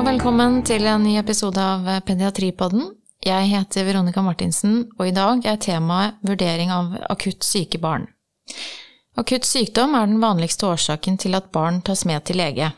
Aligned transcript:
og 0.00 0.06
velkommen 0.06 0.62
til 0.64 0.86
en 0.88 1.02
ny 1.04 1.18
episode 1.20 1.60
av 1.60 1.84
Pediatripodden. 2.08 2.86
Jeg 3.20 3.48
heter 3.50 3.84
Veronica 3.84 4.22
Martinsen, 4.24 4.86
og 4.96 5.10
i 5.10 5.12
dag 5.12 5.44
er 5.44 5.58
temaet 5.60 6.22
vurdering 6.24 6.70
av 6.72 6.94
akutt 7.12 7.44
syke 7.44 7.76
barn. 7.82 8.06
Akutt 9.20 9.44
sykdom 9.44 9.92
er 9.98 10.08
den 10.08 10.22
vanligste 10.22 10.70
årsaken 10.70 11.20
til 11.20 11.36
at 11.36 11.50
barn 11.52 11.82
tas 11.84 12.06
med 12.08 12.24
til 12.24 12.40
lege. 12.40 12.70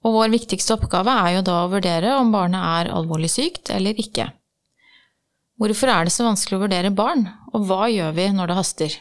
Og 0.00 0.16
vår 0.16 0.32
viktigste 0.32 0.78
oppgave 0.78 1.12
er 1.26 1.34
jo 1.34 1.44
da 1.50 1.58
å 1.60 1.68
vurdere 1.74 2.16
om 2.16 2.32
barnet 2.32 2.88
er 2.88 2.94
alvorlig 2.96 3.28
sykt 3.34 3.68
eller 3.76 4.00
ikke. 4.00 4.30
Hvorfor 5.60 5.92
er 5.92 6.08
det 6.08 6.16
så 6.16 6.24
vanskelig 6.24 6.56
å 6.56 6.64
vurdere 6.64 6.94
barn, 7.02 7.26
og 7.52 7.68
hva 7.68 7.90
gjør 7.92 8.16
vi 8.16 8.30
når 8.32 8.48
det 8.48 8.60
haster? 8.62 9.00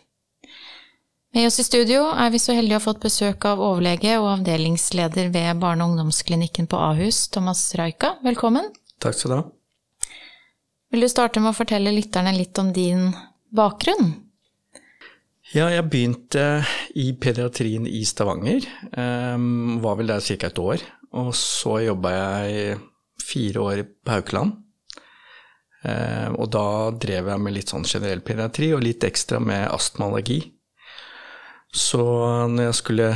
Med 1.32 1.46
oss 1.47 1.60
i 1.61 1.64
studio 1.64 2.07
er 2.18 2.32
vi 2.33 2.39
så 2.42 2.56
heldige 2.57 2.79
å 2.79 2.79
ha 2.79 2.86
fått 2.88 3.04
besøk 3.04 3.46
av 3.46 3.60
overlege 3.61 4.15
og 4.18 4.32
avdelingsleder 4.32 5.28
ved 5.29 5.60
barne- 5.61 5.86
og 5.86 5.92
ungdomsklinikken 5.92 6.65
på 6.71 6.79
Ahus, 6.82 7.28
Thomas 7.29 7.68
Raika. 7.78 8.15
Velkommen. 8.25 8.71
Takk 8.97 9.14
skal 9.14 9.29
du 9.29 9.36
ha. 9.38 9.43
Vil 10.89 11.05
du 11.05 11.10
starte 11.11 11.38
med 11.38 11.52
å 11.52 11.60
fortelle 11.60 11.93
lytterne 11.93 12.33
litt 12.33 12.57
om 12.57 12.74
din 12.74 13.11
bakgrunn? 13.54 14.15
Ja, 15.54 15.69
jeg 15.69 15.86
begynte 15.93 16.65
i 16.97 17.11
pediatrien 17.14 17.86
i 17.86 18.02
Stavanger. 18.10 18.66
Um, 18.97 19.77
var 19.86 20.02
vel 20.02 20.10
der 20.10 20.25
ca. 20.25 20.50
et 20.50 20.66
år. 20.66 20.82
Og 21.14 21.36
så 21.38 21.83
jobba 21.86 22.18
jeg 22.18 22.80
fire 23.21 23.68
år 23.69 23.86
på 23.86 24.18
Haukeland. 24.18 24.57
Um, 25.86 26.41
og 26.41 26.50
da 26.57 26.69
drev 26.89 27.30
jeg 27.36 27.46
med 27.46 27.54
litt 27.54 27.69
sånn 27.69 27.86
generell 27.86 28.25
pediatri 28.25 28.74
og 28.74 28.82
litt 28.82 29.05
ekstra 29.05 29.38
med 29.38 29.69
astma 29.69 30.10
og 30.10 30.18
allergi. 30.18 30.47
Så 31.75 32.02
når 32.50 32.69
jeg 32.69 32.78
skulle 32.80 33.09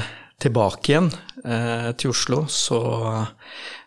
tilbake 0.44 0.92
igjen 0.92 1.10
eh, 1.46 1.90
til 1.98 2.14
Oslo, 2.14 2.44
så 2.52 2.80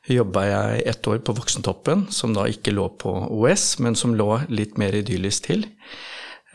jobba 0.09 0.45
jeg 0.47 0.83
ett 0.93 1.09
år 1.11 1.21
på 1.27 1.35
Voksentoppen, 1.37 2.07
som 2.15 2.35
da 2.37 2.47
ikke 2.51 2.75
lå 2.75 2.89
på 3.01 3.13
OS, 3.37 3.77
men 3.83 3.99
som 3.99 4.15
lå 4.17 4.31
litt 4.49 4.79
mer 4.81 4.97
idyllisk 4.97 5.51
til. 5.51 5.67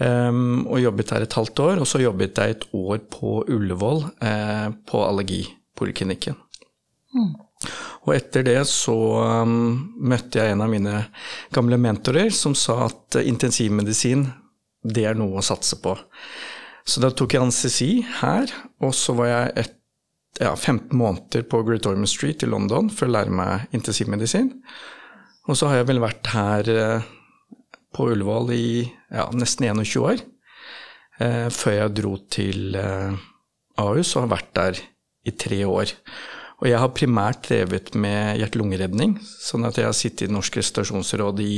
Um, 0.02 0.64
og 0.66 0.82
jobbet 0.82 1.12
der 1.12 1.28
et 1.28 1.38
halvt 1.38 1.60
år. 1.62 1.82
Og 1.84 1.88
så 1.90 2.02
jobbet 2.02 2.40
jeg 2.40 2.56
et 2.56 2.68
år 2.74 3.04
på 3.12 3.42
Ullevål, 3.52 4.04
eh, 4.26 4.68
på 4.88 5.04
allergipoliklinikken. 5.06 6.38
Mm. 7.12 7.34
Og 8.08 8.16
etter 8.16 8.46
det 8.48 8.62
så 8.66 8.96
um, 9.44 9.92
møtte 10.02 10.42
jeg 10.42 10.56
en 10.56 10.64
av 10.66 10.72
mine 10.72 11.04
gamle 11.54 11.78
mentorer 11.78 12.32
som 12.34 12.56
sa 12.58 12.88
at 12.88 13.20
uh, 13.20 13.28
intensivmedisin, 13.28 14.26
det 14.82 15.06
er 15.06 15.20
noe 15.20 15.38
å 15.38 15.46
satse 15.46 15.78
på. 15.84 15.94
Så 16.92 17.04
da 17.04 17.12
tok 17.16 17.36
jeg 17.36 17.46
anestesi 17.46 17.92
her, 18.20 18.52
og 18.84 18.92
så 18.98 19.16
var 19.16 19.30
jeg 19.30 19.54
et, 19.64 19.78
ja, 20.42 20.52
15 20.56 20.92
måneder 20.98 21.46
på 21.48 21.62
Great 21.68 21.88
Ormond 21.88 22.12
Street 22.12 22.44
i 22.44 22.50
London 22.50 22.90
for 22.92 23.08
å 23.08 23.16
lære 23.16 23.32
meg 23.32 23.72
intensivmedisin. 23.78 24.52
Og 25.48 25.56
så 25.58 25.70
har 25.70 25.82
jeg 25.82 25.90
vel 25.94 26.02
vært 26.04 26.32
her 26.34 26.72
uh, 26.76 27.08
på 27.96 28.10
Ullevål 28.12 28.52
i 28.56 28.68
ja, 28.84 29.30
nesten 29.36 29.70
21 29.72 30.04
år. 30.04 30.22
Eh, 31.22 31.48
før 31.54 31.76
jeg 31.76 31.96
dro 32.00 32.16
til 32.34 32.78
eh, 32.80 33.18
Ahus 33.82 34.16
og 34.16 34.24
har 34.24 34.32
vært 34.32 34.54
der 34.58 34.80
i 35.28 35.34
tre 35.38 35.60
år. 35.68 35.92
Og 36.62 36.70
jeg 36.70 36.80
har 36.82 36.94
primært 36.96 37.44
drevet 37.50 37.92
med 37.98 38.40
hjerte-lungeredning, 38.40 39.16
sånn 39.22 39.66
at 39.68 39.78
jeg 39.78 39.90
har 39.90 39.98
sittet 39.98 40.30
i 40.30 40.34
Norsk 40.34 40.60
restaurasjonsråd 40.60 41.42
i 41.44 41.58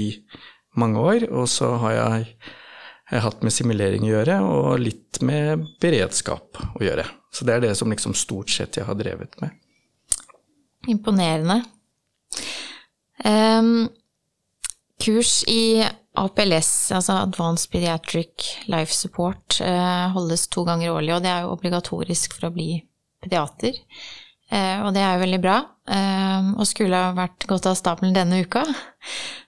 mange 0.80 1.00
år. 1.00 1.26
Og 1.32 1.48
så 1.52 1.74
har 1.84 1.96
jeg, 1.98 2.28
hatt 3.22 3.44
med 3.46 3.54
simulering 3.54 4.08
å 4.08 4.14
gjøre, 4.16 4.40
og 4.42 4.82
litt 4.82 5.20
med 5.22 5.68
beredskap 5.84 6.58
å 6.74 6.82
gjøre. 6.82 7.06
Så 7.34 7.46
det 7.46 7.58
er 7.58 7.66
det 7.68 7.76
som 7.78 7.92
liksom 7.94 8.16
stort 8.18 8.50
sett 8.50 8.80
jeg 8.80 8.88
har 8.88 8.98
drevet 8.98 9.38
med. 9.42 9.54
Imponerende. 10.90 11.62
Um, 13.24 13.88
kurs 15.00 15.44
i 15.48 15.84
APLS, 16.20 16.92
altså 16.94 17.20
Advanced 17.24 17.72
Pediatric 17.74 18.50
Life 18.70 18.94
Support, 18.94 19.62
eh, 19.62 20.10
holdes 20.14 20.48
to 20.54 20.66
ganger 20.68 20.94
årlig, 20.94 21.16
og 21.16 21.24
det 21.24 21.32
er 21.32 21.46
jo 21.46 21.56
obligatorisk 21.56 22.36
for 22.38 22.50
å 22.50 22.54
bli 22.54 22.76
pediater. 23.24 23.80
Eh, 24.54 24.84
og 24.84 24.94
det 24.94 25.02
er 25.02 25.16
jo 25.16 25.24
veldig 25.24 25.42
bra, 25.42 25.58
eh, 25.90 26.52
og 26.54 26.68
skulle 26.70 27.00
ha 27.00 27.16
vært 27.18 27.48
gått 27.50 27.66
av 27.66 27.80
stabelen 27.80 28.14
denne 28.14 28.44
uka. 28.46 28.62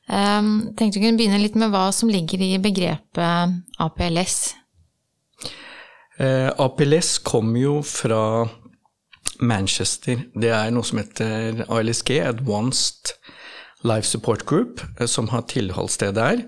Tenkte 0.05 0.99
vi 0.99 1.05
kunne 1.07 1.17
begynne 1.17 1.41
litt 1.41 1.55
med 1.57 1.71
hva 1.73 1.87
som 1.95 2.11
ligger 2.13 2.41
i 2.45 2.51
begrepet 2.61 3.55
APLS. 3.81 4.37
APLS 6.21 7.17
kommer 7.25 7.59
jo 7.59 7.79
fra 7.81 8.45
Manchester. 9.41 10.21
Det 10.37 10.51
er 10.53 10.71
noe 10.73 10.85
som 10.85 11.01
heter 11.01 11.65
ALSG, 11.65 12.19
Advanced 12.23 13.15
Life 13.85 14.07
Support 14.07 14.45
Group, 14.45 14.81
eh, 14.99 15.05
som 15.05 15.29
har 15.29 15.45
tilholdssted 15.51 16.15
der. 16.15 16.45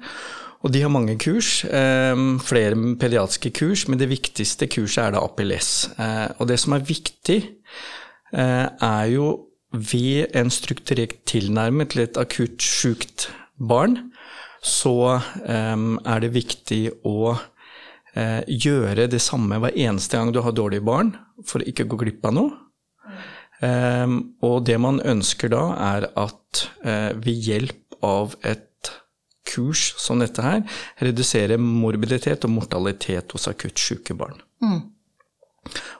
Og 0.65 0.73
de 0.73 0.81
har 0.81 0.89
mange 0.89 1.17
kurs, 1.17 1.63
eh, 1.65 2.15
flere 2.41 2.75
pediatriske 2.97 3.51
kurs, 3.51 3.87
men 3.87 3.99
det 3.99 4.09
viktigste 4.09 4.67
kurset 4.67 5.03
er 5.03 5.11
da 5.11 5.19
APLS. 5.19 5.89
Eh, 5.99 6.27
og 6.39 6.47
det 6.47 6.59
som 6.59 6.73
er 6.73 6.79
viktig, 6.79 7.43
er 8.33 9.05
jo 9.07 9.45
ved 9.71 10.35
en 10.35 10.49
strukturert 10.49 11.23
tilnærmet 11.25 11.89
til 11.89 12.01
et 12.01 12.17
akutt 12.17 12.59
sjukt 12.59 13.29
barn, 13.57 13.97
så 14.61 15.19
er 15.45 16.21
det 16.23 16.33
viktig 16.33 16.81
å 17.05 17.35
gjøre 18.47 19.05
det 19.11 19.19
samme 19.21 19.59
hver 19.61 19.77
eneste 19.77 20.17
gang 20.17 20.31
du 20.33 20.41
har 20.41 20.55
dårlige 20.57 20.85
barn, 20.85 21.11
for 21.45 21.61
å 21.61 21.69
ikke 21.69 21.85
gå 21.89 21.99
glipp 22.01 22.25
av 22.25 22.35
noe. 22.37 22.55
Um, 23.57 24.35
og 24.45 24.67
det 24.69 24.77
man 24.81 24.99
ønsker 25.01 25.49
da, 25.49 25.63
er 25.81 26.09
at 26.13 26.67
uh, 26.85 27.13
ved 27.17 27.47
hjelp 27.47 27.97
av 28.05 28.35
et 28.45 28.91
kurs 29.47 29.93
som 29.97 30.21
dette 30.21 30.43
her, 30.43 30.61
redusere 31.01 31.57
morbiditet 31.61 32.45
og 32.45 32.53
mortalitet 32.53 33.33
hos 33.33 33.47
akutt 33.49 33.79
syke 33.81 34.13
barn. 34.17 34.37
Mm. 34.61 34.81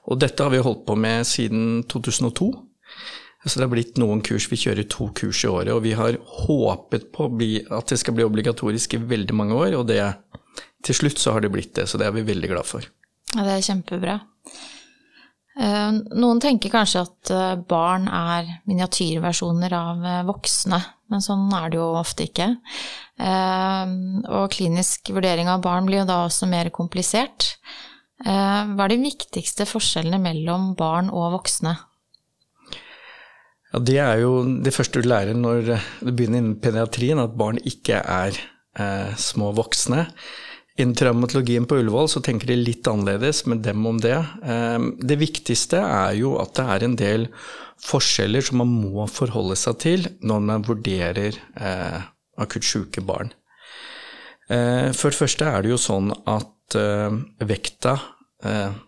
Og 0.07 0.19
dette 0.21 0.43
har 0.43 0.53
vi 0.53 0.61
holdt 0.63 0.85
på 0.87 0.95
med 0.99 1.25
siden 1.27 1.81
2002. 1.89 2.51
Så 3.47 3.59
det 3.59 3.65
har 3.65 3.71
blitt 3.71 3.99
noen 4.01 4.21
kurs. 4.25 4.49
Vi 4.51 4.59
kjører 4.59 4.87
to 4.91 5.09
kurs 5.15 5.43
i 5.45 5.51
året, 5.51 5.71
og 5.71 5.83
vi 5.85 5.93
har 5.95 6.19
håpet 6.43 7.09
på 7.15 7.29
at 7.31 7.93
det 7.93 7.99
skal 8.01 8.17
bli 8.17 8.27
obligatorisk 8.27 8.97
i 8.97 9.03
veldig 9.15 9.35
mange 9.39 9.55
år, 9.55 9.77
og 9.79 9.87
det, 9.87 10.01
til 10.83 10.97
slutt 10.99 11.21
så 11.21 11.35
har 11.35 11.45
det 11.45 11.53
blitt 11.53 11.73
det, 11.79 11.87
så 11.87 11.99
det 11.99 12.09
er 12.09 12.17
vi 12.17 12.27
veldig 12.27 12.51
glad 12.51 12.67
for. 12.67 12.87
Ja, 13.35 13.43
det 13.43 13.55
er 13.55 13.65
kjempebra. 13.69 14.19
Eh, 15.57 15.91
noen 16.21 16.39
tenker 16.41 16.69
kanskje 16.69 17.01
at 17.07 17.31
eh, 17.33 17.55
barn 17.69 18.05
er 18.13 18.49
miniatyrversjoner 18.69 19.73
av 19.73 20.05
eh, 20.05 20.23
voksne, 20.27 20.79
men 21.09 21.23
sånn 21.23 21.47
er 21.57 21.71
det 21.73 21.79
jo 21.79 21.87
ofte 21.97 22.27
ikke. 22.27 22.51
Og 23.17 24.51
klinisk 24.53 25.09
vurdering 25.15 25.47
av 25.49 25.63
barn 25.63 25.87
blir 25.87 26.03
jo 26.03 26.09
da 26.09 26.19
også 26.27 26.45
mer 26.51 26.67
komplisert. 26.75 27.47
Hva 28.21 28.83
er 28.83 28.91
de 28.91 28.97
viktigste 29.01 29.65
forskjellene 29.65 30.19
mellom 30.21 30.75
barn 30.77 31.07
og 31.09 31.31
voksne? 31.39 31.73
Ja, 33.73 33.79
Det 33.79 33.97
er 33.99 34.19
jo 34.23 34.33
det 34.63 34.73
første 34.75 35.01
du 35.01 35.09
lærer 35.09 35.35
når 35.35 35.71
du 36.01 36.11
begynner 36.11 36.39
innen 36.39 36.59
pediatrien, 36.63 37.19
at 37.19 37.35
barn 37.37 37.59
ikke 37.59 37.99
er 37.99 38.37
eh, 38.79 39.15
små 39.19 39.51
voksne. 39.57 40.07
Innen 40.77 40.95
traumatologien 40.95 41.65
på 41.65 41.79
Ullevål 41.81 42.07
så 42.11 42.21
tenker 42.23 42.51
de 42.51 42.59
litt 42.59 42.87
annerledes 42.87 43.45
med 43.49 43.63
dem 43.65 43.85
om 43.89 43.99
det. 44.01 44.17
Eh, 44.43 44.77
det 45.01 45.19
viktigste 45.19 45.81
er 45.81 46.13
jo 46.19 46.37
at 46.41 46.53
det 46.59 46.67
er 46.75 46.85
en 46.85 46.99
del 46.99 47.27
forskjeller 47.83 48.45
som 48.45 48.61
man 48.63 48.71
må 48.71 49.05
forholde 49.11 49.57
seg 49.59 49.81
til 49.83 50.07
når 50.25 50.45
man 50.47 50.65
vurderer 50.65 51.35
eh, 51.35 51.99
akutt 52.37 52.65
syke 52.65 53.03
barn. 53.05 53.33
Eh, 54.47 54.93
for 54.95 55.11
det 55.11 55.19
første 55.19 55.49
er 55.49 55.65
det 55.65 55.73
jo 55.73 55.81
sånn 55.81 56.13
at 56.13 56.77
eh, 56.79 57.17
vekta 57.43 57.97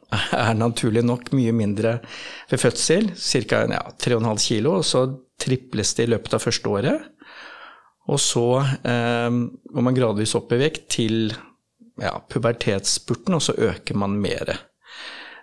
er 0.43 0.57
naturlig 0.57 1.03
nok 1.05 1.31
mye 1.37 1.53
mindre 1.55 1.97
ved 2.49 2.61
fødsel, 2.61 3.11
ca. 3.15 3.63
Ja, 3.69 3.83
3,5 4.01 4.47
kg, 4.47 4.71
og 4.79 4.85
så 4.87 5.05
triples 5.39 5.93
det 5.97 6.07
i 6.07 6.13
løpet 6.15 6.35
av 6.35 6.43
første 6.43 6.71
året. 6.71 7.05
Og 8.09 8.17
så 8.17 8.47
går 8.81 9.83
man 9.85 9.93
gradvis 9.93 10.33
opp 10.35 10.49
i 10.55 10.57
vekt 10.63 10.87
til 10.95 11.29
ja, 12.01 12.15
pubertetsspurten, 12.25 13.35
og 13.37 13.43
så 13.45 13.53
øker 13.69 13.99
man 14.01 14.17
mer. 14.17 14.55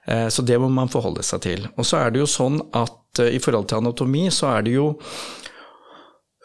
Eh, 0.06 0.28
så 0.28 0.42
det 0.42 0.58
må 0.58 0.68
man 0.72 0.90
forholde 0.92 1.24
seg 1.26 1.42
til. 1.46 1.66
Og 1.76 1.86
så 1.86 2.00
er 2.00 2.14
det 2.14 2.22
jo 2.22 2.30
sånn 2.30 2.60
at 2.76 3.22
eh, 3.22 3.34
i 3.36 3.42
forhold 3.42 3.68
til 3.70 3.82
anatomi, 3.82 4.26
så 4.34 4.52
er 4.54 4.66
det 4.66 4.76
jo 4.76 4.86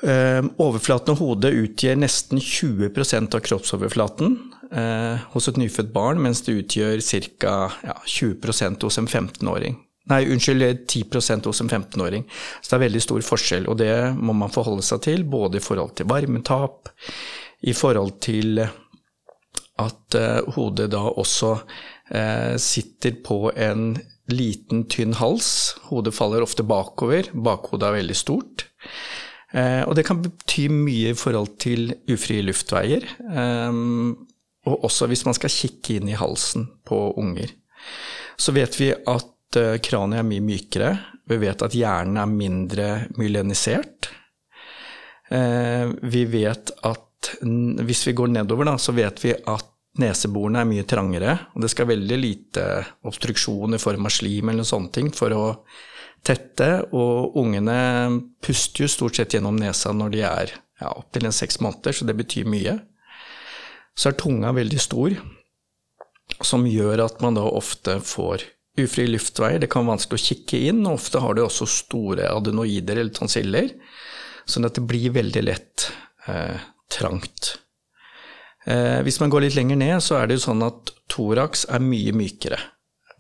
eh, 0.04 0.42
Overflaten 0.42 1.14
og 1.14 1.22
hodet 1.22 1.54
utgjør 1.58 2.02
nesten 2.02 2.42
20% 2.42 3.38
av 3.38 3.46
kroppsoverflaten 3.46 4.38
hos 4.72 5.50
et 5.50 5.58
nyfødt 5.60 5.90
barn, 5.92 6.22
mens 6.24 6.40
det 6.46 6.54
utgjør 6.62 7.02
ca. 7.04 7.56
Ja, 7.84 7.96
20% 8.08 8.86
hos 8.88 8.98
en 9.02 9.10
15-åring. 9.10 9.76
Nei, 10.10 10.26
unnskyld, 10.34 10.64
10% 10.90 11.46
hos 11.46 11.62
en 11.62 11.70
15-åring. 11.70 12.24
Så 12.62 12.72
det 12.72 12.78
er 12.78 12.86
veldig 12.88 13.02
stor 13.04 13.26
forskjell, 13.26 13.68
og 13.70 13.78
det 13.82 13.94
må 14.18 14.34
man 14.38 14.54
forholde 14.54 14.86
seg 14.86 15.04
til, 15.06 15.26
både 15.30 15.60
i 15.60 15.64
forhold 15.64 15.94
til 16.00 16.10
varmetap, 16.10 16.90
i 17.62 17.76
forhold 17.78 18.18
til 18.24 18.64
at 19.82 20.18
eh, 20.18 20.42
hodet 20.56 20.90
da 20.94 21.04
også 21.10 21.54
eh, 22.10 22.56
sitter 22.62 23.20
på 23.26 23.52
en 23.54 23.94
liten, 24.32 24.86
tynn 24.92 25.16
hals. 25.20 25.78
Hodet 25.90 26.16
faller 26.16 26.44
ofte 26.46 26.66
bakover. 26.68 27.30
Bakhodet 27.34 27.88
er 27.88 27.98
veldig 28.00 28.18
stort. 28.18 28.66
Eh, 29.54 29.84
og 29.86 29.96
det 29.98 30.06
kan 30.08 30.22
bety 30.24 30.68
mye 30.72 31.14
i 31.14 31.18
forhold 31.18 31.56
til 31.62 31.94
ufrie 32.12 32.46
luftveier. 32.46 33.06
Um, 33.22 34.28
og 34.70 34.86
også 34.88 35.08
hvis 35.10 35.26
man 35.28 35.38
skal 35.38 35.54
kikke 35.54 35.98
inn 35.98 36.12
i 36.12 36.18
halsen 36.18 36.68
på 36.88 37.00
unger. 37.20 37.52
Så 38.38 38.54
vet 38.56 38.78
vi 38.80 38.92
at 38.94 39.58
uh, 39.58 39.78
kraniet 39.84 40.22
er 40.22 40.28
mye 40.28 40.46
mykere. 40.46 40.92
Vi 41.30 41.38
vet 41.42 41.66
at 41.66 41.78
hjernen 41.78 42.20
er 42.22 42.30
mindre 42.30 42.90
myelinisert. 43.18 44.12
Uh, 45.32 45.94
vi 46.04 46.26
vet 46.30 46.74
at 46.88 47.08
hvis 47.42 48.08
vi 48.08 48.16
går 48.18 48.32
nedover, 48.34 48.66
da, 48.66 48.78
så 48.82 48.94
vet 48.98 49.22
vi 49.24 49.34
at 49.34 49.68
neseborene 50.02 50.64
er 50.64 50.70
mye 50.70 50.88
trangere. 50.88 51.36
Og 51.56 51.66
det 51.66 51.72
skal 51.74 51.90
veldig 51.92 52.18
lite 52.20 52.66
obstruksjon 53.08 53.78
i 53.78 53.82
form 53.82 54.08
av 54.08 54.14
slim 54.14 54.52
eller 54.54 54.68
sånne 54.68 54.94
ting 54.96 55.12
for 55.16 55.36
å 55.36 55.46
tette. 56.26 56.70
Og 56.94 57.38
ungene 57.42 58.22
puster 58.44 58.86
jo 58.86 58.92
stort 58.92 59.20
sett 59.20 59.36
gjennom 59.38 59.58
nesa 59.60 59.94
når 59.96 60.16
de 60.16 60.24
er 60.28 60.56
ja, 60.82 60.94
opptil 60.96 61.30
seks 61.34 61.62
måneder, 61.62 61.94
så 61.94 62.08
det 62.10 62.18
betyr 62.18 62.50
mye. 62.50 62.80
Så 63.98 64.12
er 64.12 64.18
tunga 64.20 64.54
veldig 64.56 64.80
stor, 64.82 65.16
som 66.42 66.66
gjør 66.68 67.06
at 67.06 67.22
man 67.24 67.38
da 67.38 67.44
ofte 67.46 68.00
får 68.06 68.46
ufrie 68.80 69.12
luftveier. 69.12 69.60
Det 69.62 69.70
kan 69.72 69.84
være 69.84 69.98
vanskelig 69.98 70.20
å 70.20 70.28
kikke 70.30 70.62
inn, 70.70 70.84
og 70.86 71.00
ofte 71.00 71.22
har 71.24 71.36
du 71.36 71.44
også 71.44 71.68
store 71.70 72.30
adenoider 72.32 73.02
eller 73.02 73.14
tonsiller, 73.16 73.74
sånn 74.50 74.68
at 74.68 74.78
det 74.78 74.86
blir 74.88 75.14
veldig 75.16 75.44
lett 75.44 75.90
eh, 76.32 76.62
trangt. 76.92 77.56
Eh, 78.66 79.00
hvis 79.06 79.20
man 79.22 79.32
går 79.34 79.48
litt 79.48 79.58
lenger 79.58 79.80
ned, 79.82 79.98
så 80.04 80.20
er 80.20 80.30
det 80.30 80.40
jo 80.40 80.48
sånn 80.48 80.64
at 80.66 80.94
thorax 81.12 81.66
er 81.70 81.84
mye 81.84 82.14
mykere. 82.16 82.60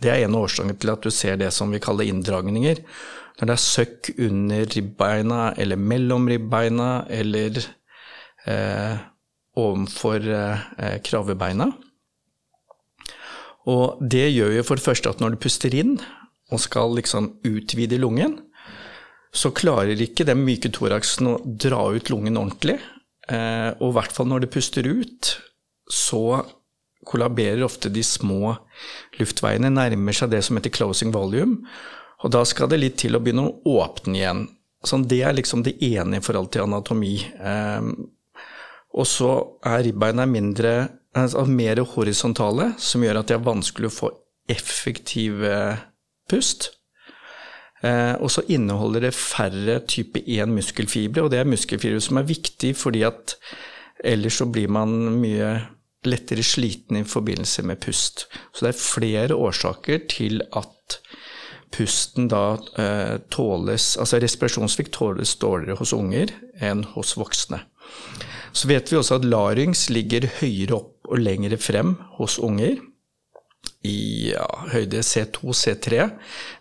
Det 0.01 0.09
er 0.09 0.25
en 0.25 0.37
av 0.37 0.47
årsakene 0.47 0.77
til 0.81 0.93
at 0.93 1.03
du 1.05 1.13
ser 1.13 1.37
det 1.41 1.51
som 1.53 1.73
vi 1.73 1.81
kaller 1.81 2.09
inndragninger. 2.09 2.81
Når 3.39 3.49
det 3.49 3.53
er 3.53 3.63
søkk 3.63 4.09
under 4.21 4.65
ribbeina 4.75 5.41
eller 5.61 5.79
mellom 5.79 6.27
ribbeina 6.29 6.89
eller 7.09 7.57
eh, 8.45 9.01
ovenfor 9.59 10.27
eh, 10.27 10.97
kravebeina. 11.03 11.71
Og 13.69 13.99
det 14.01 14.29
gjør 14.31 14.55
jo 14.57 14.63
for 14.65 14.79
det 14.79 14.85
første 14.85 15.11
at 15.11 15.21
når 15.21 15.35
du 15.35 15.43
puster 15.43 15.75
inn 15.77 15.97
og 16.51 16.61
skal 16.63 16.95
liksom 16.97 17.29
utvide 17.47 17.99
lungen, 18.01 18.39
så 19.31 19.53
klarer 19.55 19.99
ikke 20.01 20.25
den 20.27 20.41
myke 20.43 20.71
toraksen 20.73 21.29
å 21.29 21.37
dra 21.45 21.85
ut 21.93 22.09
lungen 22.11 22.39
ordentlig. 22.39 22.79
Eh, 23.31 23.69
og 23.79 23.91
i 23.91 23.95
hvert 23.99 24.15
fall 24.15 24.27
når 24.31 24.45
det 24.45 24.53
puster 24.55 24.87
ut, 24.87 25.35
så 25.91 26.41
kollaberer 27.07 27.63
ofte 27.65 27.89
de 27.89 28.03
små 28.05 28.55
luftveiene, 29.19 29.71
nærmer 29.73 30.15
seg 30.15 30.33
det 30.33 30.43
som 30.45 30.59
heter 30.59 30.73
closing 30.73 31.13
volume. 31.15 31.61
Og 32.21 32.33
da 32.35 32.43
skal 32.45 32.69
det 32.69 32.81
litt 32.81 32.99
til 33.01 33.17
å 33.17 33.21
begynne 33.23 33.47
å 33.47 33.77
åpne 33.81 34.19
igjen. 34.19 34.43
Så 34.85 34.99
det 35.05 35.21
er 35.25 35.37
liksom 35.37 35.63
det 35.65 35.77
ene 35.85 36.19
i 36.19 36.25
forhold 36.25 36.51
til 36.53 36.65
anatomi. 36.65 37.15
Og 38.97 39.07
så 39.07 39.31
er 39.65 39.85
ribbeina 39.85 40.25
mindre, 40.27 40.75
altså 41.15 41.45
mer 41.47 41.79
horisontale, 41.93 42.73
som 42.77 43.03
gjør 43.03 43.21
at 43.21 43.31
det 43.31 43.37
er 43.37 43.47
vanskelig 43.47 43.91
å 43.91 43.95
få 43.95 44.11
effektiv 44.51 45.43
pust. 46.31 46.71
Eh, 47.81 48.13
og 48.21 48.29
så 48.29 48.43
inneholder 48.53 49.07
det 49.07 49.17
færre 49.17 49.79
type 49.89 50.21
1 50.21 50.51
muskelfibre, 50.53 51.25
og 51.25 51.31
det 51.33 51.41
er 51.41 51.49
muskelfibre 51.49 52.01
som 52.03 52.19
er 52.21 52.29
viktig 52.29 52.75
fordi 52.77 53.01
at 53.07 53.35
ellers 54.05 54.37
så 54.41 54.47
blir 54.49 54.69
man 54.69 54.93
mye 55.21 55.55
lettere 56.05 56.45
sliten 56.45 57.01
i 57.01 57.05
forbindelse 57.05 57.65
med 57.65 57.81
pust. 57.81 58.27
Så 58.53 58.65
det 58.65 58.73
er 58.73 58.83
flere 58.83 59.37
årsaker 59.37 60.05
til 60.09 60.41
at 60.57 60.99
pusten 61.71 62.27
da 62.27 62.57
eh, 62.81 63.17
tåles 63.31 63.93
Altså 64.01 64.19
respirasjonssvikt 64.19 64.91
tåles 64.97 65.37
dårligere 65.39 65.79
hos 65.79 65.93
unger 65.95 66.33
enn 66.59 66.83
hos 66.97 67.15
voksne. 67.17 67.61
Så 68.53 68.67
vet 68.67 68.91
vi 68.91 68.97
også 68.99 69.19
at 69.19 69.27
larynx 69.27 69.89
ligger 69.93 70.27
høyere 70.41 70.77
opp 70.77 71.11
og 71.11 71.21
lengre 71.21 71.57
frem 71.59 71.95
hos 72.17 72.37
unger 72.41 72.79
i 73.87 74.31
ja, 74.31 74.45
høyde 74.71 75.01
C2, 75.05 75.53
C3, 75.57 76.07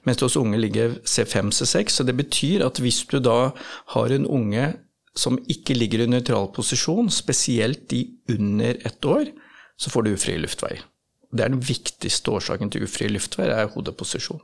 mens 0.09 0.23
hos 0.25 0.39
unge 0.41 0.61
ligger 0.61 0.97
C5, 1.05 1.53
C6. 1.53 1.97
Så 1.99 2.07
det 2.07 2.17
betyr 2.17 2.65
at 2.67 2.81
hvis 2.81 3.03
du 3.11 3.19
da 3.23 3.53
har 3.95 4.15
en 4.15 4.29
unge 4.29 4.71
som 5.19 5.37
ikke 5.51 5.77
ligger 5.77 6.05
i 6.05 6.11
nøytral 6.11 6.49
posisjon, 6.55 7.11
spesielt 7.13 7.89
de 7.91 8.05
under 8.31 8.79
ett 8.87 9.05
år, 9.05 9.33
så 9.81 9.93
får 9.93 10.07
du 10.07 10.15
ufrie 10.15 10.41
luftveier. 10.41 10.85
Det 11.31 11.45
er 11.45 11.53
den 11.53 11.63
viktigste 11.63 12.33
årsaken 12.35 12.73
til 12.73 12.87
ufrie 12.87 13.11
luftveier, 13.13 13.53
er 13.55 13.75
hodeposisjon. 13.75 14.41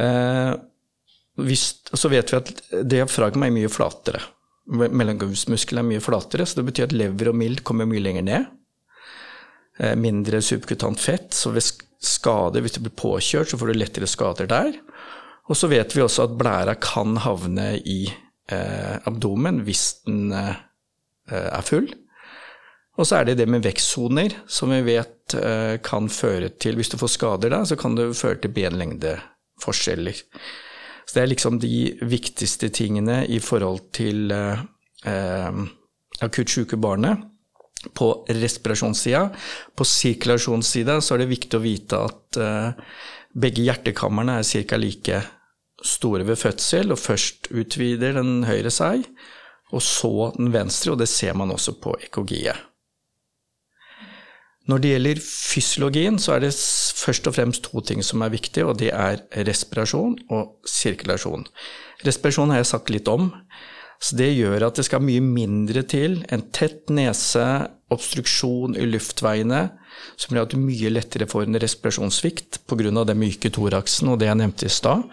Eh, 0.00 0.52
hvis, 1.42 1.64
så 1.92 2.10
vet 2.12 2.32
vi 2.32 2.38
at 2.38 2.52
diafragma 2.88 3.48
er 3.48 3.56
mye 3.56 3.72
flatere. 3.72 4.22
Mellomgulvsmuskelen 4.70 5.82
er 5.82 5.88
mye 5.88 6.02
flatere, 6.04 6.46
så 6.46 6.60
det 6.60 6.68
betyr 6.70 6.90
at 6.90 6.96
lever 6.96 7.32
og 7.32 7.38
mild 7.38 7.64
kommer 7.66 7.88
mye 7.88 8.02
lenger 8.02 8.26
ned. 8.26 8.50
Eh, 9.78 9.96
mindre 9.98 10.42
subkutant 10.44 11.00
fett, 11.00 11.32
så 11.34 11.50
ved 11.54 11.66
skade, 12.02 12.62
hvis 12.62 12.76
du 12.76 12.82
blir 12.84 12.94
påkjørt, 12.98 13.50
så 13.50 13.58
får 13.58 13.72
du 13.72 13.78
lettere 13.78 14.10
skader 14.10 14.50
der. 14.50 14.76
Og 15.50 15.58
så 15.58 15.70
vet 15.70 15.94
vi 15.96 16.04
også 16.04 16.28
at 16.28 16.36
blæra 16.38 16.76
kan 16.80 17.16
havne 17.24 17.74
i 17.78 18.04
eh, 18.06 18.94
abdomen 19.08 19.62
hvis 19.66 20.04
den 20.06 20.32
eh, 20.34 20.54
er 21.28 21.66
full. 21.66 21.90
Og 23.00 23.08
så 23.08 23.18
er 23.18 23.30
det 23.30 23.38
det 23.40 23.48
med 23.48 23.64
vekstsoner, 23.64 24.34
som 24.46 24.72
vi 24.74 24.82
vet 24.84 25.36
eh, 25.38 25.78
kan 25.84 26.10
føre 26.12 26.52
til 26.60 26.76
Hvis 26.76 26.92
du 26.92 26.98
får 27.00 27.14
skader 27.14 27.54
da, 27.54 27.62
så 27.64 27.78
kan 27.80 27.96
det 27.96 28.10
føre 28.18 28.40
til 28.42 28.52
benlengdeforskjeller. 28.52 30.18
Så 31.04 31.16
det 31.16 31.22
er 31.22 31.30
liksom 31.32 31.58
de 31.62 31.76
viktigste 32.08 32.70
tingene 32.74 33.22
i 33.26 33.40
forhold 33.42 33.90
til 33.96 34.32
eh, 34.34 34.64
eh 35.06 35.62
akutt 36.22 36.52
syke 36.52 36.76
barnet 36.78 37.18
på 37.98 38.08
respirasjonssida. 38.28 39.28
På 39.74 39.84
sirkulasjonssida 39.84 41.00
så 41.00 41.16
er 41.16 41.24
det 41.24 41.32
viktig 41.32 41.58
å 41.58 41.64
vite 41.64 41.98
at 41.98 42.38
eh, 42.38 42.90
begge 43.32 43.64
hjertekamrene 43.66 44.38
er 44.38 44.66
ca. 44.68 44.78
like 44.78 45.22
store 45.82 46.26
ved 46.28 46.38
fødsel, 46.38 46.92
og 46.94 47.00
først 47.00 47.50
utvider 47.50 48.14
den 48.20 48.44
høyre 48.46 48.70
seg, 48.70 49.08
og 49.72 49.82
så 49.82 50.30
den 50.36 50.52
venstre, 50.54 50.92
og 50.92 51.00
det 51.00 51.08
ser 51.10 51.34
man 51.34 51.50
også 51.50 51.74
på 51.82 51.96
EKG-et. 52.06 52.68
Når 54.70 54.78
det 54.78 54.90
gjelder 54.92 55.20
fysiologien, 55.26 56.18
så 56.22 56.36
er 56.36 56.44
det 56.44 56.52
først 56.54 57.26
og 57.26 57.34
fremst 57.34 57.64
to 57.66 57.82
ting 57.82 58.02
som 58.06 58.22
er 58.22 58.30
viktige, 58.34 58.66
og 58.68 58.78
det 58.78 58.92
er 58.94 59.22
respirasjon 59.48 60.14
og 60.30 60.68
sirkulasjon. 60.68 61.48
Respirasjon 62.06 62.52
har 62.54 62.62
jeg 62.62 62.70
sagt 62.70 62.92
litt 62.94 63.10
om. 63.10 63.32
Så 64.02 64.18
det 64.18 64.32
gjør 64.34 64.66
at 64.66 64.78
det 64.78 64.84
skal 64.88 65.02
mye 65.04 65.22
mindre 65.22 65.84
til. 65.86 66.20
En 66.34 66.42
tett 66.54 66.90
nese, 66.90 67.44
obstruksjon 67.92 68.74
i 68.78 68.86
luftveiene, 68.88 69.66
som 70.18 70.34
gjør 70.34 70.46
at 70.46 70.54
du 70.54 70.62
mye 70.62 70.90
lettere 70.90 71.28
får 71.30 71.46
en 71.46 71.60
respirasjonssvikt 71.62 72.62
pga. 72.66 73.04
den 73.04 73.18
myke 73.20 73.50
toraksen 73.50 74.08
og 74.08 74.18
det 74.18 74.30
jeg 74.30 74.40
nevnte 74.40 74.66
i 74.66 74.72
stad. 74.72 75.06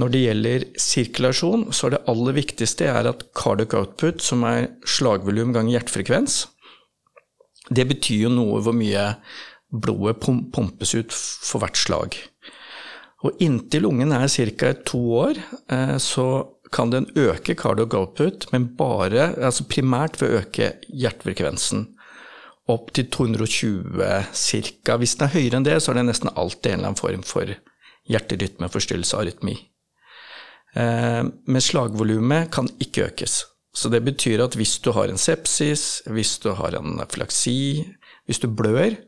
Når 0.00 0.08
det 0.08 0.20
gjelder 0.24 0.64
sirkulasjon, 0.78 1.68
så 1.72 1.86
er 1.86 1.96
det 1.96 2.04
aller 2.08 2.36
viktigste 2.36 2.86
er 2.88 3.08
at 3.10 3.24
cardiac 3.36 3.74
output, 3.74 4.22
som 4.22 4.44
er 4.44 4.70
slagvolum 4.86 5.52
ganger 5.52 5.78
hjertefrekvens, 5.78 6.46
det 7.70 7.86
betyr 7.90 8.26
jo 8.26 8.32
noe 8.34 8.60
hvor 8.64 8.76
mye 8.76 9.12
blodet 9.70 10.18
pumpes 10.20 10.94
ut 10.98 11.14
for 11.14 11.62
hvert 11.62 11.78
slag. 11.78 12.16
Og 13.26 13.36
inntil 13.44 13.86
ungen 13.86 14.14
er 14.16 14.26
ca. 14.28 14.72
to 14.86 15.00
år, 15.20 15.38
eh, 15.68 15.96
så 15.98 16.48
kan 16.72 16.90
den 16.90 17.06
øke 17.16 17.54
cardiac 17.54 18.46
men 18.52 18.76
bare, 18.76 19.34
altså 19.42 19.64
primært 19.64 20.20
ved 20.20 20.30
å 20.30 20.40
øke 20.40 20.72
hjertefrekvensen 20.88 21.88
opp 22.70 22.92
til 22.94 23.08
220 23.10 23.98
ca. 24.32 24.96
Hvis 24.96 25.16
den 25.16 25.26
er 25.26 25.34
høyere 25.34 25.56
enn 25.58 25.66
det, 25.66 25.80
så 25.82 25.90
er 25.90 26.00
det 26.00 26.06
nesten 26.06 26.30
alltid 26.34 26.72
en 26.72 26.78
eller 26.78 26.92
annen 26.92 27.00
form 27.00 27.22
for 27.26 27.54
hjerterytmeforstyrrelse, 28.10 29.18
arytmi. 29.18 29.56
Eh, 30.74 31.22
men 31.26 31.60
slagvolumet 31.64 32.50
kan 32.54 32.70
ikke 32.80 33.10
økes. 33.10 33.44
Så 33.80 33.88
det 33.88 34.02
betyr 34.04 34.42
at 34.44 34.56
hvis 34.60 34.76
du 34.84 34.90
har 34.92 35.08
en 35.08 35.20
sepsis, 35.20 36.02
hvis 36.12 36.34
du 36.42 36.50
har 36.58 36.76
en 36.76 37.00
flaksi, 37.08 37.86
hvis 38.28 38.42
du 38.42 38.50
blør, 38.52 38.98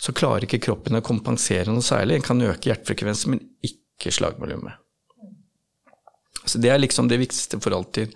så 0.00 0.12
klarer 0.16 0.44
ikke 0.44 0.60
kroppen 0.66 0.98
å 0.98 1.04
kompensere 1.04 1.72
noe 1.72 1.84
særlig. 1.84 2.18
Den 2.18 2.26
kan 2.26 2.44
øke 2.44 2.68
hjertefrekvensen, 2.68 3.34
men 3.34 3.42
ikke 3.64 4.12
slagvolumet. 4.12 4.76
Så 6.44 6.60
det 6.60 6.72
er 6.72 6.80
liksom 6.80 7.08
det 7.08 7.20
viktigste 7.20 7.58
for 7.58 7.68
forhold 7.68 7.90
til 7.96 8.12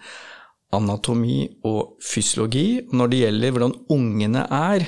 anatomi 0.75 1.45
og 1.69 1.97
fysiologi. 2.05 2.85
Når 2.93 3.13
det 3.13 3.21
gjelder 3.23 3.55
hvordan 3.55 3.77
ungene 3.95 4.45
er, 4.49 4.87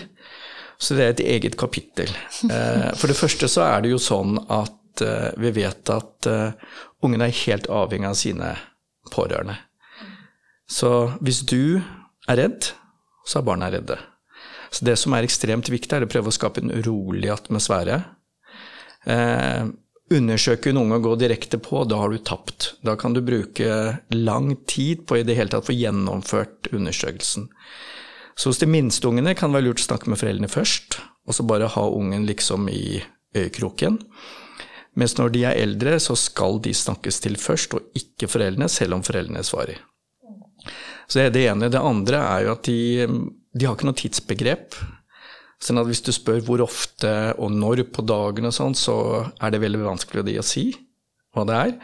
så 0.77 0.97
det 0.97 1.05
er 1.05 1.15
et 1.15 1.27
eget 1.37 1.59
kapittel. 1.61 2.13
Eh, 2.53 2.91
for 3.01 3.09
det 3.09 3.17
første 3.19 3.49
så 3.51 3.65
er 3.67 3.85
det 3.85 3.95
jo 3.95 4.01
sånn 4.03 4.37
at 4.53 5.05
eh, 5.05 5.31
vi 5.41 5.53
vet 5.57 5.93
at 5.93 6.29
eh, 6.31 6.77
ungene 7.05 7.31
er 7.31 7.41
helt 7.47 7.71
avhengig 7.73 8.11
av 8.11 8.19
sine 8.21 8.53
pårørende. 9.13 9.57
Så 10.67 10.91
hvis 11.23 11.45
du 11.47 11.79
er 12.27 12.41
redd, 12.41 12.71
så 13.27 13.41
er 13.41 13.47
barna 13.47 13.71
redde. 13.71 13.99
Så 14.71 14.85
det 14.85 14.97
som 14.99 15.15
er 15.15 15.27
ekstremt 15.27 15.71
viktig, 15.71 15.93
er 15.95 16.07
å 16.07 16.11
prøve 16.11 16.33
å 16.33 16.35
skape 16.35 16.63
en 16.63 16.75
rolig 16.87 17.31
atmosfære. 17.33 18.03
undersøke 20.07 20.71
en 20.71 20.79
unge 20.79 20.99
og 20.99 21.03
gå 21.03 21.13
direkte 21.19 21.59
på, 21.59 21.85
da 21.85 21.99
har 21.99 22.11
du 22.11 22.19
tapt. 22.19 22.75
Da 22.83 22.97
kan 22.99 23.15
du 23.15 23.23
bruke 23.23 23.99
lang 24.15 24.55
tid 24.67 25.07
på 25.07 25.19
i 25.19 25.25
det 25.27 25.35
hele 25.35 25.51
tatt 25.51 25.67
få 25.67 25.75
gjennomført 25.75 26.71
undersøkelsen. 26.73 27.49
Så 28.37 28.51
hos 28.51 28.61
de 28.61 28.69
minste 28.69 29.09
ungene 29.09 29.35
kan 29.35 29.51
det 29.51 29.59
være 29.59 29.69
lurt 29.71 29.83
å 29.83 29.87
snakke 29.87 30.11
med 30.13 30.21
foreldrene 30.21 30.51
først, 30.53 31.01
og 31.27 31.35
så 31.35 31.47
bare 31.49 31.71
ha 31.73 31.87
ungen 31.89 32.27
liksom 32.29 32.69
i 32.69 33.01
øyekroken. 33.35 33.99
Mens 34.97 35.17
når 35.19 35.33
de 35.35 35.45
er 35.45 35.59
eldre, 35.61 35.99
så 36.01 36.15
skal 36.17 36.61
de 36.63 36.73
snakkes 36.77 37.21
til 37.25 37.37
først, 37.41 37.75
og 37.75 37.99
ikke 37.99 38.29
foreldrene, 38.31 38.69
selv 38.71 38.97
om 38.97 39.05
foreldrene 39.05 39.43
svarer. 39.45 39.81
Så 41.07 41.21
det 41.21 41.27
er 41.27 41.35
det 41.35 41.45
ene. 41.53 41.71
Det 41.73 41.83
andre 41.83 42.23
er 42.23 42.47
jo 42.47 42.55
at 42.57 42.69
de, 42.69 43.07
de 43.55 43.67
har 43.67 43.77
ikke 43.77 43.89
noe 43.89 43.99
tidsbegrep. 43.99 44.79
Sånn 45.63 45.81
at 45.81 45.89
hvis 45.89 46.05
du 46.05 46.13
spør 46.13 46.43
hvor 46.45 46.65
ofte 46.65 47.13
og 47.41 47.55
når 47.55 47.87
på 47.95 48.05
dagen 48.07 48.49
og 48.49 48.55
sånn, 48.55 48.77
så 48.77 48.97
er 49.41 49.55
det 49.55 49.63
veldig 49.63 49.87
vanskelig 49.87 50.23
for 50.23 50.29
de 50.29 50.37
å 50.43 50.47
si 50.47 50.67
hva 51.37 51.47
det 51.49 51.63
er. 51.69 51.75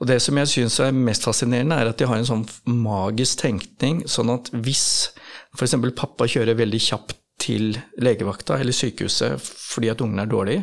Og 0.00 0.08
det 0.08 0.16
som 0.24 0.38
jeg 0.40 0.48
syns 0.48 0.78
er 0.80 0.96
mest 0.96 1.26
fascinerende, 1.28 1.76
er 1.76 1.90
at 1.90 2.00
de 2.00 2.08
har 2.08 2.20
en 2.20 2.28
sånn 2.28 2.46
magisk 2.72 3.42
tenkning, 3.42 4.02
sånn 4.08 4.32
at 4.32 4.48
hvis 4.64 5.12
f.eks. 5.56 5.76
pappa 5.96 6.28
kjører 6.30 6.56
veldig 6.56 6.80
kjapt 6.80 7.18
til 7.40 7.74
legevakta 8.00 8.58
eller 8.60 8.76
sykehuset 8.76 9.40
fordi 9.40 9.90
at 9.92 10.00
ungen 10.04 10.20
er 10.20 10.28
dårlig, 10.28 10.58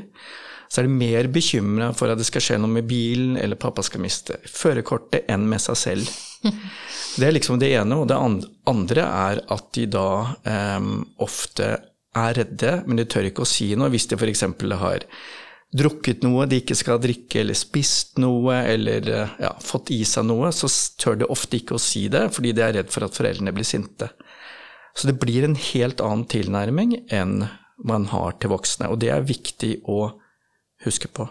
så 0.68 0.82
er 0.82 0.88
de 0.88 0.98
mer 0.98 1.30
bekymra 1.32 1.92
for 1.96 2.12
at 2.12 2.20
det 2.20 2.28
skal 2.28 2.44
skje 2.44 2.58
noe 2.60 2.72
med 2.72 2.88
bilen 2.90 3.38
eller 3.40 3.60
pappa 3.60 3.86
skal 3.86 4.04
miste 4.04 4.40
førerkortet 4.52 5.30
enn 5.32 5.46
med 5.50 5.64
seg 5.64 5.80
selv. 5.80 6.10
Det 6.44 7.26
er 7.26 7.34
liksom 7.34 7.58
det 7.62 7.72
ene. 7.74 7.98
Og 7.98 8.08
det 8.10 8.18
andre 8.70 9.06
er 9.06 9.42
at 9.54 9.70
de 9.78 9.88
da 9.90 10.08
eh, 10.48 10.90
ofte 11.24 11.70
er 12.18 12.38
redde, 12.38 12.80
men 12.88 13.00
de 13.00 13.06
tør 13.10 13.30
ikke 13.30 13.46
å 13.46 13.50
si 13.50 13.72
noe 13.78 13.92
hvis 13.94 14.08
de 14.10 14.18
f.eks. 14.18 14.46
har 14.82 15.06
drukket 15.78 16.24
noe 16.24 16.46
de 16.48 16.62
ikke 16.62 16.78
skal 16.80 17.02
drikke, 17.04 17.42
eller 17.42 17.58
spist 17.58 18.18
noe, 18.22 18.56
eller 18.72 19.10
ja, 19.42 19.52
fått 19.64 19.92
i 19.94 20.00
seg 20.08 20.26
noe, 20.30 20.52
så 20.56 20.70
tør 21.00 21.20
de 21.22 21.30
ofte 21.30 21.60
ikke 21.60 21.76
å 21.76 21.82
si 21.82 22.08
det, 22.12 22.28
fordi 22.34 22.54
de 22.56 22.64
er 22.64 22.78
redd 22.80 22.94
for 22.94 23.06
at 23.08 23.18
foreldrene 23.18 23.54
blir 23.56 23.68
sinte. 23.68 24.10
Så 24.98 25.10
det 25.10 25.18
blir 25.22 25.46
en 25.46 25.58
helt 25.60 26.02
annen 26.02 26.26
tilnærming 26.32 26.96
enn 27.14 27.44
man 27.86 28.08
har 28.10 28.38
til 28.42 28.54
voksne, 28.56 28.90
og 28.90 29.02
det 29.04 29.12
er 29.14 29.28
viktig 29.28 29.76
å 29.86 30.16
huske 30.86 31.12
på. 31.14 31.28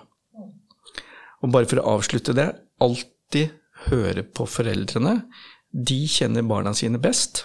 Og 1.43 1.53
bare 1.53 1.69
for 1.71 1.81
å 1.81 1.97
avslutte 1.97 2.35
det, 2.37 2.51
alltid 2.83 3.57
høre 3.91 4.25
på 4.25 4.47
foreldrene. 4.51 5.21
De 5.71 6.01
kjenner 6.09 6.47
barna 6.47 6.73
sine 6.75 7.01
best. 7.03 7.45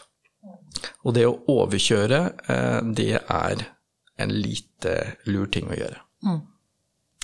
Og 1.03 1.15
det 1.15 1.25
å 1.27 1.35
overkjøre, 1.51 2.21
eh, 2.47 2.79
det 2.95 3.13
er 3.19 3.65
en 4.21 4.33
lite 4.33 4.95
lur 5.27 5.49
ting 5.51 5.67
å 5.69 5.77
gjøre. 5.77 5.99
Mm. 6.25 6.39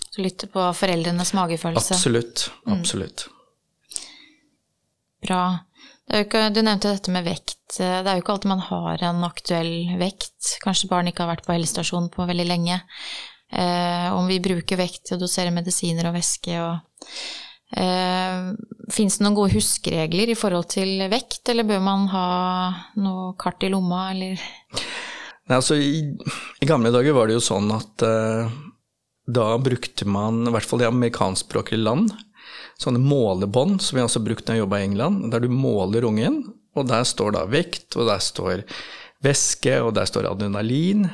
Så 0.09 0.23
lytte 0.25 0.49
på 0.51 0.63
foreldrenes 0.73 1.33
magefølelse. 1.37 1.95
Absolutt. 1.95 2.49
Mm. 2.65 2.73
Absolutt. 2.79 3.27
Mm. 3.27 3.33
Bra. 5.27 5.41
Ikke, 6.17 6.47
du 6.55 6.61
nevnte 6.63 6.93
dette 6.93 7.11
med 7.11 7.25
vekt. 7.27 7.57
Det 7.77 7.87
er 7.87 8.15
jo 8.15 8.23
ikke 8.23 8.37
alltid 8.37 8.51
man 8.53 8.63
har 8.63 9.01
en 9.09 9.25
aktuell 9.27 9.97
vekt. 9.99 10.53
Kanskje 10.63 10.89
barn 10.91 11.09
ikke 11.11 11.25
har 11.25 11.33
vært 11.35 11.47
på 11.47 11.55
helsestasjon 11.55 12.07
på 12.13 12.27
veldig 12.29 12.45
lenge. 12.47 12.79
Eh, 13.51 14.07
om 14.15 14.27
vi 14.27 14.39
bruker 14.43 14.79
vekt 14.79 15.05
til 15.07 15.17
å 15.17 15.21
dosere 15.21 15.53
medisiner 15.55 16.09
og 16.09 16.15
væske 16.17 16.55
og 16.63 17.11
Eh, 17.75 18.53
Fins 18.93 19.17
det 19.17 19.25
noen 19.25 19.35
gode 19.35 19.51
huskeregler 19.57 20.31
i 20.31 20.37
forhold 20.39 20.69
til 20.71 21.01
vekt, 21.11 21.43
eller 21.51 21.67
bør 21.67 21.81
man 21.83 22.05
ha 22.13 22.27
noe 23.03 23.33
kart 23.39 23.65
i 23.67 23.71
lomma, 23.73 24.05
eller? 24.13 24.39
Nei, 25.47 25.57
altså, 25.57 25.75
i, 25.75 26.05
i, 26.61 26.67
gamle 26.67 26.93
dager 26.95 27.15
var 27.17 27.27
det 27.27 27.35
jo 27.35 27.43
sånn 27.43 27.67
at 27.75 28.05
eh, 28.07 28.53
da 29.27 29.49
brukte 29.59 30.07
man, 30.07 30.45
i 30.47 30.53
hvert 30.55 30.67
fall 30.67 30.85
i 30.85 30.87
amerikanskspråklige 30.87 31.83
land, 31.83 32.13
sånne 32.79 33.01
målebånd 33.03 33.81
som 33.83 33.97
vi 33.97 34.05
også 34.05 34.23
brukte 34.23 34.51
da 34.51 34.55
jeg 34.55 34.63
jobba 34.63 34.79
i 34.79 34.87
England, 34.87 35.27
der 35.33 35.43
du 35.43 35.51
måler 35.51 36.07
ungen, 36.07 36.45
og 36.77 36.87
der 36.87 37.03
står 37.07 37.35
da 37.35 37.43
vekt, 37.49 37.97
og 37.97 38.07
der 38.07 38.23
står 38.23 38.63
væske, 39.25 39.79
og 39.81 39.95
der 39.97 40.07
står 40.07 40.29
adrenalin. 40.29 41.07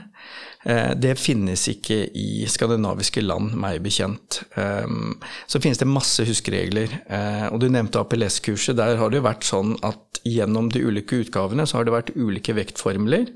Eh, 0.63 0.91
det 0.96 1.17
finnes 1.20 1.65
ikke 1.72 2.05
i 2.15 2.46
skandinaviske 2.50 3.24
land, 3.24 3.55
meg 3.60 3.82
bekjent. 3.84 4.41
Ehm, 4.60 5.17
så 5.48 5.60
finnes 5.63 5.82
det 5.82 5.89
masse 5.89 6.24
huskeregler. 6.27 7.00
Eh, 7.08 7.48
og 7.50 7.60
du 7.60 7.67
nevnte 7.72 8.00
APLS-kurset. 8.00 8.77
Der 8.79 8.96
har 9.00 9.12
det 9.12 9.24
vært 9.25 9.48
sånn 9.48 9.75
at 9.84 10.22
gjennom 10.24 10.72
de 10.72 10.86
ulike 10.86 11.20
utgavene 11.25 11.67
så 11.67 11.79
har 11.79 11.88
det 11.88 11.98
vært 11.98 12.13
ulike 12.15 12.55
vektformler. 12.55 13.27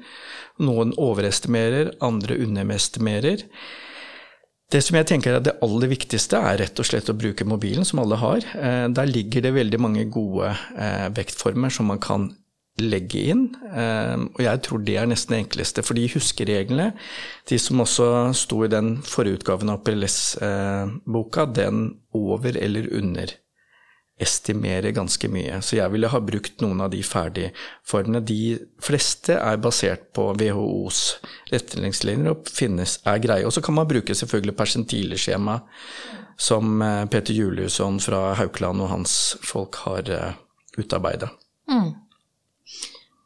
Noen 0.63 0.95
overestimerer, 0.95 1.91
andre 2.01 2.39
underestimerer. 2.45 3.43
Det 4.71 4.81
som 4.83 4.97
jeg 4.99 5.07
tenker 5.07 5.35
er 5.35 5.43
det 5.43 5.59
aller 5.63 5.87
viktigste, 5.87 6.39
er 6.39 6.59
rett 6.59 6.79
og 6.79 6.87
slett 6.87 7.11
å 7.11 7.15
bruke 7.15 7.47
mobilen, 7.47 7.85
som 7.87 7.99
alle 8.03 8.19
har. 8.19 8.43
Eh, 8.55 8.87
der 8.87 9.11
ligger 9.11 9.43
det 9.43 9.55
veldig 9.55 9.79
mange 9.83 10.07
gode 10.11 10.55
vektformer 11.15 11.71
som 11.71 11.91
man 11.91 11.99
kan 11.99 12.31
legge 12.81 13.23
inn. 13.31 13.47
Ehm, 13.73 14.27
og 14.35 14.43
jeg 14.43 14.61
tror 14.67 14.83
det 14.85 14.97
er 14.99 15.09
nesten 15.09 15.35
det 15.35 15.41
enkleste, 15.45 15.83
for 15.85 15.97
de 15.97 16.05
huskereglene, 16.13 16.91
de 17.49 17.59
som 17.61 17.81
også 17.83 18.09
sto 18.37 18.63
i 18.65 18.71
den 18.71 18.97
forrige 19.05 19.41
utgaven 19.41 19.73
av 19.73 19.83
PLS-boka, 19.85 21.47
den 21.57 21.89
over 22.17 22.57
eller 22.57 22.89
under 22.97 23.33
estimerer 24.17 24.91
ganske 24.91 25.29
mye. 25.29 25.59
Så 25.61 25.77
jeg 25.77 25.93
ville 25.93 26.09
ha 26.09 26.19
brukt 26.25 26.61
noen 26.63 26.81
av 26.81 26.89
de 26.93 27.03
ferdigformene. 27.05 28.23
De 28.25 28.57
fleste 28.81 29.35
er 29.37 29.59
basert 29.61 30.07
på 30.17 30.31
WHOs 30.39 31.01
retningslinjer 31.51 32.33
og 32.33 32.49
finnes, 32.49 32.97
er 33.05 33.21
greie. 33.21 33.45
Og 33.45 33.53
så 33.53 33.61
kan 33.61 33.77
man 33.77 33.89
bruke 33.89 34.17
selvfølgelig 34.17 34.57
persentileskjema 34.57 35.59
som 36.37 36.81
eh, 36.81 37.05
Peter 37.13 37.33
Juliusson 37.33 38.01
fra 38.01 38.33
Haukeland 38.37 38.81
og 38.81 38.91
hans 38.93 39.13
folk 39.45 39.77
har 39.85 40.09
eh, 40.09 40.33
utarbeida. 40.77 41.29
Mm. 41.69 41.93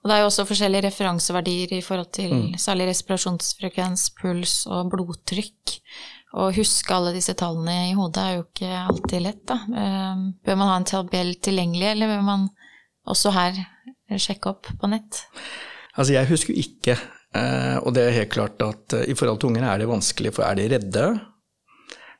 Og 0.01 0.09
det 0.09 0.15
er 0.15 0.23
jo 0.23 0.29
også 0.31 0.47
forskjellige 0.49 0.87
referanseverdier 0.87 1.75
i 1.77 1.83
forhold 1.85 2.09
til 2.17 2.31
mm. 2.33 2.57
særlig 2.61 2.87
respirasjonsfrekvens, 2.89 4.07
puls 4.17 4.55
og 4.65 4.89
blodtrykk. 4.93 5.75
Å 6.41 6.47
huske 6.55 6.95
alle 6.95 7.11
disse 7.13 7.35
tallene 7.37 7.91
i 7.91 7.95
hodet 7.97 8.23
er 8.23 8.37
jo 8.37 8.45
ikke 8.47 8.71
alltid 8.79 9.25
lett, 9.25 9.43
da. 9.51 9.59
Ehm, 9.67 10.23
bør 10.41 10.57
man 10.57 10.71
ha 10.71 10.77
en 10.79 10.87
tabell 10.87 11.33
tilgjengelig, 11.43 11.89
eller 11.91 12.13
bør 12.15 12.23
man 12.25 12.47
også 13.11 13.33
her 13.35 13.59
sjekke 14.21 14.53
opp 14.53 14.69
på 14.79 14.89
nett? 14.89 15.21
Altså, 15.91 16.15
jeg 16.15 16.29
husker 16.31 16.57
ikke, 16.57 16.95
eh, 17.35 17.77
og 17.83 17.93
det 17.97 18.07
er 18.07 18.17
helt 18.21 18.33
klart 18.33 18.63
at 18.63 18.95
eh, 18.95 19.09
i 19.11 19.17
forhold 19.17 19.41
til 19.41 19.51
unger 19.51 19.67
er 19.67 19.83
det 19.83 19.91
vanskelig, 19.91 20.33
for 20.37 20.47
er 20.47 20.57
de 20.57 20.69
redde? 20.71 21.07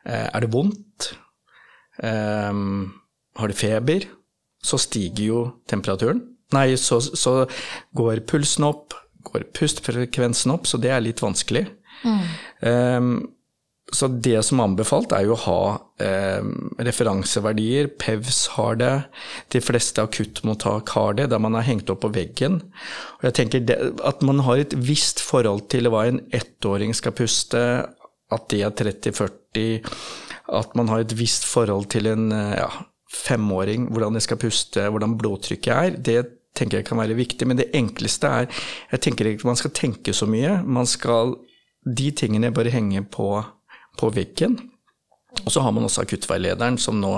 Eh, 0.05 0.27
er 0.27 0.43
det 0.43 0.51
vondt? 0.53 1.13
Ehm, 2.03 2.91
har 3.39 3.47
de 3.47 3.57
feber? 3.57 4.09
Så 4.61 4.77
stiger 4.77 5.23
jo 5.25 5.39
temperaturen. 5.71 6.19
Nei, 6.55 6.73
så, 6.79 6.99
så, 7.01 7.35
går 7.97 8.23
pulsen 8.29 8.67
opp, 8.67 8.97
går 9.27 9.47
pustfrekvensen 9.57 10.53
opp, 10.53 10.67
så 10.69 10.79
det 10.81 10.91
er 10.93 11.03
litt 11.03 11.21
vanskelig. 11.23 11.67
Mm. 12.01 12.25
Um, 12.65 13.13
så 13.91 14.07
det 14.07 14.39
som 14.47 14.61
er 14.61 14.69
anbefalt, 14.69 15.11
er 15.11 15.25
jo 15.27 15.33
å 15.35 15.41
ha 15.43 15.61
eh, 15.99 16.45
referanseverdier. 16.79 17.89
PEVS 17.99 18.39
har 18.55 18.77
det, 18.79 18.91
de 19.51 19.59
fleste 19.63 20.03
akuttmottak 20.05 20.93
har 20.95 21.17
det, 21.19 21.27
der 21.33 21.41
man 21.43 21.57
har 21.57 21.67
hengt 21.67 21.91
opp 21.91 22.05
på 22.05 22.13
veggen. 22.15 22.61
Og 23.19 23.27
jeg 23.27 23.35
tenker 23.41 23.65
det, 23.67 23.77
At 24.07 24.23
man 24.23 24.39
har 24.47 24.63
et 24.63 24.77
visst 24.79 25.19
forhold 25.19 25.67
til 25.73 25.91
hva 25.91 26.05
en 26.07 26.21
ettåring 26.31 26.95
skal 26.95 27.15
puste, 27.17 27.63
at 28.31 28.47
det 28.53 28.61
er 28.63 28.71
30-40, 28.79 29.91
at 30.55 30.79
man 30.79 30.87
har 30.87 31.03
et 31.03 31.17
visst 31.19 31.43
forhold 31.49 31.89
til 31.91 32.07
en 32.07 32.31
ja, 32.31 32.69
femåring, 33.11 33.89
hvordan 33.91 34.15
de 34.15 34.23
skal 34.23 34.39
puste, 34.39 34.87
hvordan 34.87 35.17
blodtrykket 35.19 35.73
er, 35.75 35.99
det 35.99 36.19
tenker 36.61 36.79
jeg 36.79 36.87
kan 36.87 37.01
være 37.01 37.17
viktig. 37.17 37.47
Men 37.49 37.59
det 37.59 37.71
enkleste 37.77 38.29
er 38.29 38.63
Jeg 38.91 39.03
tenker 39.07 39.29
ikke 39.29 39.49
man 39.49 39.59
skal 39.59 39.73
tenke 39.75 40.13
så 40.13 40.29
mye. 40.29 40.61
Man 40.63 40.89
skal 40.89 41.35
De 41.81 42.11
tingene 42.13 42.53
bare 42.53 42.69
henge 42.69 43.01
på, 43.09 43.27
på 43.97 44.09
veggen. 44.13 44.59
Og 45.45 45.51
så 45.51 45.63
har 45.65 45.71
man 45.73 45.87
også 45.87 46.03
akuttveilederen, 46.03 46.77
som, 46.77 46.99
nå, 47.01 47.15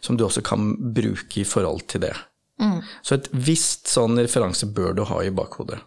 som 0.00 0.16
du 0.16 0.24
også 0.24 0.40
kan 0.46 0.72
bruke 0.94 1.42
i 1.42 1.44
forhold 1.44 1.82
til 1.90 2.06
det. 2.06 2.14
Mm. 2.60 2.80
Så 3.02 3.16
et 3.16 3.28
visst 3.32 3.90
sånn 3.92 4.16
referanse 4.20 4.68
bør 4.72 4.94
du 4.96 5.04
ha 5.08 5.20
i 5.24 5.32
bakhodet. 5.34 5.80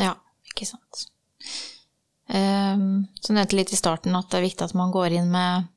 Ja, 0.00 0.14
ikke 0.50 0.66
sant. 0.68 1.06
Um, 2.28 3.06
så 3.20 3.36
nevnte 3.36 3.56
litt 3.56 3.72
i 3.72 3.78
starten 3.78 4.16
at 4.16 4.30
det 4.32 4.40
er 4.40 4.46
viktig 4.46 4.64
at 4.64 4.76
man 4.76 4.92
går 4.94 5.18
inn 5.20 5.28
med 5.32 5.70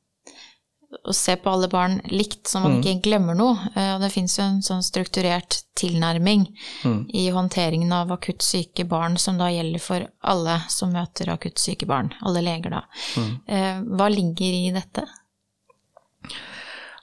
å 0.88 1.12
se 1.12 1.36
på 1.36 1.50
alle 1.50 1.68
barn 1.68 1.98
likt, 2.04 2.46
så 2.48 2.62
man 2.62 2.78
mm. 2.78 2.80
ikke 2.80 3.02
glemmer 3.08 3.36
noe. 3.36 3.56
Eh, 3.74 3.94
og 3.94 4.04
det 4.04 4.12
fins 4.14 4.38
jo 4.38 4.46
en 4.46 4.62
sånn 4.64 4.84
strukturert 4.84 5.60
tilnærming 5.78 6.46
mm. 6.84 7.00
i 7.14 7.28
håndteringen 7.34 7.92
av 7.92 8.12
akutt 8.16 8.42
syke 8.44 8.86
barn, 8.88 9.18
som 9.20 9.40
da 9.40 9.50
gjelder 9.52 9.84
for 9.84 10.06
alle 10.20 10.60
som 10.72 10.94
møter 10.96 11.32
akutt 11.34 11.60
syke 11.60 11.88
barn. 11.88 12.12
Alle 12.24 12.42
leger, 12.44 12.78
da. 12.78 12.84
Mm. 13.20 13.34
Eh, 13.46 13.82
hva 13.98 14.08
ligger 14.12 14.60
i 14.62 14.70
dette? 14.76 15.04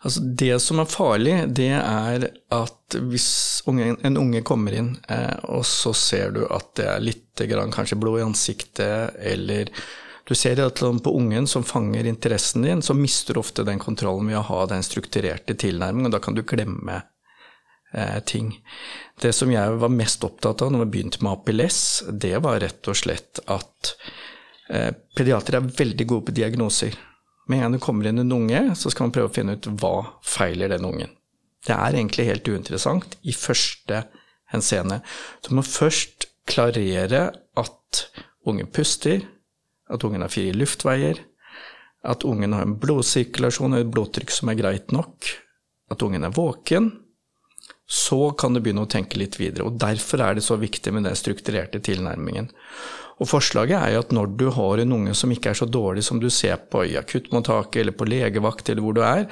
Altså 0.05 0.21
det 0.37 0.55
som 0.61 0.81
er 0.81 0.89
farlig, 0.89 1.35
det 1.57 1.71
er 1.77 2.27
at 2.53 2.97
hvis 3.09 3.29
unge, 3.69 3.95
en 4.05 4.17
unge 4.21 4.41
kommer 4.45 4.75
inn, 4.77 4.91
eh, 5.09 5.37
og 5.49 5.65
så 5.65 5.93
ser 5.97 6.33
du 6.35 6.43
at 6.45 6.75
det 6.77 6.89
er 6.89 7.05
litt 7.05 7.45
grann, 7.49 7.73
kanskje 7.73 7.97
blod 8.01 8.19
i 8.21 8.25
ansiktet, 8.25 9.17
eller 9.17 9.71
Du 10.25 10.33
ser 10.35 10.59
at 10.63 10.81
på 10.81 11.11
ungen 11.17 11.47
som 11.47 11.63
fanger 11.63 12.07
interessen 12.09 12.65
din, 12.65 12.81
så 12.81 12.93
mister 12.97 13.33
du 13.33 13.39
ofte 13.39 13.63
den 13.63 13.79
kontrollen 13.79 14.27
ved 14.31 14.39
å 14.39 14.47
ha 14.47 14.63
den 14.71 14.83
strukturerte 14.83 15.53
tilnærmingen, 15.53 16.09
og 16.09 16.15
da 16.15 16.21
kan 16.23 16.33
du 16.33 16.41
glemme 16.41 17.01
eh, 17.93 18.17
ting. 18.25 18.55
Det 19.21 19.33
som 19.37 19.51
jeg 19.53 19.75
var 19.81 19.93
mest 19.93 20.25
opptatt 20.25 20.63
av 20.65 20.73
når 20.73 20.85
vi 20.85 20.91
begynte 20.95 21.21
med 21.21 21.35
APLS, 21.35 21.81
det 22.09 22.39
var 22.41 22.57
rett 22.63 22.89
og 22.89 22.97
slett 22.97 23.43
at 23.45 23.93
eh, 24.73 24.89
pediatere 25.17 25.61
er 25.61 25.75
veldig 25.77 26.09
gode 26.09 26.31
på 26.31 26.37
diagnoser. 26.41 26.97
Med 27.45 27.59
en 27.59 27.67
gang 27.67 27.77
det 27.77 27.83
kommer 27.85 28.09
inn 28.09 28.23
en 28.23 28.33
unge, 28.33 28.63
så 28.73 28.89
skal 28.89 29.07
man 29.07 29.13
prøve 29.13 29.29
å 29.29 29.35
finne 29.35 29.59
ut 29.59 29.69
hva 29.77 29.93
feiler 30.25 30.73
den 30.73 30.89
ungen. 30.89 31.13
Det 31.65 31.77
er 31.77 31.93
egentlig 31.93 32.25
helt 32.31 32.49
uinteressant 32.49 33.13
i 33.21 33.33
første 33.37 34.07
henseende. 34.53 35.03
Du 35.45 35.53
må 35.57 35.61
først 35.65 36.31
klarere 36.49 37.27
at 37.57 38.05
ungen 38.45 38.69
puster, 38.73 39.21
at 39.91 40.03
ungen 40.03 40.23
har 40.25 40.33
frie 40.33 40.53
luftveier, 40.55 41.21
at 42.05 42.25
ungen 42.25 42.53
har 42.53 42.65
en 42.65 42.77
blodsirkulasjon 42.81 43.75
og 43.75 43.81
et 43.81 43.93
blodtrykk 43.93 44.33
som 44.33 44.51
er 44.51 44.59
greit 44.59 44.93
nok, 44.93 45.31
at 45.91 46.05
ungen 46.05 46.25
er 46.25 46.33
våken, 46.33 46.91
så 47.85 48.31
kan 48.37 48.53
du 48.53 48.61
begynne 48.61 48.85
å 48.85 48.89
tenke 48.89 49.19
litt 49.21 49.37
videre. 49.37 49.67
og 49.67 49.79
Derfor 49.81 50.23
er 50.25 50.37
det 50.37 50.45
så 50.45 50.57
viktig 50.57 50.93
med 50.93 51.05
den 51.05 51.17
strukturerte 51.17 51.81
tilnærmingen. 51.85 52.49
Og 53.21 53.29
Forslaget 53.29 53.77
er 53.77 53.93
jo 53.93 54.03
at 54.03 54.13
når 54.13 54.31
du 54.39 54.47
har 54.51 54.81
en 54.81 54.95
unge 54.97 55.13
som 55.15 55.31
ikke 55.31 55.53
er 55.53 55.59
så 55.61 55.67
dårlig 55.69 56.03
som 56.03 56.19
du 56.19 56.27
ser 56.33 56.57
på 56.71 56.83
i 56.83 56.97
akuttmottaket 56.99 57.83
eller 57.83 57.95
på 57.95 58.07
legevakt 58.09 58.69
eller 58.69 58.83
hvor 58.83 58.97
du 58.97 59.03
er, 59.05 59.27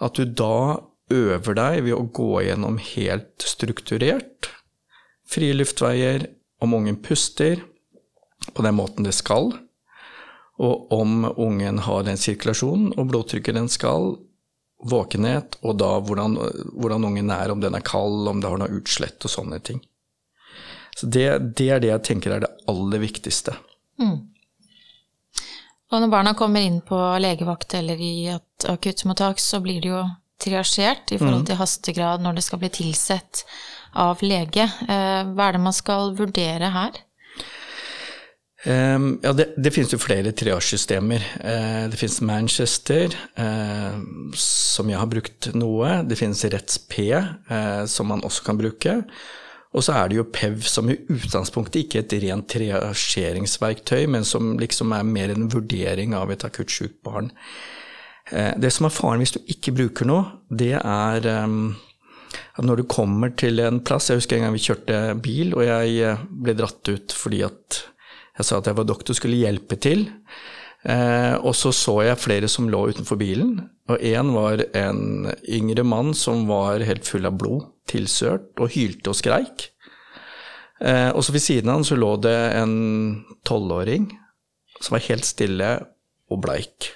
at 0.00 0.16
du 0.16 0.24
da 0.24 0.80
øver 1.12 1.56
deg 1.56 1.82
ved 1.86 1.94
å 1.96 2.08
gå 2.16 2.32
gjennom 2.48 2.80
helt 2.82 3.44
strukturert 3.46 4.50
frie 5.28 5.54
luftveier, 5.56 6.26
om 6.58 6.74
ungen 6.74 6.96
puster 7.04 7.60
på 8.54 8.64
den 8.64 8.74
måten 8.74 9.06
det 9.06 9.14
skal, 9.14 9.52
og 10.58 10.92
om 10.92 11.24
ungen 11.36 11.78
har 11.86 12.06
den 12.06 12.18
sirkulasjonen 12.18 12.96
og 12.98 13.12
blodtrykket 13.12 13.54
den 13.54 13.68
skal, 13.70 14.16
våkenhet, 14.78 15.58
og 15.66 15.78
da 15.78 15.90
hvordan, 16.06 16.36
hvordan, 16.78 17.06
ungen 17.08 17.30
er, 17.34 17.50
om 17.50 17.62
den 17.62 17.74
er 17.74 17.82
kald, 17.86 18.28
om 18.30 18.42
det 18.42 18.50
har 18.50 18.60
noe 18.60 18.78
utslett 18.78 19.24
og 19.26 19.32
sånne 19.32 19.58
ting. 19.64 19.80
Så 20.98 21.06
det, 21.06 21.54
det 21.58 21.68
er 21.70 21.82
det 21.82 21.92
jeg 21.92 22.04
tenker 22.06 22.34
er 22.34 22.44
det 22.44 22.52
aller 22.70 23.02
viktigste. 23.02 23.54
Mm. 24.02 24.18
Og 25.88 26.02
når 26.02 26.12
barna 26.12 26.34
kommer 26.36 26.62
inn 26.62 26.80
på 26.84 26.98
legevakt 27.22 27.74
eller 27.78 28.00
i 28.02 28.28
et 28.34 28.66
akuttmottak, 28.68 29.40
så 29.40 29.62
blir 29.64 29.80
det 29.82 29.92
jo 29.92 30.02
triasjert 30.38 31.14
i 31.14 31.18
forhold 31.18 31.42
mm. 31.42 31.48
til 31.50 31.58
hastegrad 31.58 32.22
når 32.22 32.38
det 32.38 32.46
skal 32.46 32.62
bli 32.62 32.70
tilsett 32.74 33.44
av 33.98 34.22
lege. 34.22 34.66
Eh, 34.66 35.22
hva 35.32 35.48
er 35.48 35.56
det 35.56 35.62
man 35.64 35.74
skal 35.74 36.12
vurdere 36.18 36.70
her? 36.74 36.98
Um, 38.66 39.20
ja, 39.22 39.30
det, 39.32 39.52
det, 39.54 39.70
finnes 39.70 39.92
jo 39.94 40.00
flere 40.02 40.32
triasjesystemer. 40.34 41.22
Uh, 41.38 41.84
det 41.92 41.98
finnes 42.00 42.20
Manchester, 42.26 43.14
uh, 43.38 43.98
som 44.34 44.88
jeg 44.90 44.98
har 44.98 45.10
brukt 45.10 45.50
noe. 45.54 46.00
Det 46.08 46.18
finnes 46.18 46.42
RETS-P, 46.42 47.04
uh, 47.14 47.84
som 47.86 48.10
man 48.10 48.24
også 48.26 48.48
kan 48.48 48.58
bruke. 48.58 48.96
Og 49.76 49.84
så 49.84 49.94
er 49.94 50.08
det 50.10 50.18
jo 50.18 50.26
PEV, 50.34 50.62
som 50.66 50.88
i 50.90 50.96
utgangspunktet 50.98 51.84
ikke 51.84 52.00
er 52.00 52.06
et 52.06 52.14
rent 52.24 52.48
triasjeringsverktøy, 52.50 54.08
men 54.10 54.24
som 54.26 54.56
liksom 54.58 54.94
er 54.96 55.06
mer 55.06 55.30
en 55.30 55.50
vurdering 55.52 56.16
av 56.18 56.32
et 56.32 56.46
akutt 56.48 56.72
sykt 56.72 56.98
barn. 57.06 57.28
Det 58.28 58.68
som 58.72 58.84
er 58.84 58.92
faren 58.92 59.22
hvis 59.22 59.34
du 59.36 59.38
ikke 59.48 59.74
bruker 59.76 60.08
noe, 60.08 60.24
det 60.48 60.74
er 60.76 61.28
um, 61.44 61.76
at 62.56 62.64
når 62.64 62.80
du 62.80 62.88
kommer 62.90 63.32
til 63.40 63.60
en 63.64 63.78
plass 63.80 64.10
Jeg 64.10 64.20
husker 64.20 64.36
en 64.36 64.44
gang 64.44 64.56
vi 64.56 64.64
kjørte 64.66 64.98
bil, 65.24 65.54
og 65.56 65.64
jeg 65.64 66.16
ble 66.28 66.56
dratt 66.58 66.90
ut 66.92 67.14
fordi 67.16 67.44
at 67.46 67.80
jeg 68.38 68.46
sa 68.46 68.60
at 68.60 68.70
jeg 68.70 68.78
var 68.78 68.86
doktor, 68.88 69.14
og 69.14 69.18
skulle 69.20 69.40
hjelpe 69.40 69.78
til. 69.82 70.06
Eh, 70.86 71.34
og 71.42 71.56
så 71.58 71.72
så 71.74 71.96
jeg 72.06 72.20
flere 72.22 72.50
som 72.50 72.68
lå 72.70 72.84
utenfor 72.92 73.18
bilen, 73.18 73.56
og 73.90 74.04
én 74.04 74.30
var 74.34 74.62
en 74.78 75.32
yngre 75.42 75.82
mann 75.82 76.14
som 76.14 76.46
var 76.50 76.84
helt 76.86 77.08
full 77.08 77.26
av 77.26 77.34
blod, 77.40 77.66
tilsørt, 77.90 78.52
og 78.62 78.70
hylte 78.76 79.10
og 79.10 79.18
skreik. 79.18 79.70
Eh, 80.78 81.10
og 81.10 81.24
så 81.26 81.34
ved 81.34 81.42
siden 81.42 81.72
av 81.72 81.80
han 81.80 81.88
så 81.88 81.98
lå 81.98 82.12
det 82.22 82.38
en 82.60 82.76
tolvåring 83.48 84.12
som 84.78 84.94
var 84.94 85.06
helt 85.08 85.26
stille 85.26 85.72
og 86.30 86.42
bleik. 86.44 86.92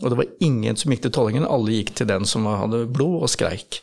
Og 0.00 0.12
det 0.12 0.18
var 0.20 0.32
ingen 0.44 0.76
som 0.78 0.92
gikk 0.92 1.06
til 1.06 1.14
tollingen, 1.14 1.48
alle 1.48 1.78
gikk 1.78 1.94
til 1.96 2.08
den 2.08 2.26
som 2.28 2.44
hadde 2.48 2.86
blod 2.92 3.24
og 3.24 3.32
skreik. 3.32 3.80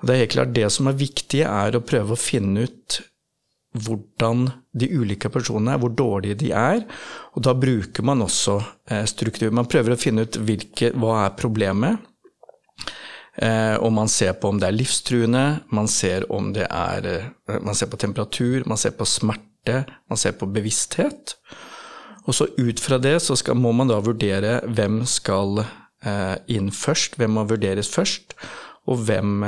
Og 0.00 0.06
det 0.06 0.14
er 0.14 0.22
helt 0.24 0.36
klart 0.36 0.54
det 0.54 0.68
som 0.74 0.88
er 0.90 0.98
viktig, 0.98 1.42
er 1.46 1.76
å 1.76 1.84
prøve 1.84 2.14
å 2.14 2.20
finne 2.20 2.66
ut 2.66 3.02
hvordan 3.72 4.46
de 4.76 4.88
ulike 4.92 5.30
personene 5.32 5.74
er, 5.74 5.80
hvor 5.80 5.92
dårlige 5.96 6.38
de 6.44 6.52
er. 6.56 6.84
Og 7.32 7.44
da 7.46 7.54
bruker 7.56 8.04
man 8.04 8.24
også 8.24 8.58
eh, 8.90 9.04
struktur. 9.08 9.52
Man 9.54 9.68
prøver 9.70 9.94
å 9.94 10.00
finne 10.00 10.26
ut 10.26 10.38
hvilke, 10.44 10.92
hva 10.92 11.22
er 11.24 11.36
problemet. 11.38 12.08
Eh, 13.40 13.76
og 13.80 13.92
man 13.96 14.10
ser 14.12 14.34
på 14.36 14.50
om 14.52 14.60
det 14.60 14.68
er 14.68 14.76
livstruende, 14.76 15.44
man 15.72 15.88
ser, 15.88 16.26
er, 16.28 17.08
eh, 17.08 17.60
man 17.64 17.78
ser 17.78 17.88
på 17.88 18.00
temperatur, 18.00 18.66
man 18.68 18.80
ser 18.80 18.92
på 18.96 19.08
smerte, 19.08 19.84
man 20.10 20.20
ser 20.20 20.36
på 20.36 20.50
bevissthet. 20.52 21.36
Og 22.28 22.36
så 22.36 22.46
ut 22.58 22.80
fra 22.80 23.00
det 23.02 23.16
så 23.24 23.34
skal, 23.40 23.56
må 23.58 23.72
man 23.74 23.88
da 23.90 24.02
vurdere 24.04 24.60
hvem 24.68 25.02
skal 25.08 25.64
inn 26.50 26.72
først, 26.74 27.14
hvem 27.14 27.36
må 27.38 27.44
vurderes 27.46 27.86
først, 27.86 28.34
og 28.90 29.04
hvem 29.06 29.44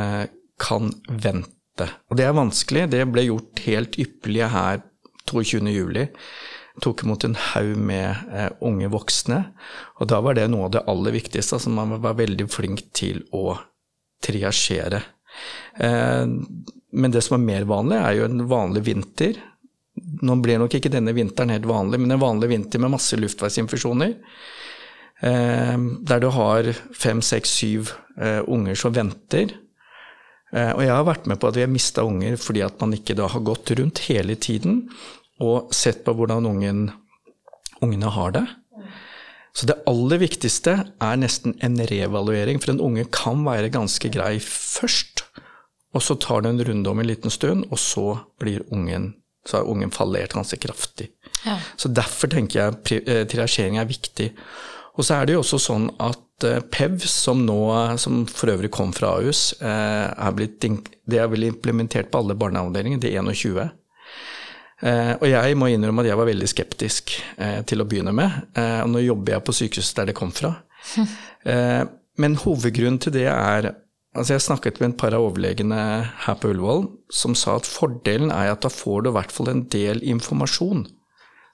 kan 0.63 0.93
vente 1.11 1.51
dette. 1.75 1.91
Og 2.11 2.19
det 2.19 2.27
er 2.27 2.37
vanskelig. 2.37 2.89
Det 2.91 3.05
ble 3.11 3.29
gjort 3.29 3.63
helt 3.67 3.99
ypperlig 3.99 4.51
her 4.53 4.83
22.07. 5.31 6.09
Tok 6.83 7.05
imot 7.05 7.25
en 7.25 7.37
haug 7.39 7.77
med 7.79 8.35
eh, 8.35 8.51
unge 8.67 8.91
voksne. 8.91 9.41
Og 10.01 10.11
da 10.11 10.21
var 10.25 10.35
det 10.39 10.49
noe 10.51 10.69
av 10.69 10.75
det 10.75 10.85
aller 10.91 11.15
viktigste. 11.15 11.59
Altså 11.59 11.73
man 11.75 11.97
var 12.03 12.19
veldig 12.19 12.49
flink 12.51 12.87
til 12.97 13.23
å 13.35 13.57
triasjere. 14.25 15.03
Eh, 15.79 16.27
men 16.95 17.15
det 17.15 17.25
som 17.27 17.39
er 17.39 17.47
mer 17.47 17.67
vanlig, 17.67 17.99
er 17.99 18.19
jo 18.19 18.29
en 18.29 18.47
vanlig 18.51 18.85
vinter. 18.87 19.39
Nå 19.95 20.39
blir 20.43 20.59
nok 20.59 20.75
ikke 20.75 20.93
denne 20.93 21.15
vinteren 21.15 21.53
helt 21.55 21.67
vanlig, 21.71 22.01
men 22.03 22.15
en 22.15 22.23
vanlig 22.23 22.51
vinter 22.51 22.83
med 22.83 22.95
masse 22.97 23.19
luftveisinfeksjoner. 23.19 24.17
Eh, 25.25 25.77
der 26.11 26.23
du 26.23 26.31
har 26.35 26.71
fem, 26.95 27.23
seks, 27.23 27.55
syv 27.63 27.95
eh, 28.19 28.43
unger 28.51 28.79
som 28.79 28.95
venter 28.95 29.55
og 30.55 30.83
jeg 30.85 30.93
har 30.93 31.07
vært 31.07 31.25
med 31.31 31.41
på 31.41 31.49
at 31.49 31.57
vi 31.59 31.65
har 31.65 31.73
mista 31.73 32.05
unger 32.07 32.37
fordi 32.39 32.63
at 32.67 32.79
man 32.83 32.95
ikke 32.95 33.17
da 33.19 33.27
har 33.33 33.43
gått 33.47 33.73
rundt 33.79 34.05
hele 34.07 34.37
tiden 34.39 34.85
og 35.43 35.73
sett 35.75 36.05
på 36.07 36.15
hvordan 36.15 36.47
ungen, 36.47 36.85
ungene 37.83 38.13
har 38.15 38.37
det. 38.37 38.45
Så 39.55 39.67
det 39.71 39.81
aller 39.91 40.19
viktigste 40.23 40.77
er 41.03 41.19
nesten 41.19 41.57
en 41.63 41.79
revaluering, 41.91 42.59
for 42.63 42.73
en 42.73 42.83
unge 42.83 43.07
kan 43.15 43.43
være 43.47 43.73
ganske 43.75 44.11
grei 44.15 44.37
først, 44.43 45.25
og 45.95 46.03
så 46.03 46.17
tar 46.19 46.43
det 46.43 46.55
en 46.55 46.65
runde 46.71 46.91
om 46.91 47.03
en 47.03 47.07
liten 47.07 47.35
stund, 47.35 47.67
og 47.71 47.79
så 47.79 48.07
blir 48.43 48.67
ungen 48.75 49.13
så 49.45 49.57
har 49.57 49.69
ungen 49.69 49.91
fallert 49.93 50.33
ganske 50.33 50.57
kraftig. 50.57 51.11
Ja. 51.45 51.59
Så 51.77 51.89
derfor 51.93 52.31
tenker 52.33 52.61
jeg 52.61 53.03
eh, 53.05 53.25
triasjering 53.29 53.77
er 53.79 53.89
viktig. 53.89 54.31
Og 54.97 55.05
så 55.05 55.19
er 55.19 55.27
det 55.27 55.37
jo 55.37 55.43
også 55.43 55.61
sånn 55.61 55.91
at 56.01 56.24
Eh, 56.43 56.61
PEV, 56.61 56.99
som 56.99 57.47
nå, 57.47 57.59
som 57.99 58.25
for 58.27 58.51
øvrig 58.51 58.71
kom 58.75 58.93
fra 58.93 59.15
Ahus, 59.19 59.53
eh, 59.61 60.11
er 60.11 60.33
blitt, 60.35 60.67
det 61.07 61.19
er 61.19 61.29
vel 61.31 61.47
implementert 61.47 62.11
på 62.11 62.19
alle 62.19 62.35
barneavdelinger, 62.35 63.01
det 63.01 63.15
er 63.15 63.23
21. 63.23 63.71
Eh, 64.83 65.15
og 65.15 65.29
jeg 65.29 65.57
må 65.57 65.71
innrømme 65.71 66.03
at 66.03 66.11
jeg 66.11 66.19
var 66.19 66.27
veldig 66.27 66.49
skeptisk 66.51 67.15
til 67.65 67.81
å 67.81 67.87
begynne 67.89 68.13
med. 68.13 68.31
Og 68.57 68.91
nå 68.91 69.01
jobber 69.05 69.37
jeg 69.37 69.45
på 69.47 69.55
sykehuset 69.55 69.97
der 69.97 70.11
det 70.11 70.17
kom 70.19 70.33
fra. 70.35 70.57
Men 72.21 72.37
hovedgrunnen 72.37 73.01
til 73.01 73.13
det 73.13 73.27
er 73.31 73.75
Altså 74.15 74.37
jeg 74.37 74.43
snakket 74.45 74.77
med 74.79 74.93
et 74.93 74.99
par 75.01 75.11
av 75.17 75.25
overlegene 75.27 75.77
her 76.23 76.37
på 76.39 76.53
Ullevål 76.53 76.85
som 77.11 77.35
sa 77.35 77.57
at 77.59 77.67
fordelen 77.67 78.31
er 78.31 78.53
at 78.53 78.63
da 78.63 78.71
får 78.71 79.03
du 79.03 79.09
i 79.11 79.15
hvert 79.17 79.33
fall 79.35 79.51
en 79.51 79.65
del 79.67 79.99
informasjon 80.07 80.85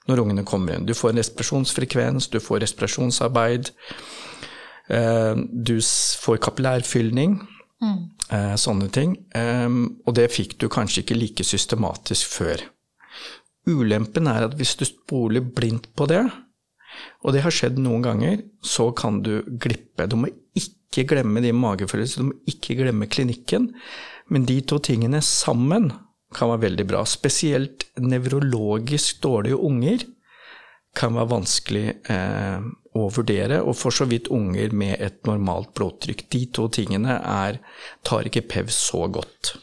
når 0.05 0.21
ungene 0.21 0.45
kommer 0.45 0.75
inn. 0.75 0.85
Du 0.85 0.93
får 0.93 1.09
en 1.09 1.21
respirasjonsfrekvens, 1.23 2.29
du 2.29 2.37
får 2.37 2.61
respirasjonsarbeid. 2.61 3.71
Eh, 4.91 5.35
du 5.37 5.77
får 6.25 6.41
kapillærfylning. 6.47 7.39
mm. 7.81 8.01
Eh, 8.31 8.55
sånne 8.55 8.87
ting. 8.93 9.17
Og 10.05 10.13
det 10.15 10.29
fikk 10.31 10.53
du 10.61 10.69
kanskje 10.71 11.01
ikke 11.03 11.17
like 11.17 11.43
systematisk 11.43 12.29
før. 12.31 12.61
Ulempen 13.67 14.29
er 14.31 14.45
at 14.45 14.55
hvis 14.55 14.77
du 14.79 14.85
spoler 14.87 15.43
blindt 15.43 15.89
på 15.97 16.07
det, 16.07 16.23
og 17.21 17.35
det 17.35 17.43
har 17.45 17.53
skjedd 17.53 17.79
noen 17.81 18.05
ganger, 18.05 18.39
så 18.63 18.89
kan 18.95 19.21
du 19.25 19.41
glippe. 19.61 20.07
Du 20.09 20.17
må 20.19 20.31
ikke 20.57 21.05
glemme 21.11 21.43
de 21.43 21.53
magefølelsene, 21.55 22.23
du 22.23 22.31
må 22.31 22.53
ikke 22.53 22.77
glemme 22.81 23.09
klinikken. 23.11 23.69
Men 24.31 24.47
de 24.47 24.61
to 24.63 24.79
tingene 24.83 25.21
sammen 25.25 25.91
kan 26.35 26.51
være 26.53 26.65
veldig 26.67 26.87
bra. 26.87 27.03
Spesielt 27.07 27.89
nevrologisk 27.99 29.21
dårlige 29.23 29.59
unger 29.59 30.05
kan 30.97 31.15
være 31.15 31.31
vanskelig 31.31 31.85
eh, 32.11 32.63
å 32.97 33.07
vurdere, 33.13 33.61
og 33.63 33.75
for 33.79 33.95
så 33.95 34.07
vidt 34.09 34.29
unger 34.33 34.73
med 34.75 34.99
et 34.99 35.21
normalt 35.27 35.71
blodtrykk. 35.77 36.25
De 36.33 36.41
to 36.51 36.67
tingene 36.73 37.19
er, 37.19 37.61
tar 38.07 38.27
ikke 38.27 38.43
PEV 38.51 38.71
så 38.75 39.05
godt. 39.07 39.55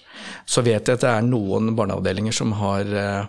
Så 0.48 0.64
vet 0.64 0.88
jeg 0.88 0.98
at 0.98 1.04
det 1.04 1.10
er 1.10 1.26
noen 1.26 1.74
barneavdelinger 1.76 2.34
som 2.34 2.54
har 2.56 2.88
eh, 2.88 3.28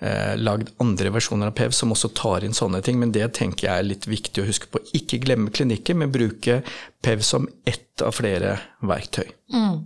eh, 0.00 0.32
lagd 0.40 0.72
andre 0.82 1.12
versjoner 1.12 1.52
av 1.52 1.56
PEV 1.60 1.76
som 1.76 1.92
også 1.92 2.12
tar 2.16 2.46
inn 2.46 2.56
sånne 2.56 2.80
ting, 2.84 2.98
men 3.00 3.12
det 3.12 3.28
tenker 3.36 3.68
jeg 3.68 3.84
er 3.84 3.88
litt 3.90 4.08
viktig 4.08 4.42
å 4.42 4.48
huske 4.48 4.72
på. 4.72 4.80
Ikke 4.96 5.20
glemme 5.22 5.52
klinikken, 5.52 6.00
men 6.00 6.14
bruke 6.14 6.62
PEV 7.04 7.24
som 7.26 7.48
ett 7.68 8.04
av 8.04 8.16
flere 8.16 8.56
verktøy. 8.80 9.28
Mm. 9.52 9.82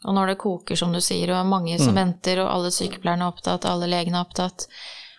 Og 0.00 0.16
når 0.16 0.32
det 0.32 0.40
koker, 0.40 0.76
som 0.80 0.92
du 0.92 1.00
sier, 1.04 1.32
og 1.32 1.48
mange 1.48 1.76
som 1.80 1.92
mm. 1.92 1.98
venter, 1.98 2.40
og 2.44 2.52
alle 2.52 2.72
sykepleierne 2.72 3.26
er 3.26 3.34
opptatt, 3.34 3.68
alle 3.68 3.88
legene 3.90 4.20
er 4.20 4.28
opptatt, 4.28 4.68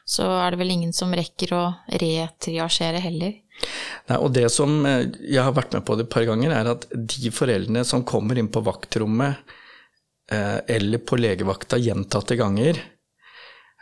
så 0.06 0.28
er 0.40 0.52
det 0.52 0.62
vel 0.62 0.76
ingen 0.76 0.94
som 0.96 1.14
rekker 1.16 1.54
å 1.56 1.64
retriasjere 2.02 3.02
heller. 3.04 3.36
Nei, 4.10 4.18
og 4.18 4.32
det 4.34 4.48
som 4.54 4.80
eh, 4.90 5.10
jeg 5.28 5.44
har 5.44 5.56
vært 5.56 5.76
med 5.78 5.86
på 5.88 5.98
det 5.98 6.08
et 6.08 6.14
par 6.14 6.28
ganger, 6.30 6.56
er 6.56 6.72
at 6.74 6.88
de 6.92 7.34
foreldrene 7.34 7.86
som 7.88 8.06
kommer 8.08 8.40
inn 8.40 8.50
på 8.52 8.64
vaktrommet 8.66 9.54
eh, 10.32 10.58
eller 10.78 11.04
på 11.06 11.20
legevakta 11.22 11.80
gjentatte 11.82 12.40
ganger, 12.40 12.82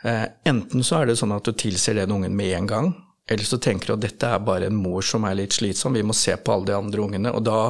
Eh, 0.02 0.24
enten 0.44 0.84
så 0.84 1.00
er 1.00 1.10
det 1.10 1.18
sånn 1.20 1.34
at 1.36 1.44
du 1.44 1.52
tilser 1.52 1.98
den 1.98 2.12
ungen 2.14 2.36
med 2.36 2.54
en 2.56 2.68
gang, 2.68 2.92
eller 3.28 3.44
så 3.44 3.58
tenker 3.60 3.90
du 3.90 3.96
at 3.98 4.06
dette 4.06 4.30
er 4.32 4.44
bare 4.44 4.70
en 4.70 4.78
mor 4.80 5.04
som 5.04 5.26
er 5.28 5.36
litt 5.42 5.56
slitsom, 5.56 5.94
vi 5.94 6.06
må 6.06 6.16
se 6.16 6.36
på 6.36 6.54
alle 6.54 6.70
de 6.70 6.78
andre 6.78 7.04
ungene. 7.04 7.32
Og 7.36 7.44
da 7.44 7.60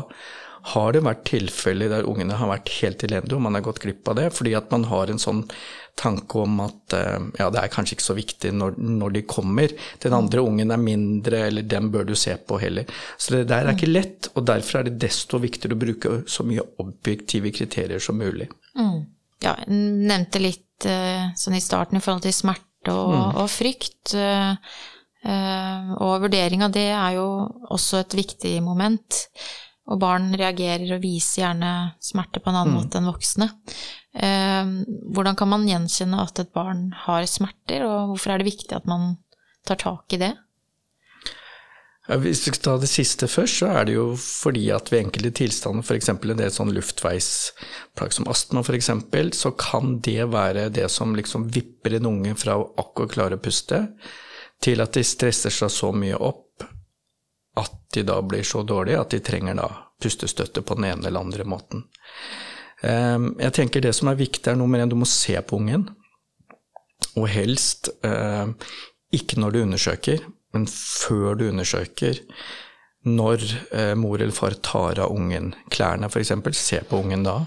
har 0.75 0.95
det 0.95 1.05
vært 1.07 1.27
tilfeller 1.29 1.93
der 1.93 2.09
ungene 2.09 2.39
har 2.39 2.51
vært 2.51 2.73
helt 2.81 3.05
elendige, 3.07 3.37
og 3.37 3.45
man 3.45 3.59
har 3.59 3.65
gått 3.67 3.83
glipp 3.83 4.09
av 4.11 4.19
det, 4.21 4.31
fordi 4.37 4.55
at 4.59 4.71
man 4.75 4.87
har 4.91 5.11
en 5.11 5.23
sånn 5.23 5.45
tanke 6.01 6.39
om 6.41 6.61
at 6.65 6.95
eh, 6.97 7.19
ja, 7.41 7.49
det 7.53 7.61
er 7.61 7.73
kanskje 7.73 7.97
ikke 7.97 8.07
så 8.07 8.17
viktig 8.17 8.53
når, 8.57 8.79
når, 8.79 9.15
de 9.17 9.25
kommer. 9.29 9.75
Den 10.01 10.17
andre 10.17 10.45
ungen 10.47 10.73
er 10.73 10.81
mindre, 10.81 11.45
eller 11.51 11.67
den 11.67 11.91
bør 11.93 12.09
du 12.09 12.15
se 12.17 12.37
på 12.39 12.61
heller. 12.63 12.89
Så 13.19 13.35
det 13.35 13.47
der 13.51 13.67
er 13.67 13.77
ikke 13.77 13.91
lett, 13.91 14.31
og 14.35 14.47
derfor 14.49 14.81
er 14.81 14.89
det 14.89 15.01
desto 15.03 15.43
viktigere 15.43 15.77
å 15.77 15.83
bruke 15.85 16.17
så 16.31 16.47
mye 16.47 16.65
objektive 16.81 17.53
kriterier 17.57 18.03
som 18.03 18.21
mulig. 18.21 18.49
Mm. 18.79 19.05
Ja, 19.41 19.55
jeg 19.65 19.73
nevnte 19.73 20.41
litt 20.43 20.67
Eh, 20.87 21.33
sånn 21.37 21.59
i 21.59 21.63
starten 21.63 21.99
i 21.99 22.03
forhold 22.05 22.25
til 22.25 22.35
smerte 22.35 22.95
og, 22.95 23.13
mm. 23.13 23.39
og 23.43 23.51
frykt. 23.53 24.15
Eh, 24.17 24.55
og 26.01 26.23
vurdering 26.23 26.63
av 26.65 26.73
det 26.73 26.89
er 26.97 27.19
jo 27.19 27.27
også 27.75 28.01
et 28.01 28.17
viktig 28.17 28.55
moment. 28.65 29.27
Og 29.91 29.99
barn 29.99 30.31
reagerer 30.39 30.95
og 30.95 31.03
viser 31.03 31.43
gjerne 31.43 31.71
smerte 32.03 32.43
på 32.43 32.53
en 32.53 32.61
annen 32.61 32.77
mm. 32.77 32.79
måte 32.79 33.01
enn 33.01 33.11
voksne. 33.11 33.49
Hvordan 34.15 35.39
kan 35.39 35.51
man 35.51 35.67
gjenkjenne 35.67 36.21
at 36.23 36.39
et 36.43 36.53
barn 36.55 36.89
har 37.07 37.27
smerter, 37.31 37.83
og 37.87 38.13
hvorfor 38.13 38.35
er 38.35 38.43
det 38.43 38.53
viktig 38.53 38.77
at 38.77 38.87
man 38.91 39.17
tar 39.67 39.81
tak 39.83 40.15
i 40.15 40.21
det? 40.23 40.31
Ja, 42.11 42.17
hvis 42.19 42.41
vi 42.43 42.51
skal 42.51 42.63
ta 42.65 42.73
det 42.83 42.89
siste 42.91 43.29
først, 43.31 43.61
så 43.61 43.69
er 43.71 43.85
det 43.87 43.95
jo 43.95 44.07
fordi 44.19 44.65
at 44.75 44.89
ved 44.91 45.05
enkelte 45.05 45.31
tilstander, 45.43 45.85
f.eks. 45.87 46.09
en 46.11 46.41
del 46.41 46.51
sånn 46.51 46.73
luftveisplagg 46.75 48.17
som 48.17 48.27
astma 48.33 48.65
f.eks., 48.65 48.91
så 49.39 49.53
kan 49.55 50.01
det 50.03 50.25
være 50.33 50.71
det 50.75 50.89
som 50.91 51.15
liksom 51.15 51.47
vipper 51.55 52.01
en 52.01 52.09
unge 52.11 52.35
fra 52.41 52.57
å 52.59 52.67
akkurat 52.83 53.15
klare 53.15 53.39
å 53.39 53.43
puste, 53.45 53.85
til 54.61 54.83
at 54.83 54.97
de 54.97 55.05
stresser 55.07 55.55
seg 55.55 55.71
så 55.71 55.93
mye 55.95 56.19
opp 56.19 56.67
at 57.61 57.77
de 57.95 58.05
da 58.07 58.19
blir 58.23 58.47
så 58.47 58.63
dårlige 58.67 59.01
at 59.01 59.15
de 59.15 59.23
trenger 59.25 59.59
da 59.61 59.69
pustestøtte 60.01 60.63
på 60.65 60.77
den 60.79 60.89
ene 60.91 61.09
eller 61.09 61.25
andre 61.25 61.47
måten. 61.49 61.85
Ehm, 62.87 63.35
jeg 63.41 63.57
tenker 63.57 63.85
det 63.85 63.93
som 63.97 64.11
er 64.11 64.21
viktig, 64.21 64.47
er 64.49 64.59
nummer 64.59 64.81
én, 64.81 64.91
du 64.91 64.97
må 64.99 65.09
se 65.09 65.37
på 65.43 65.61
ungen. 65.61 65.89
Og 67.19 67.27
helst 67.33 67.91
eh, 68.07 68.53
ikke 69.17 69.41
når 69.43 69.55
du 69.55 69.63
undersøker, 69.65 70.25
men 70.55 70.67
før 70.71 71.37
du 71.39 71.49
undersøker, 71.51 72.21
når 73.09 73.45
eh, 73.73 73.95
mor 73.97 74.21
eller 74.21 74.37
far 74.37 74.57
tar 74.65 75.01
av 75.01 75.13
ungen 75.15 75.55
klærne 75.73 76.11
f.eks., 76.11 76.35
se 76.59 76.81
på 76.89 77.01
ungen 77.01 77.25
da. 77.27 77.39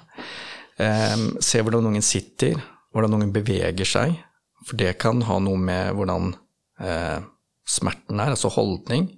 Eh, 0.81 1.27
se 1.39 1.61
hvordan 1.61 1.91
ungen 1.91 2.05
sitter, 2.05 2.57
hvordan 2.93 3.19
ungen 3.19 3.33
beveger 3.35 3.87
seg. 3.87 4.17
For 4.67 4.79
det 4.79 4.95
kan 5.01 5.21
ha 5.27 5.39
noe 5.43 5.59
med 5.59 5.93
hvordan 5.97 6.33
eh, 6.81 7.19
smerten 7.67 8.19
er, 8.19 8.33
altså 8.33 8.51
holdning. 8.53 9.09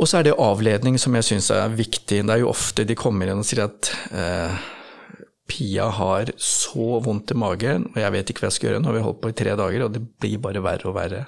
Og 0.00 0.08
så 0.08 0.20
er 0.20 0.30
det 0.30 0.38
avledning 0.40 0.96
som 1.00 1.14
jeg 1.18 1.26
syns 1.26 1.50
er 1.52 1.74
viktig. 1.76 2.22
Det 2.24 2.32
er 2.32 2.40
jo 2.40 2.52
ofte 2.52 2.86
de 2.88 2.96
kommer 2.96 3.28
inn 3.28 3.42
og 3.42 3.46
sier 3.46 3.66
at 3.66 3.90
eh, 4.16 4.60
Pia 5.50 5.90
har 5.92 6.30
så 6.40 7.00
vondt 7.04 7.34
i 7.34 7.38
magen, 7.38 7.88
og 7.90 7.98
jeg 8.00 8.14
vet 8.14 8.32
ikke 8.32 8.44
hva 8.44 8.48
jeg 8.48 8.56
skal 8.56 8.68
gjøre. 8.70 8.80
Nå 8.80 8.90
har 8.90 8.96
vi 8.96 9.04
holdt 9.04 9.20
på 9.20 9.32
i 9.32 9.36
tre 9.36 9.56
dager, 9.58 9.84
og 9.84 9.92
det 9.92 10.02
blir 10.22 10.40
bare 10.40 10.62
verre 10.64 10.88
og 10.88 10.96
verre. 10.96 11.24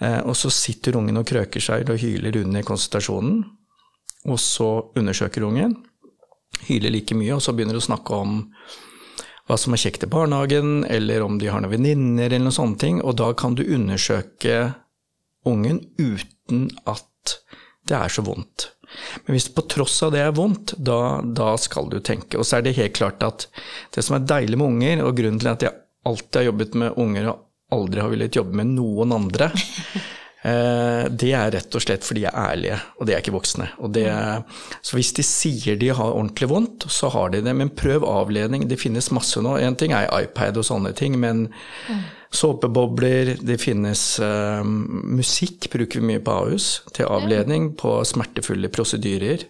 Eh, 0.00 0.20
og 0.24 0.36
så 0.38 0.52
sitter 0.54 0.96
ungen 1.00 1.20
og 1.20 1.26
krøker 1.28 1.64
seg 1.64 1.90
og 1.92 2.00
hyler 2.00 2.40
under 2.40 2.64
konsultasjonen. 2.64 3.42
Og 4.30 4.40
så 4.40 4.68
undersøker 5.00 5.44
ungen, 5.44 5.74
hyler 6.68 6.92
like 6.92 7.16
mye, 7.16 7.34
og 7.36 7.44
så 7.44 7.52
begynner 7.56 7.76
de 7.76 7.82
å 7.82 7.88
snakke 7.90 8.22
om 8.24 8.40
hva 9.48 9.56
som 9.58 9.74
er 9.74 9.82
kjekt 9.82 10.06
i 10.06 10.10
barnehagen, 10.12 10.84
eller 10.88 11.24
om 11.26 11.36
de 11.40 11.48
har 11.50 11.60
noen 11.60 11.74
venninner, 11.74 12.30
eller 12.30 12.46
noen 12.46 12.56
sånne 12.56 12.80
ting. 12.80 13.04
Og 13.04 13.18
da 13.20 13.32
kan 13.36 13.56
du 13.58 13.66
undersøke 13.66 14.70
ungen 15.48 15.82
uten 15.98 16.68
at 16.88 17.09
det 17.88 17.96
er 17.96 18.12
så 18.12 18.24
vondt. 18.26 18.70
Men 19.24 19.36
hvis 19.36 19.48
på 19.54 19.64
tross 19.70 20.00
av 20.06 20.14
det 20.14 20.22
er 20.24 20.34
vondt, 20.34 20.74
da, 20.78 21.20
da, 21.22 21.52
skal 21.60 21.90
du 21.90 22.00
tenke. 22.04 22.38
Og 22.38 22.46
så 22.46 22.58
er 22.58 22.66
det 22.66 22.76
helt 22.78 22.96
klart 22.98 23.22
at 23.26 23.46
det 23.94 24.04
som 24.06 24.18
er 24.18 24.26
deilig 24.26 24.58
med 24.58 24.74
unger, 24.74 25.04
og 25.06 25.16
grunnen 25.18 25.40
til 25.42 25.52
at 25.52 25.66
jeg 25.66 25.76
alltid 26.08 26.40
har 26.40 26.48
jobbet 26.50 26.78
med 26.82 26.98
unger 27.00 27.30
og 27.30 27.46
aldri 27.76 28.02
har 28.02 28.10
villet 28.10 28.36
jobbe 28.40 28.56
med 28.60 28.72
noen 28.74 29.14
andre, 29.14 29.50
det 30.40 31.32
er 31.36 31.50
rett 31.52 31.74
og 31.76 31.82
slett 31.84 32.06
fordi 32.06 32.22
de 32.22 32.28
er 32.30 32.36
ærlige, 32.40 32.76
og 32.96 33.04
de 33.04 33.12
er 33.12 33.20
ikke 33.20 33.34
voksne. 33.34 33.66
Det, 33.92 34.06
så 34.80 34.96
hvis 34.96 35.10
de 35.18 35.24
sier 35.26 35.76
de 35.76 35.90
har 35.92 36.14
ordentlig 36.14 36.48
vondt, 36.48 36.86
så 36.88 37.10
har 37.12 37.34
de 37.34 37.42
det. 37.44 37.52
Men 37.58 37.72
prøv 37.76 38.06
avledning. 38.08 38.64
Det 38.70 38.80
finnes 38.80 39.10
masse 39.12 39.42
nå. 39.44 39.58
En 39.60 39.76
ting 39.76 39.92
er 39.92 40.08
iPad 40.08 40.56
og 40.56 40.64
sånne 40.70 40.94
ting, 40.96 41.18
men 41.20 41.50
såpebobler, 42.30 43.36
det 43.40 43.58
finnes 43.58 44.02
uh, 44.22 44.62
Musikk 44.64 45.66
bruker 45.72 46.00
vi 46.00 46.12
mye 46.12 46.22
på 46.22 46.34
Ahus 46.44 46.68
til 46.94 47.10
avledning 47.10 47.72
på 47.78 47.98
smertefulle 48.06 48.70
prosedyrer. 48.72 49.46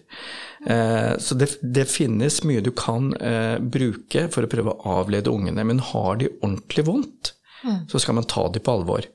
Uh, 0.65 1.13
så 1.21 1.37
det, 1.37 1.53
det, 1.61 1.87
finnes 1.89 2.41
mye 2.47 2.63
du 2.65 2.71
kan 2.77 3.11
uh, 3.21 3.57
bruke 3.61 4.27
for 4.33 4.45
å 4.45 4.51
prøve 4.51 4.73
å 4.73 4.97
avlede 5.01 5.33
ungene, 5.33 5.65
men 5.67 5.83
har 5.91 6.17
de 6.21 6.31
ordentlig 6.39 6.87
vondt, 6.89 7.35
så 7.61 7.99
skal 8.01 8.17
man 8.17 8.25
ta 8.25 8.47
dem 8.49 8.63
på 8.65 8.73
alvor. 8.73 9.05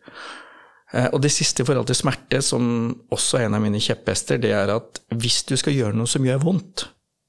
Eh, 0.94 1.08
og 1.10 1.22
det 1.24 1.32
siste 1.34 1.64
i 1.64 1.66
forhold 1.66 1.88
til 1.90 1.98
smerte, 1.98 2.42
som 2.44 2.92
også 3.14 3.40
er 3.40 3.48
en 3.48 3.58
av 3.58 3.64
mine 3.64 3.80
kjepphester, 3.82 4.38
det 4.42 4.52
er 4.54 4.72
at 4.76 5.02
hvis 5.18 5.42
du 5.48 5.56
skal 5.58 5.74
gjøre 5.74 5.98
noe 5.98 6.10
som 6.10 6.26
gjør 6.26 6.44
vondt, 6.44 6.86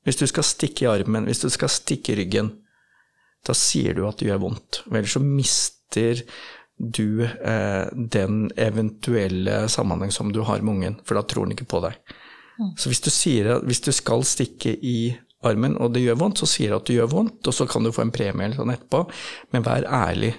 hvis 0.08 0.22
du 0.22 0.28
skal 0.30 0.46
stikke 0.48 0.86
i 0.86 0.92
armen, 0.92 1.28
hvis 1.28 1.44
du 1.44 1.50
skal 1.52 1.72
stikke 1.72 2.14
i 2.14 2.22
ryggen, 2.22 2.54
da 3.48 3.56
sier 3.58 3.96
du 3.96 4.06
at 4.08 4.20
det 4.20 4.30
gjør 4.30 4.44
vondt. 4.44 4.82
Ellers 4.92 5.18
så 5.18 5.24
mister 5.24 6.22
du 6.78 7.24
eh, 7.26 7.88
den 7.92 8.48
eventuelle 8.60 9.66
sammenheng 9.72 10.14
som 10.14 10.32
du 10.34 10.44
har 10.48 10.62
med 10.62 10.76
ungen, 10.76 10.98
for 11.04 11.18
da 11.18 11.26
tror 11.26 11.48
den 11.48 11.58
ikke 11.58 11.70
på 11.74 11.82
deg. 11.88 11.98
Mm. 12.58 12.74
Så 12.78 12.92
hvis 12.92 13.04
du, 13.04 13.10
sier 13.14 13.58
hvis 13.66 13.84
du 13.86 13.92
skal 13.96 14.26
stikke 14.28 14.74
i 14.78 15.00
armen, 15.46 15.78
og 15.82 15.94
det 15.94 16.04
gjør 16.06 16.22
vondt, 16.22 16.42
så 16.42 16.50
sier 16.50 16.72
du 16.72 16.80
at 16.80 16.90
det 16.90 17.00
gjør 17.00 17.14
vondt, 17.14 17.42
og 17.50 17.56
så 17.56 17.68
kan 17.70 17.86
du 17.86 17.94
få 17.94 18.06
en 18.06 18.14
premie 18.14 18.48
eller 18.48 18.60
sånn 18.60 18.74
etterpå, 18.74 19.04
men 19.54 19.66
vær 19.66 19.88
ærlig. 19.90 20.34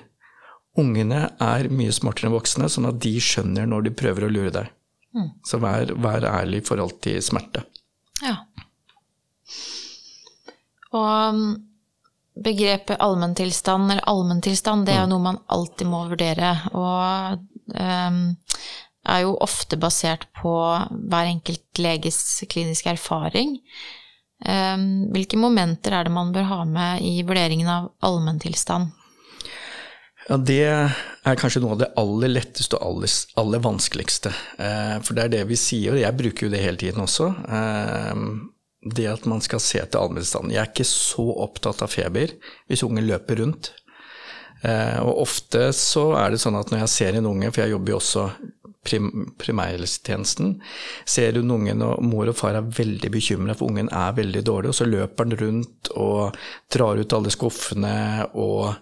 Ungene 0.79 1.25
er 1.43 1.69
mye 1.75 1.93
smartere 1.95 2.29
enn 2.29 2.37
voksne, 2.37 2.69
sånn 2.71 2.89
at 2.91 3.01
de 3.03 3.17
skjønner 3.23 3.67
når 3.67 3.89
de 3.89 3.95
prøver 3.99 4.27
å 4.27 4.33
lure 4.33 4.53
deg. 4.55 4.71
Mm. 5.17 5.31
Så 5.47 5.59
vær, 5.63 5.91
vær, 5.99 6.27
ærlig 6.29 6.63
i 6.63 6.67
forhold 6.69 6.99
til 7.05 7.19
smerte. 7.25 7.65
Ja. 8.23 8.37
Og 10.95 11.35
um, 11.35 11.45
begrepet 12.39 13.01
allmenntilstand, 13.03 13.91
eller 13.91 14.07
allmenntilstand, 14.09 14.87
det 14.87 14.95
er 14.95 15.03
jo 15.03 15.09
mm. 15.09 15.15
noe 15.15 15.27
man 15.27 15.41
alltid 15.55 15.91
må 15.91 16.05
vurdere. 16.13 16.55
Og 16.79 17.75
um, 17.75 18.21
er 19.09 19.25
jo 19.25 19.37
ofte 19.45 19.79
basert 19.81 20.29
på 20.37 20.53
hver 21.11 21.31
enkelt 21.31 21.81
leges 21.83 22.21
kliniske 22.51 22.93
erfaring. 22.95 23.57
Um, 24.45 25.09
hvilke 25.11 25.41
momenter 25.41 25.97
er 25.97 26.07
det 26.07 26.15
man 26.15 26.31
bør 26.35 26.47
ha 26.53 26.63
med 26.69 27.03
i 27.03 27.23
vurderingen 27.27 27.71
av 27.73 27.91
allmenntilstand? 28.07 28.93
Ja, 30.29 30.37
Det 30.37 30.61
er 30.69 31.39
kanskje 31.41 31.63
noe 31.65 31.73
av 31.73 31.81
det 31.81 31.89
aller 31.97 32.29
letteste 32.35 32.77
og 32.77 32.85
aller, 32.85 33.13
aller 33.41 33.63
vanskeligste. 33.65 34.33
Eh, 34.61 34.99
for 35.01 35.17
det 35.17 35.25
er 35.25 35.35
det 35.39 35.47
vi 35.49 35.57
sier, 35.57 35.95
og 35.95 36.03
jeg 36.03 36.19
bruker 36.19 36.47
jo 36.47 36.53
det 36.53 36.61
hele 36.61 36.81
tiden 36.81 37.01
også. 37.01 37.31
Eh, 37.49 38.21
det 38.93 39.09
at 39.09 39.25
man 39.29 39.41
skal 39.45 39.63
se 39.65 39.81
til 39.81 40.01
allmennstanden. 40.01 40.53
Jeg 40.53 40.63
er 40.63 40.71
ikke 40.71 40.87
så 40.89 41.25
opptatt 41.47 41.81
av 41.83 41.93
feber 41.93 42.37
hvis 42.69 42.85
ungen 42.85 43.09
løper 43.09 43.41
rundt. 43.41 43.73
Eh, 44.61 45.01
og 45.01 45.25
ofte 45.25 45.71
så 45.77 46.11
er 46.21 46.35
det 46.35 46.43
sånn 46.45 46.61
at 46.61 46.71
når 46.73 46.85
jeg 46.85 46.95
ser 46.99 47.19
en 47.19 47.33
unge, 47.33 47.51
for 47.53 47.65
jeg 47.65 47.73
jobber 47.73 47.95
jo 47.95 48.01
også 48.03 48.29
prim 48.85 49.11
primærhelsetjenesten, 49.41 50.59
ser 51.09 51.41
hun 51.41 51.57
ungen 51.57 51.83
og 51.85 52.03
mor 52.05 52.29
og 52.31 52.37
far 52.37 52.57
er 52.59 52.73
veldig 52.79 53.11
bekymra 53.17 53.57
for 53.57 53.73
ungen 53.73 53.89
er 53.89 54.17
veldig 54.17 54.45
dårlig, 54.47 54.73
og 54.73 54.79
så 54.79 54.87
løper 54.89 55.25
han 55.25 55.39
rundt 55.41 55.91
og 55.97 56.37
drar 56.73 57.01
ut 57.01 57.17
alle 57.17 57.33
skuffene 57.33 57.97
og 58.33 58.75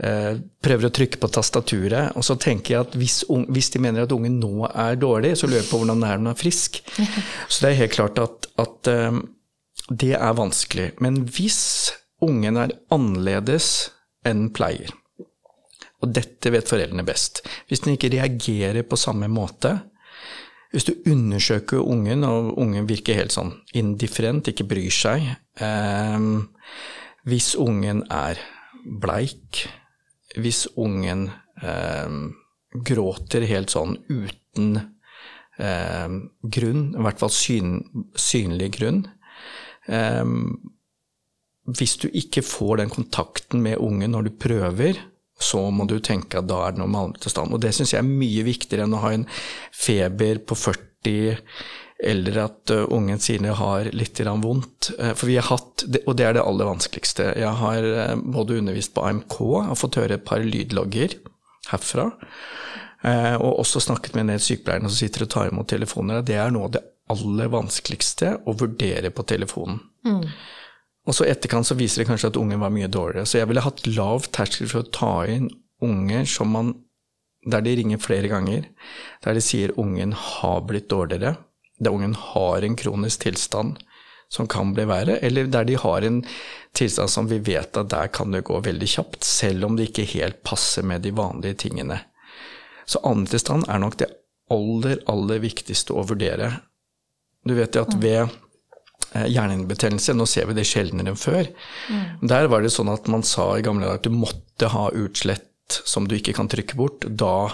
prøver 0.00 0.88
å 0.88 0.92
trykke 0.96 1.20
på 1.20 1.28
tastaturet. 1.32 2.14
Og 2.16 2.24
så 2.24 2.36
tenker 2.40 2.74
jeg 2.74 2.86
at 2.86 2.96
hvis, 2.96 3.18
hvis, 3.28 3.70
de 3.74 3.82
mener 3.84 4.06
at 4.06 4.14
ungen 4.16 4.38
nå 4.40 4.68
er 4.70 4.96
dårlig, 5.00 5.34
så 5.36 5.48
lurer 5.48 5.60
jeg 5.60 5.68
på 5.70 5.80
hvordan 5.82 6.00
den 6.00 6.08
er 6.08 6.16
når 6.16 6.24
den 6.24 6.32
er 6.32 6.40
frisk. 6.40 6.80
Så 7.50 7.64
det 7.64 7.70
er 7.70 7.80
helt 7.82 7.96
klart 7.98 8.20
at, 8.22 8.48
at 8.60 8.90
um, 9.10 9.20
det 9.90 10.14
er 10.16 10.38
vanskelig. 10.38 10.92
Men 11.04 11.24
hvis 11.28 11.60
ungen 12.24 12.56
er 12.60 12.76
annerledes 12.94 13.90
enn 14.26 14.48
pleier, 14.56 14.96
Og 16.00 16.14
dette 16.16 16.48
vet 16.48 16.64
foreldrene 16.64 17.04
best. 17.04 17.42
Hvis 17.68 17.82
den 17.84 17.92
ikke 17.92 18.08
reagerer 18.14 18.86
på 18.88 18.96
samme 18.96 19.26
måte, 19.28 19.74
hvis 20.72 20.86
du 20.86 20.94
undersøker 21.10 21.82
ungen, 21.82 22.24
og 22.24 22.54
ungen 22.56 22.86
virker 22.88 23.18
helt 23.18 23.34
sånn 23.34 23.50
indifferent, 23.76 24.48
ikke 24.48 24.68
bryr 24.70 24.94
seg 24.94 25.26
um, 25.60 26.46
Hvis 27.28 27.52
ungen 27.58 28.04
er 28.08 28.40
bleik, 29.02 29.66
hvis 30.38 30.66
ungen 30.78 31.28
eh, 31.62 32.16
gråter 32.86 33.46
helt 33.50 33.72
sånn 33.72 33.96
uten 34.10 34.76
eh, 35.58 36.18
grunn, 36.56 36.84
i 36.94 37.06
hvert 37.06 37.22
fall 37.22 37.32
syn, 37.34 37.80
synlig 38.14 38.70
grunn 38.78 39.02
eh, 39.90 40.24
Hvis 41.80 41.96
du 42.02 42.08
ikke 42.08 42.44
får 42.46 42.82
den 42.82 42.92
kontakten 42.94 43.64
med 43.64 43.82
ungen 43.82 44.14
når 44.14 44.28
du 44.28 44.36
prøver, 44.46 45.02
så 45.40 45.64
må 45.72 45.86
du 45.88 45.98
tenke 46.04 46.40
at 46.40 46.48
da 46.48 46.62
er 46.66 46.74
det 46.74 46.82
noe 46.82 46.90
med 46.90 47.00
allmenntilstand. 47.00 47.54
Og 47.54 47.62
det 47.62 47.72
syns 47.72 47.94
jeg 47.94 48.02
er 48.02 48.08
mye 48.08 48.44
viktigere 48.44 48.84
enn 48.84 48.96
å 48.96 49.02
ha 49.04 49.12
en 49.16 49.26
feber 49.72 50.42
på 50.44 50.58
40 50.58 51.38
eller 52.02 52.38
at 52.46 52.72
ungen 52.88 53.20
sine 53.20 53.52
har 53.56 53.90
litt 53.92 54.20
vondt. 54.20 54.92
Uh, 54.98 55.12
for 55.12 55.28
vi 55.28 55.38
har 55.40 55.48
hatt, 55.50 55.84
og 56.04 56.14
det 56.16 56.26
er 56.26 56.36
det 56.36 56.44
aller 56.44 56.68
vanskeligste 56.68 57.32
Jeg 57.36 57.52
har 57.60 57.88
både 58.24 58.60
undervist 58.60 58.94
på 58.96 59.04
AMK 59.08 59.40
og 59.40 59.76
fått 59.78 60.00
høre 60.00 60.16
et 60.18 60.26
par 60.26 60.44
lydlogger 60.44 61.18
herfra. 61.70 62.10
Og 63.40 63.62
også 63.62 63.80
snakket 63.80 64.12
med 64.12 64.26
en 64.26 64.32
del 64.34 64.42
sykepleiere 64.44 64.84
som 64.84 64.92
sitter 64.92 65.22
og 65.24 65.30
tar 65.32 65.48
imot 65.48 65.70
telefoner. 65.72 66.20
Det 66.26 66.34
er 66.36 66.50
noe 66.52 66.66
av 66.68 66.74
det 66.74 66.82
aller 67.10 67.48
vanskeligste 67.52 68.34
å 68.44 68.54
vurdere 68.60 69.12
på 69.14 69.24
telefonen. 69.28 69.78
Mm. 70.06 70.26
Og 71.08 71.16
så 71.16 71.26
etterkant 71.26 71.66
så 71.66 71.76
viser 71.78 72.02
det 72.02 72.10
kanskje 72.10 72.30
at 72.30 72.38
ungen 72.40 72.60
var 72.62 72.72
mye 72.74 72.90
dårligere. 72.92 73.26
Så 73.26 73.40
jeg 73.40 73.48
ville 73.50 73.64
hatt 73.64 73.86
lav 73.88 74.28
terskel 74.34 74.70
for 74.70 74.82
å 74.82 74.92
ta 74.94 75.14
inn 75.30 75.48
unger 75.84 76.28
som 76.28 76.52
man 76.54 76.74
der 77.48 77.64
de 77.64 77.72
ringer 77.78 78.00
flere 78.02 78.28
ganger, 78.28 78.66
der 79.24 79.36
de 79.36 79.40
sier 79.40 79.72
ungen 79.80 80.12
har 80.12 80.58
blitt 80.68 80.90
dårligere, 80.92 81.38
der 81.80 81.94
ungen 81.96 82.14
har 82.14 82.62
en 82.62 82.76
kronisk 82.78 83.24
tilstand 83.24 83.80
som 84.30 84.46
kan 84.46 84.74
bli 84.76 84.84
verre, 84.86 85.16
eller 85.26 85.48
der 85.50 85.66
de 85.66 85.74
har 85.80 86.04
en 86.06 86.20
tilstand 86.78 87.10
som 87.10 87.26
vi 87.26 87.40
vet 87.42 87.76
at 87.76 87.90
der 87.90 88.12
kan 88.14 88.30
det 88.30 88.44
gå 88.46 88.60
veldig 88.62 88.88
kjapt, 88.92 89.24
selv 89.26 89.66
om 89.66 89.78
det 89.78 89.88
ikke 89.90 90.06
helt 90.12 90.42
passer 90.46 90.86
med 90.86 91.02
de 91.02 91.10
vanlige 91.16 91.64
tingene. 91.66 91.98
Så 92.86 93.02
tilstand 93.02 93.66
er 93.68 93.82
nok 93.82 93.98
det 93.98 94.10
aller, 94.50 95.00
aller 95.10 95.42
viktigste 95.42 95.96
å 95.98 96.06
vurdere. 96.06 96.52
Du 97.46 97.56
vet 97.58 97.74
jo 97.74 97.82
at 97.82 97.96
mm. 97.96 98.00
ved 98.04 98.38
Eh, 99.12 99.26
hjernehinnebetennelse. 99.26 100.14
Nå 100.14 100.26
ser 100.26 100.46
vi 100.46 100.54
det 100.54 100.66
sjeldnere 100.68 101.10
enn 101.12 101.18
før. 101.18 101.48
Mm. 101.90 102.28
Der 102.30 102.46
var 102.52 102.62
det 102.62 102.70
sånn 102.74 102.92
at 102.92 103.08
man 103.10 103.24
sa 103.26 103.52
i 103.56 103.64
gamle 103.66 103.88
dager 103.88 103.98
at 103.98 104.06
du 104.06 104.14
måtte 104.14 104.70
ha 104.70 104.86
utslett 104.94 105.48
som 105.86 106.06
du 106.06 106.14
ikke 106.18 106.36
kan 106.36 106.50
trykke 106.50 106.78
bort. 106.78 107.06
Da 107.08 107.50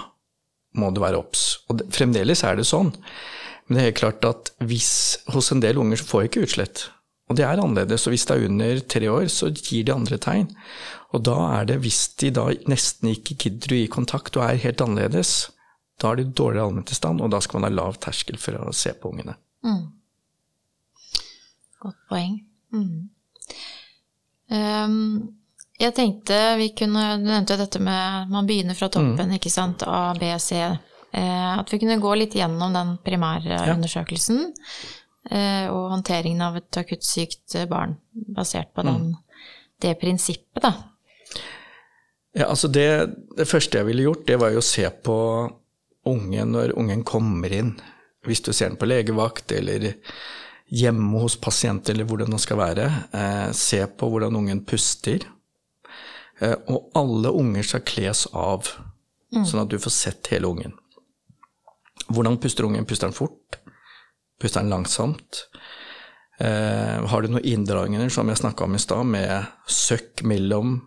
må 0.77 0.93
du 0.93 1.01
være 1.01 1.21
obs. 1.23 1.62
Og 1.73 1.81
fremdeles 1.95 2.45
er 2.45 2.61
det 2.61 2.69
sånn. 2.69 2.93
Men 3.66 3.76
det 3.76 3.81
er 3.81 3.88
helt 3.90 4.02
klart 4.02 4.29
at 4.29 4.52
hvis 4.62 4.92
hos 5.35 5.50
en 5.52 5.62
del 5.64 5.81
unger 5.83 6.00
så 6.00 6.07
får 6.07 6.22
jeg 6.22 6.31
ikke 6.31 6.44
utslett. 6.46 6.85
Og 7.26 7.38
det 7.38 7.42
er 7.42 7.59
annerledes. 7.59 8.07
Og 8.07 8.14
hvis 8.14 8.26
det 8.29 8.37
er 8.37 8.46
under 8.46 8.81
tre 8.94 9.11
år, 9.11 9.26
så 9.33 9.50
gir 9.50 9.87
de 9.87 9.94
andre 9.94 10.18
tegn. 10.22 10.46
Og 11.14 11.24
da 11.26 11.37
er 11.59 11.66
det, 11.70 11.81
hvis 11.83 12.05
de 12.22 12.31
da 12.35 12.46
nesten 12.70 13.11
ikke 13.11 13.38
gidder 13.46 13.74
å 13.74 13.81
gi 13.81 13.90
kontakt 13.90 14.38
og 14.38 14.46
er 14.46 14.62
helt 14.62 14.83
annerledes, 14.85 15.35
da 16.02 16.12
er 16.12 16.20
det 16.20 16.37
dårligere 16.37 16.68
allmenntilstand, 16.68 17.22
og 17.24 17.33
da 17.33 17.40
skal 17.42 17.61
man 17.61 17.70
ha 17.70 17.74
lav 17.74 17.98
terskel 18.02 18.38
for 18.40 18.59
å 18.61 18.74
se 18.76 18.92
på 18.94 19.11
ungene. 19.11 19.35
Mm. 19.66 19.85
Godt 21.83 21.98
poeng. 22.11 22.38
Mm. 22.74 23.09
Um, 24.52 24.98
jeg 25.81 25.94
tenkte 25.96 26.37
vi 26.61 26.68
kunne 26.76 27.16
Du 27.18 27.24
nevnte 27.26 27.57
dette 27.59 27.81
med 27.83 28.31
man 28.31 28.46
begynner 28.46 28.76
fra 28.79 28.88
toppen, 28.92 29.33
mm. 29.33 29.35
ikke 29.38 29.50
sant. 29.50 29.83
A, 29.87 30.12
B, 30.18 30.29
C. 30.42 30.61
Eh, 31.16 31.52
at 31.59 31.72
vi 31.72 31.81
kunne 31.81 32.00
gå 32.02 32.14
litt 32.20 32.37
gjennom 32.37 32.74
den 32.76 32.96
primærundersøkelsen 33.05 34.42
ja. 34.42 34.57
eh, 35.31 35.66
og 35.72 35.94
håndteringen 35.94 36.44
av 36.44 36.59
et 36.61 36.81
akutt 36.83 37.07
sykt 37.07 37.57
barn, 37.70 37.96
basert 38.12 38.74
på 38.76 38.85
den, 38.85 39.11
mm. 39.14 39.44
det 39.85 39.96
prinsippet, 40.02 40.66
da. 40.66 40.74
Ja, 42.37 42.50
altså 42.50 42.68
det, 42.68 42.88
det, 43.38 43.48
første 43.48 43.81
jeg 43.81 43.88
ville 43.88 44.11
gjort, 44.11 44.26
det 44.29 44.37
var 44.42 44.52
jo 44.52 44.61
å 44.61 44.66
se 44.66 44.85
på 44.85 45.18
ungen 46.07 46.52
når 46.52 46.74
ungen 46.76 47.05
kommer 47.07 47.52
inn. 47.52 47.72
Hvis 48.26 48.42
du 48.44 48.52
ser 48.52 48.68
den 48.68 48.81
på 48.81 48.88
legevakt 48.88 49.55
eller 49.57 49.94
hjemme 50.66 51.22
hos 51.22 51.37
pasient, 51.40 51.88
eller 51.88 52.05
hvordan 52.05 52.35
den 52.35 52.42
skal 52.42 52.61
være. 52.61 52.87
Eh, 53.14 53.48
se 53.57 53.81
på 53.87 54.11
hvordan 54.12 54.37
ungen 54.37 54.64
puster. 54.68 55.24
Eh, 56.40 56.57
og 56.68 56.90
alle 56.98 57.33
unger 57.33 57.64
skal 57.64 57.85
kles 57.87 58.26
av, 58.35 58.68
mm. 59.33 59.46
sånn 59.46 59.62
at 59.62 59.72
du 59.72 59.79
får 59.81 59.94
sett 59.94 60.33
hele 60.35 60.50
ungen. 60.50 60.76
Hvordan 62.09 62.38
puster 62.38 62.64
ungen? 62.64 62.87
Puster 62.87 63.09
den 63.09 63.16
fort? 63.16 63.59
Puster 64.40 64.61
den 64.61 64.71
langsomt? 64.71 65.49
Eh, 66.38 67.07
har 67.09 67.23
du 67.23 67.33
noen 67.33 67.45
inndragninger, 67.45 68.09
som 68.12 68.29
jeg 68.29 68.42
snakka 68.42 68.66
om 68.66 68.77
i 68.77 68.83
stad, 68.83 69.09
med 69.09 69.49
søkk 69.73 70.23
mellom 70.23 70.79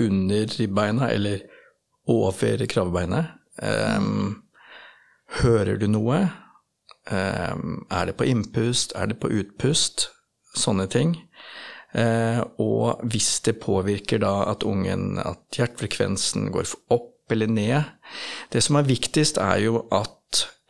under 0.00 0.58
ribbeina 0.58 1.10
eller 1.12 1.44
over 2.08 2.66
kravebeinet? 2.66 3.34
Eh, 3.62 4.10
hører 5.42 5.76
du 5.78 5.88
noe? 5.92 6.22
Eh, 7.10 7.54
er 7.90 8.08
det 8.08 8.16
på 8.16 8.28
innpust, 8.28 8.96
er 8.96 9.12
det 9.12 9.20
på 9.20 9.30
utpust? 9.30 10.08
Sånne 10.56 10.88
ting. 10.90 11.14
Eh, 11.96 12.40
og 12.60 13.04
hvis 13.08 13.38
det 13.46 13.60
påvirker 13.62 14.20
da 14.20 14.50
at 14.50 14.64
ungen, 14.66 15.16
at 15.20 15.56
hjertefrekvensen 15.56 16.50
går 16.52 16.68
opp 16.92 17.14
eller 17.32 17.48
ned 17.48 17.84
Det 18.52 18.62
som 18.64 18.76
er 18.76 18.88
viktigst, 18.88 19.36
er 19.36 19.58
jo 19.60 19.82
at 19.92 20.17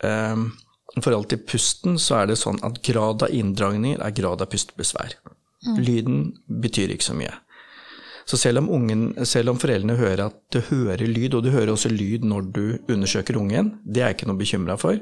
um, 0.05 0.51
i 0.97 1.03
forhold 1.05 1.29
til 1.31 1.42
pusten, 1.47 1.99
så 2.01 2.23
er 2.23 2.31
det 2.31 2.38
sånn 2.40 2.61
at 2.66 2.81
grad 2.87 3.25
av 3.27 3.35
inndragninger 3.35 4.01
er 4.03 4.16
grad 4.16 4.42
av 4.42 4.51
pustebesvær. 4.53 5.18
Mm. 5.66 5.79
Lyden 5.83 6.21
betyr 6.62 6.94
ikke 6.94 7.09
så 7.11 7.16
mye. 7.18 7.35
Så 8.29 8.37
selv 8.37 8.61
om, 8.61 8.68
ungen, 8.77 9.03
selv 9.25 9.55
om, 9.55 9.59
foreldrene 9.61 9.97
hører 9.97 10.27
at 10.27 10.37
du 10.53 10.61
hører 10.68 11.07
lyd, 11.09 11.35
og 11.38 11.47
du 11.47 11.51
hører 11.55 11.73
også 11.73 11.88
lyd 11.92 12.27
når 12.29 12.51
du 12.53 12.64
undersøker 12.92 13.38
ungen, 13.40 13.73
det 13.88 14.03
er 14.03 14.11
jeg 14.11 14.18
ikke 14.18 14.29
noe 14.29 14.40
bekymra 14.42 14.77
for, 14.81 15.01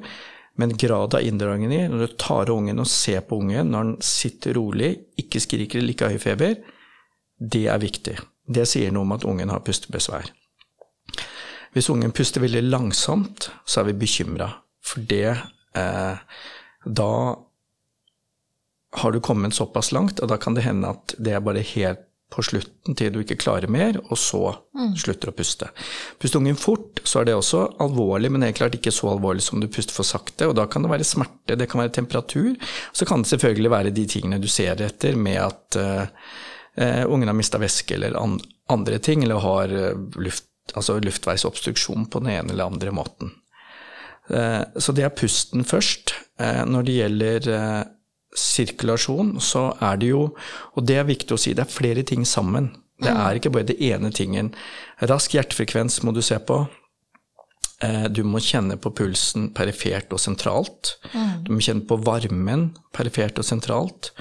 men 0.57 0.77
grad 0.79 1.17
av 1.19 1.27
inndragninger, 1.27 1.91
når 1.91 2.05
du 2.05 2.15
tar 2.23 2.53
ungen 2.55 2.81
og 2.81 2.89
ser 2.89 3.25
på 3.27 3.41
ungen 3.43 3.75
når 3.75 3.91
den 3.91 3.97
sitter 4.07 4.57
rolig, 4.57 4.95
ikke 5.21 5.43
skriker 5.43 5.83
eller 5.83 5.93
ikke 5.93 6.09
har 6.09 6.17
høy 6.17 6.23
feber, 6.23 6.57
det 7.37 7.67
er 7.69 7.83
viktig. 7.83 8.17
Det 8.47 8.65
sier 8.71 8.95
noe 8.95 9.05
om 9.05 9.17
at 9.17 9.27
ungen 9.29 9.51
har 9.53 9.65
pustebesvær. 9.67 10.31
Hvis 11.75 11.91
ungen 11.93 12.15
puster 12.15 12.45
veldig 12.45 12.63
langsomt, 12.69 13.51
så 13.65 13.81
er 13.81 13.91
vi 13.91 14.01
bekymra, 14.05 14.51
for 14.85 15.05
det 15.09 15.37
eh, 15.77 16.17
Da 16.87 17.13
har 18.97 19.13
du 19.13 19.21
kommet 19.21 19.55
såpass 19.55 19.93
langt, 19.93 20.21
og 20.21 20.29
da 20.31 20.39
kan 20.41 20.55
det 20.55 20.65
hende 20.65 20.95
at 20.95 21.17
det 21.19 21.35
er 21.35 21.43
bare 21.45 21.65
helt 21.75 22.07
på 22.33 22.43
slutten 22.43 22.97
til 22.99 23.13
du 23.15 23.21
ikke 23.23 23.39
klarer 23.39 23.71
mer, 23.71 23.99
og 24.09 24.19
så 24.19 24.41
mm. 24.75 24.97
slutter 24.99 25.31
å 25.31 25.35
puste. 25.37 25.69
Puster 26.19 26.41
ungen 26.41 26.59
fort, 26.59 27.01
så 27.07 27.21
er 27.21 27.29
det 27.29 27.37
også 27.39 27.63
alvorlig, 27.83 28.33
men 28.35 28.43
helt 28.47 28.59
klart 28.59 28.75
ikke 28.79 28.95
så 28.95 29.13
alvorlig 29.13 29.45
som 29.47 29.63
du 29.63 29.69
puster 29.71 29.95
for 29.95 30.07
sakte. 30.07 30.49
Og 30.51 30.57
da 30.59 30.67
kan 30.71 30.83
det 30.83 30.91
være 30.91 31.07
smerte, 31.07 31.59
det 31.59 31.69
kan 31.71 31.85
være 31.85 31.95
temperatur. 32.01 32.57
Så 32.91 33.07
kan 33.07 33.23
det 33.23 33.31
selvfølgelig 33.31 33.73
være 33.77 33.95
de 33.95 34.09
tingene 34.11 34.43
du 34.43 34.51
ser 34.51 34.83
etter, 34.83 35.15
med 35.15 35.39
at 35.45 35.79
uh, 35.79 37.05
ungen 37.07 37.31
har 37.31 37.39
mista 37.39 37.63
væske 37.63 37.95
eller 37.95 38.19
an 38.19 38.41
andre 38.75 38.99
ting, 38.99 39.23
eller 39.23 39.45
har 39.47 39.77
uh, 39.77 40.19
luft, 40.19 40.49
altså 40.75 40.99
luftveisobstruksjon 41.03 42.09
på 42.11 42.23
den 42.25 42.33
ene 42.39 42.55
eller 42.55 42.71
andre 42.73 42.95
måten. 42.95 43.35
Uh, 44.27 44.65
så 44.75 44.95
det 44.97 45.05
er 45.07 45.15
pusten 45.15 45.65
først. 45.65 46.15
når 46.67 46.83
det 46.85 46.95
gjelder 46.99 47.47
sirkulasjon, 48.37 49.39
så 49.41 49.71
er 49.81 50.01
det 50.01 50.11
jo, 50.11 50.27
og 50.77 50.85
det 50.85 50.99
er 51.01 51.09
viktig 51.09 51.33
å 51.33 51.41
si, 51.41 51.55
det 51.57 51.65
er 51.65 51.73
flere 51.73 52.03
ting 52.05 52.27
sammen. 52.29 52.75
Det 53.01 53.13
mm. 53.13 53.21
er 53.23 53.39
ikke 53.39 53.53
bare 53.55 53.69
det 53.71 53.79
ene 53.85 54.11
tingen. 54.13 54.51
Rask 55.09 55.37
hjertefrekvens 55.37 56.03
må 56.05 56.13
du 56.17 56.23
se 56.25 56.39
på. 56.49 56.63
Eh, 57.85 58.07
du 58.09 58.23
må 58.25 58.41
kjenne 58.41 58.79
på 58.81 58.93
pulsen 58.97 59.51
perifert 59.57 60.13
og 60.17 60.23
sentralt. 60.23 60.97
Mm. 61.13 61.33
Du 61.45 61.53
må 61.53 61.65
kjenne 61.65 61.85
på 61.89 61.99
varmen 62.07 62.71
perifert 62.97 63.41
og 63.41 63.49
sentralt. 63.49 64.13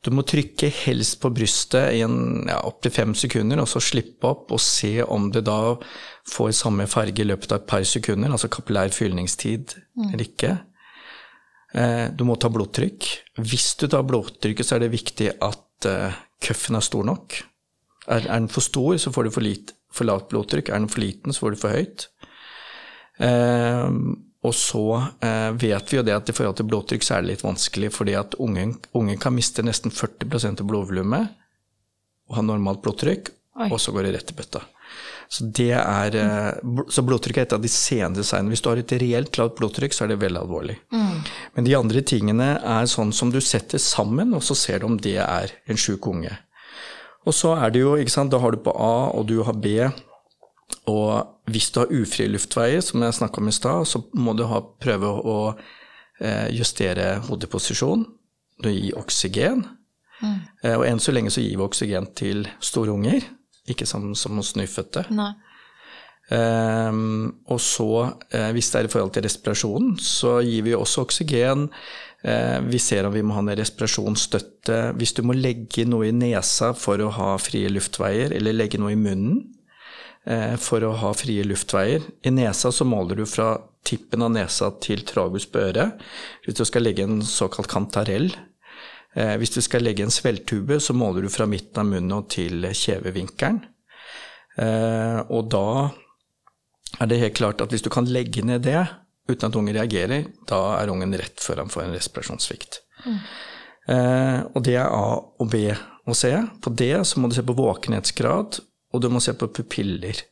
Du 0.00 0.08
må 0.16 0.24
trykke 0.24 0.70
helst 0.72 1.18
på 1.20 1.28
brystet 1.36 1.92
i 1.92 2.00
ja, 2.00 2.60
opptil 2.64 2.92
fem 2.94 3.12
sekunder, 3.18 3.60
og 3.60 3.68
så 3.68 3.82
slippe 3.84 4.30
opp 4.30 4.54
og 4.54 4.62
se 4.64 4.94
om 5.04 5.28
det 5.32 5.42
da 5.44 5.74
får 6.30 6.54
samme 6.56 6.86
farge 6.88 7.20
i 7.20 7.28
løpet 7.28 7.52
av 7.52 7.60
et 7.60 7.68
par 7.68 7.84
sekunder, 7.84 8.32
altså 8.32 8.48
kapillær 8.52 8.94
fylningstid 8.96 9.74
mm. 9.76 10.06
eller 10.08 10.24
ikke. 10.24 10.54
Eh, 11.76 12.06
du 12.16 12.24
må 12.24 12.38
ta 12.40 12.48
blodtrykk. 12.52 13.10
Hvis 13.44 13.74
du 13.80 13.86
tar 13.92 14.06
blodtrykket, 14.08 14.66
så 14.66 14.78
er 14.78 14.86
det 14.86 14.94
viktig 14.94 15.34
at 15.36 15.90
eh, 15.90 16.16
køffen 16.48 16.80
er 16.80 16.86
stor 16.86 17.04
nok. 17.06 17.36
Er, 18.08 18.24
den 18.24 18.48
for 18.50 18.64
stor, 18.64 18.96
så 18.96 19.12
får 19.12 19.28
du 19.28 19.34
for, 19.36 19.44
lit, 19.44 19.74
for, 19.92 20.08
lavt 20.08 20.30
blodtrykk. 20.32 20.72
Er 20.72 20.80
den 20.80 20.90
for 20.90 21.04
liten, 21.04 21.36
så 21.36 21.44
får 21.44 21.54
du 21.54 21.60
for 21.60 21.76
høyt. 21.76 22.08
Eh, 23.20 23.86
og 24.40 24.54
så 24.56 24.84
eh, 25.20 25.50
vet 25.60 25.92
vi 25.92 25.98
jo 25.98 26.04
det 26.06 26.16
at 26.16 26.30
i 26.32 26.34
forhold 26.36 26.56
til 26.56 26.68
blodtrykk 26.70 27.04
så 27.04 27.16
er 27.16 27.24
det 27.24 27.34
litt 27.34 27.44
vanskelig, 27.44 27.92
fordi 27.92 28.16
at 28.16 28.38
ungen, 28.40 28.78
ungen 28.96 29.20
kan 29.20 29.34
miste 29.36 29.64
nesten 29.66 29.92
40% 29.92 30.62
av 30.62 30.68
blodvolumet 30.70 31.36
og 32.30 32.38
ha 32.38 32.44
normalt 32.46 32.80
blodtrykk, 32.84 33.32
Oi. 33.60 33.68
og 33.68 33.80
så 33.82 33.92
går 33.92 34.06
det 34.06 34.14
rett 34.16 34.32
i 34.32 34.36
bøtta. 34.38 34.62
Så, 35.30 35.44
det 35.54 35.74
er, 35.76 36.16
eh, 36.16 36.84
så 36.90 37.04
blodtrykk 37.06 37.38
er 37.38 37.46
et 37.46 37.52
av 37.54 37.62
de 37.62 37.70
senere 37.70 38.24
signene. 38.26 38.50
Hvis 38.50 38.64
du 38.64 38.70
har 38.70 38.80
et 38.80 38.94
reelt 39.02 39.36
lavt 39.38 39.58
blodtrykk, 39.60 39.94
så 39.94 40.06
er 40.06 40.14
det 40.14 40.22
veldig 40.24 40.40
alvorlig. 40.40 40.78
Mm. 40.94 41.20
Men 41.54 41.68
de 41.68 41.76
andre 41.78 42.02
tingene 42.02 42.48
er 42.58 42.88
sånn 42.90 43.12
som 43.14 43.30
du 43.30 43.38
setter 43.44 43.82
sammen, 43.82 44.32
og 44.34 44.42
så 44.46 44.56
ser 44.58 44.80
du 44.80 44.88
om 44.88 44.96
det 44.98 45.18
er 45.22 45.52
en 45.70 45.78
sjuk 45.78 46.08
unge. 46.10 46.32
Og 47.28 47.36
så 47.36 47.52
er 47.60 47.74
det 47.74 47.84
jo, 47.84 47.94
ikke 48.00 48.14
sant, 48.14 48.32
da 48.32 48.40
har 48.42 48.56
du 48.56 48.62
på 48.64 48.72
A, 48.72 49.10
og 49.14 49.28
du 49.28 49.42
har 49.46 49.54
B. 49.54 49.76
Og 50.90 51.50
hvis 51.50 51.70
du 51.72 51.82
har 51.82 51.92
ufrie 51.92 52.30
luftveier, 52.30 52.82
som 52.84 53.02
jeg 53.04 53.16
snakka 53.18 53.42
om 53.42 53.50
i 53.50 53.54
stad, 53.54 53.88
så 53.88 54.02
må 54.14 54.34
du 54.38 54.46
ha, 54.50 54.62
prøve 54.82 55.10
å 55.10 55.36
eh, 56.20 56.48
justere 56.56 57.16
hodeposisjon. 57.26 58.06
Du 58.60 58.70
gir 58.70 58.98
oksygen. 59.00 59.64
Mm. 60.20 60.40
Eh, 60.64 60.76
og 60.76 60.86
enn 60.88 61.02
så 61.02 61.14
lenge 61.14 61.32
så 61.32 61.44
gir 61.44 61.56
vi 61.56 61.66
oksygen 61.66 62.10
til 62.18 62.48
store 62.64 62.94
unger, 62.94 63.24
ikke 63.70 63.88
som, 63.88 64.12
som 64.18 64.40
hos 64.40 64.54
nyfødte. 64.58 65.06
Um, 66.30 67.40
og 67.50 67.58
så, 67.58 67.86
uh, 68.14 68.50
hvis 68.54 68.68
det 68.70 68.78
er 68.78 68.86
i 68.86 68.90
forhold 68.92 69.10
til 69.16 69.24
respirasjonen, 69.26 69.96
så 69.98 70.36
gir 70.46 70.62
vi 70.68 70.76
også 70.78 71.02
oksygen. 71.02 71.64
Uh, 72.22 72.60
vi 72.70 72.78
ser 72.78 73.08
om 73.08 73.14
vi 73.14 73.24
må 73.26 73.34
ha 73.34 73.42
en 73.42 73.50
respirasjonsstøtte. 73.58 74.78
Hvis 75.00 75.16
du 75.16 75.24
må 75.26 75.34
legge 75.34 75.88
noe 75.90 76.06
i 76.06 76.14
nesa 76.14 76.70
for 76.78 77.02
å 77.02 77.10
ha 77.16 77.32
frie 77.42 77.72
luftveier, 77.72 78.36
eller 78.36 78.54
legge 78.54 78.78
noe 78.78 78.94
i 78.94 79.00
munnen 79.00 79.40
for 80.60 80.84
å 80.84 80.90
ha 81.00 81.10
frie 81.16 81.40
luftveier 81.48 82.02
I 82.28 82.30
nesa 82.30 82.68
så 82.68 82.84
måler 82.84 83.16
du 83.16 83.22
fra 83.24 83.54
tippen 83.88 84.20
av 84.20 84.34
nesa 84.34 84.68
til 84.84 85.00
tragus 85.08 85.46
på 85.48 85.62
øret. 85.62 86.02
Hvis 86.44 86.58
du 86.58 86.64
skal 86.68 86.84
legge 86.84 87.06
en 87.06 87.22
såkalt 87.24 87.70
kantarell, 87.72 88.28
Eh, 89.18 89.34
hvis 89.40 89.54
du 89.56 89.58
skal 89.62 89.82
legge 89.82 90.04
en 90.06 90.14
svelgtube, 90.14 90.78
så 90.82 90.94
måler 90.94 91.26
du 91.26 91.32
fra 91.32 91.48
midten 91.50 91.82
av 91.82 91.88
munnen 91.88 92.14
og 92.14 92.28
til 92.30 92.66
kjevevinkelen. 92.66 93.60
Eh, 94.60 95.18
og 95.30 95.50
da 95.50 95.90
er 97.00 97.10
det 97.10 97.20
helt 97.22 97.38
klart 97.38 97.62
at 97.62 97.74
hvis 97.74 97.84
du 97.86 97.90
kan 97.92 98.08
legge 98.10 98.44
ned 98.46 98.66
det 98.66 98.80
uten 99.30 99.48
at 99.48 99.56
ungen 99.56 99.76
reagerer, 99.76 100.26
da 100.50 100.60
er 100.78 100.90
ungen 100.92 101.14
rett 101.18 101.42
før 101.42 101.64
han 101.64 101.70
får 101.72 101.86
en 101.86 101.94
respirasjonssvikt. 101.94 102.80
Mm. 103.06 103.20
Og 104.54 104.58
det 104.66 104.74
er 104.76 104.90
A 104.90 105.06
og 105.18 105.46
B 105.50 105.70
og 105.70 106.16
C. 106.18 106.32
På 106.62 106.70
D 106.74 106.90
så 107.06 107.18
må 107.18 107.30
du 107.30 107.36
se 107.36 107.44
på 107.46 107.54
våkenhetsgrad, 107.58 108.58
og 108.92 109.02
du 109.02 109.08
må 109.12 109.22
se 109.22 109.34
på 109.38 109.48
pupiller. 109.54 110.26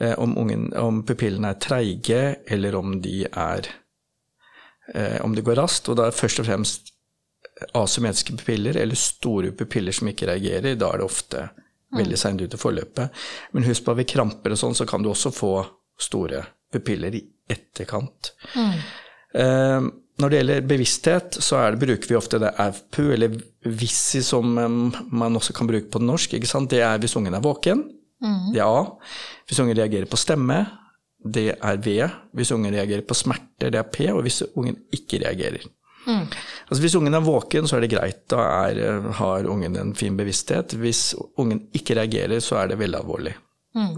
Om, 0.00 0.32
ungen, 0.40 0.70
om 0.80 1.02
pupillene 1.04 1.50
er 1.52 1.58
treige, 1.60 2.20
eller 2.48 2.76
om 2.78 2.94
de 3.04 3.26
er 3.28 3.66
Om 5.20 5.34
det 5.36 5.44
går 5.44 5.58
raskt. 5.60 5.90
Og 5.92 5.98
da 5.98 6.06
er 6.08 6.16
først 6.16 6.40
og 6.40 6.46
fremst 6.48 6.88
asymmetriske 7.76 8.36
pupiller 8.36 8.76
eller 8.76 8.94
store 8.94 9.52
pupiller 9.52 9.92
som 9.92 10.08
ikke 10.10 10.30
reagerer, 10.30 10.78
da 10.80 10.88
er 10.88 11.00
det 11.00 11.06
ofte 11.06 11.44
veldig 11.96 12.18
seint 12.18 12.42
ut 12.42 12.54
i 12.54 12.60
forløpet. 12.60 13.22
Men 13.52 13.66
husk 13.66 13.84
på 13.84 13.94
at 13.94 14.00
ved 14.00 14.08
kramper 14.10 14.54
og 14.54 14.60
sånn, 14.60 14.76
så 14.78 14.86
kan 14.88 15.02
du 15.02 15.10
også 15.10 15.32
få 15.34 15.54
store 16.00 16.44
pupiller 16.72 17.16
i 17.18 17.22
etterkant. 17.50 18.32
Mm. 18.54 18.76
Eh, 19.42 19.88
når 20.20 20.30
det 20.30 20.40
gjelder 20.40 20.66
bevissthet, 20.68 21.38
så 21.42 21.62
det, 21.72 21.80
bruker 21.80 22.10
vi 22.10 22.18
ofte 22.18 22.40
det 22.42 22.52
AVPU, 22.60 23.06
eller 23.14 23.38
VISI, 23.64 24.22
som 24.24 24.52
man 24.52 25.38
også 25.38 25.54
kan 25.56 25.68
bruke 25.70 25.90
på 25.92 26.02
norsk. 26.02 26.36
Det 26.70 26.82
er 26.84 27.00
hvis 27.00 27.16
ungen 27.16 27.34
er 27.36 27.44
våken. 27.44 27.82
Mm. 28.20 28.52
Det 28.54 28.60
er 28.60 28.68
A. 28.68 28.84
Hvis 29.48 29.60
ungen 29.62 29.76
reagerer 29.76 30.08
på 30.10 30.20
stemme, 30.20 30.62
det 31.24 31.54
er 31.56 31.82
V. 31.84 31.96
Hvis 32.36 32.52
ungen 32.56 32.74
reagerer 32.74 33.04
på 33.06 33.16
smerter, 33.16 33.72
det 33.72 33.80
er 33.80 33.88
P. 33.88 34.08
Og 34.12 34.22
hvis 34.26 34.42
ungen 34.54 34.76
ikke 34.92 35.22
reagerer. 35.24 35.64
Mm. 36.06 36.26
Altså 36.68 36.80
Hvis 36.80 36.94
ungen 36.96 37.14
er 37.14 37.24
våken, 37.24 37.68
så 37.68 37.76
er 37.76 37.84
det 37.84 37.92
greit. 37.92 38.22
Da 38.32 38.44
er, 38.68 39.10
har 39.20 39.48
ungen 39.48 39.76
en 39.76 39.94
fin 39.94 40.16
bevissthet. 40.16 40.76
Hvis 40.80 41.14
ungen 41.38 41.66
ikke 41.76 41.96
reagerer, 41.98 42.40
så 42.40 42.60
er 42.60 42.72
det 42.72 42.80
veldig 42.80 43.00
alvorlig. 43.00 43.34
Mm. 43.76 43.96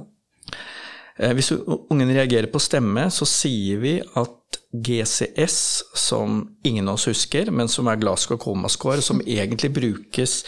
Eh, 1.18 1.32
hvis 1.36 1.52
ungen 1.52 2.10
reagerer 2.10 2.50
på 2.50 2.62
stemme, 2.62 3.08
så 3.10 3.28
sier 3.28 3.82
vi 3.82 3.98
at 4.00 4.61
GCS, 4.72 5.84
som 5.94 6.44
ingen 6.64 6.88
av 6.88 6.96
oss 6.96 7.08
husker, 7.10 7.50
men 7.52 7.68
som 7.68 7.90
er 7.92 8.00
Glasgow 8.00 8.38
Coma 8.40 8.70
Score, 8.72 9.02
som 9.04 9.20
egentlig 9.26 9.72
brukes, 9.76 10.42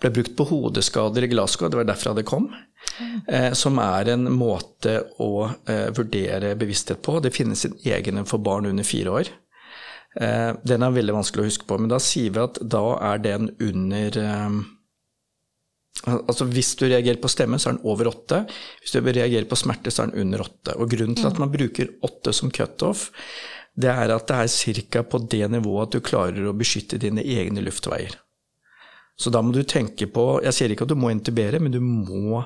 ble 0.00 0.12
brukt 0.14 0.36
på 0.36 0.48
hodeskader 0.52 1.24
i 1.24 1.32
Glasgow, 1.32 1.70
det 1.70 1.80
var 1.80 1.88
derfra 1.88 2.16
det 2.16 2.28
kom, 2.28 2.50
Eh, 3.28 3.52
som 3.52 3.78
er 3.80 4.08
en 4.14 4.26
måte 4.32 4.94
å 5.20 5.46
eh, 5.68 5.88
vurdere 5.96 6.54
bevissthet 6.58 7.02
på. 7.04 7.18
Det 7.20 7.32
finnes 7.32 7.64
en 7.66 7.76
egen 7.84 8.24
for 8.28 8.42
barn 8.44 8.68
under 8.70 8.86
fire 8.86 9.14
år. 9.20 9.30
Eh, 10.20 10.50
den 10.66 10.82
er 10.82 10.96
veldig 10.96 11.14
vanskelig 11.20 11.44
å 11.44 11.48
huske 11.50 11.68
på, 11.68 11.78
men 11.78 11.92
da 11.92 12.00
sier 12.02 12.32
vi 12.34 12.42
at 12.42 12.60
da 12.60 12.84
er 13.12 13.24
den 13.24 13.52
under 13.60 14.20
eh, 14.24 14.60
Altså 16.06 16.46
Hvis 16.48 16.70
du 16.80 16.86
reagerer 16.86 17.18
på 17.20 17.28
stemme, 17.28 17.58
så 17.60 17.68
er 17.68 17.74
den 17.74 17.88
over 17.90 18.08
åtte. 18.08 18.38
Hvis 18.80 18.94
du 18.94 19.04
reagerer 19.04 19.44
på 19.50 19.58
smerte, 19.58 19.90
så 19.92 20.06
er 20.06 20.12
den 20.12 20.22
under 20.22 20.46
åtte. 20.46 20.72
Og 20.80 20.88
grunnen 20.88 21.18
til 21.18 21.26
at 21.28 21.36
mm. 21.36 21.42
man 21.42 21.50
bruker 21.52 21.90
åtte 22.06 22.32
som 22.32 22.48
cutoff, 22.54 23.10
det 23.80 23.90
er 23.92 24.12
at 24.14 24.28
det 24.28 24.36
er 24.36 24.82
ca. 24.90 25.02
på 25.02 25.18
det 25.30 25.46
nivået 25.50 25.88
at 25.88 25.96
du 25.96 26.04
klarer 26.04 26.48
å 26.48 26.56
beskytte 26.56 27.00
dine 27.00 27.22
egne 27.22 27.62
luftveier. 27.64 28.16
Så 29.20 29.30
da 29.30 29.42
må 29.44 29.52
du 29.52 29.62
tenke 29.68 30.06
på 30.08 30.40
Jeg 30.44 30.56
sier 30.56 30.72
ikke 30.72 30.86
at 30.86 30.92
du 30.94 30.96
må 30.96 31.10
intubere, 31.12 31.60
men 31.60 31.74
du 31.74 31.80
må 31.84 32.40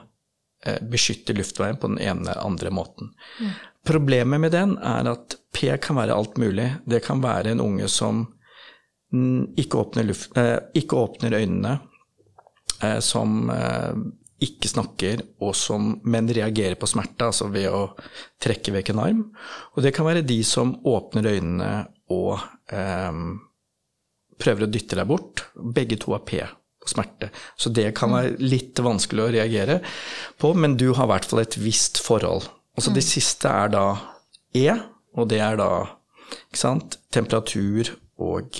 eh, 0.66 0.80
beskytte 0.90 1.36
luftveien 1.36 1.78
på 1.78 1.92
den 1.92 2.00
ene 2.02 2.26
eller 2.26 2.42
andre 2.42 2.72
måten. 2.74 3.12
Mm. 3.38 3.52
Problemet 3.86 4.42
med 4.42 4.54
den 4.56 4.78
er 4.78 5.10
at 5.12 5.36
P 5.54 5.70
kan 5.78 6.00
være 6.00 6.16
alt 6.16 6.38
mulig. 6.40 6.70
Det 6.84 7.02
kan 7.04 7.22
være 7.22 7.52
en 7.54 7.62
unge 7.62 7.88
som 7.92 8.24
ikke 9.14 9.78
åpner, 9.78 10.08
luft, 10.08 10.32
eh, 10.36 10.58
ikke 10.74 10.98
åpner 10.98 11.36
øynene, 11.38 11.76
eh, 12.82 12.98
som 12.98 13.46
ikke 14.44 14.70
snakker, 14.70 15.22
som, 15.56 15.94
men 16.04 16.28
reagerer 16.28 16.76
på 16.80 16.88
smerte, 16.90 17.30
altså 17.30 17.48
ved 17.52 17.68
å 17.72 17.86
trekke 18.42 18.74
vekk 18.76 18.92
en 18.92 19.02
arm. 19.04 19.22
Og 19.74 19.84
det 19.84 19.94
kan 19.96 20.08
være 20.08 20.26
de 20.26 20.40
som 20.46 20.76
åpner 20.88 21.30
øynene 21.34 21.72
og 22.14 22.36
eh, 22.72 23.22
prøver 24.40 24.66
å 24.66 24.70
dytte 24.70 24.98
deg 24.98 25.08
bort. 25.08 25.46
Begge 25.54 25.98
to 26.00 26.14
har 26.14 26.24
P 26.28 26.42
på 26.84 26.90
smerte. 26.92 27.30
Så 27.56 27.72
det 27.72 27.90
kan 27.96 28.12
mm. 28.12 28.16
være 28.16 28.50
litt 28.52 28.82
vanskelig 28.84 29.24
å 29.24 29.32
reagere 29.38 29.78
på, 30.40 30.52
men 30.54 30.76
du 30.80 30.90
har 30.92 31.08
i 31.08 31.12
hvert 31.14 31.28
fall 31.30 31.44
et 31.44 31.58
visst 31.60 32.02
forhold 32.04 32.50
Altså 32.74 32.90
mm. 32.90 32.94
Det 32.96 33.02
siste 33.06 33.50
er 33.54 33.68
da 33.70 33.84
E, 34.54 34.66
og 35.14 35.28
det 35.30 35.38
er 35.42 35.58
da 35.58 35.68
sant, 36.54 36.96
temperatur 37.14 37.92
og 38.22 38.58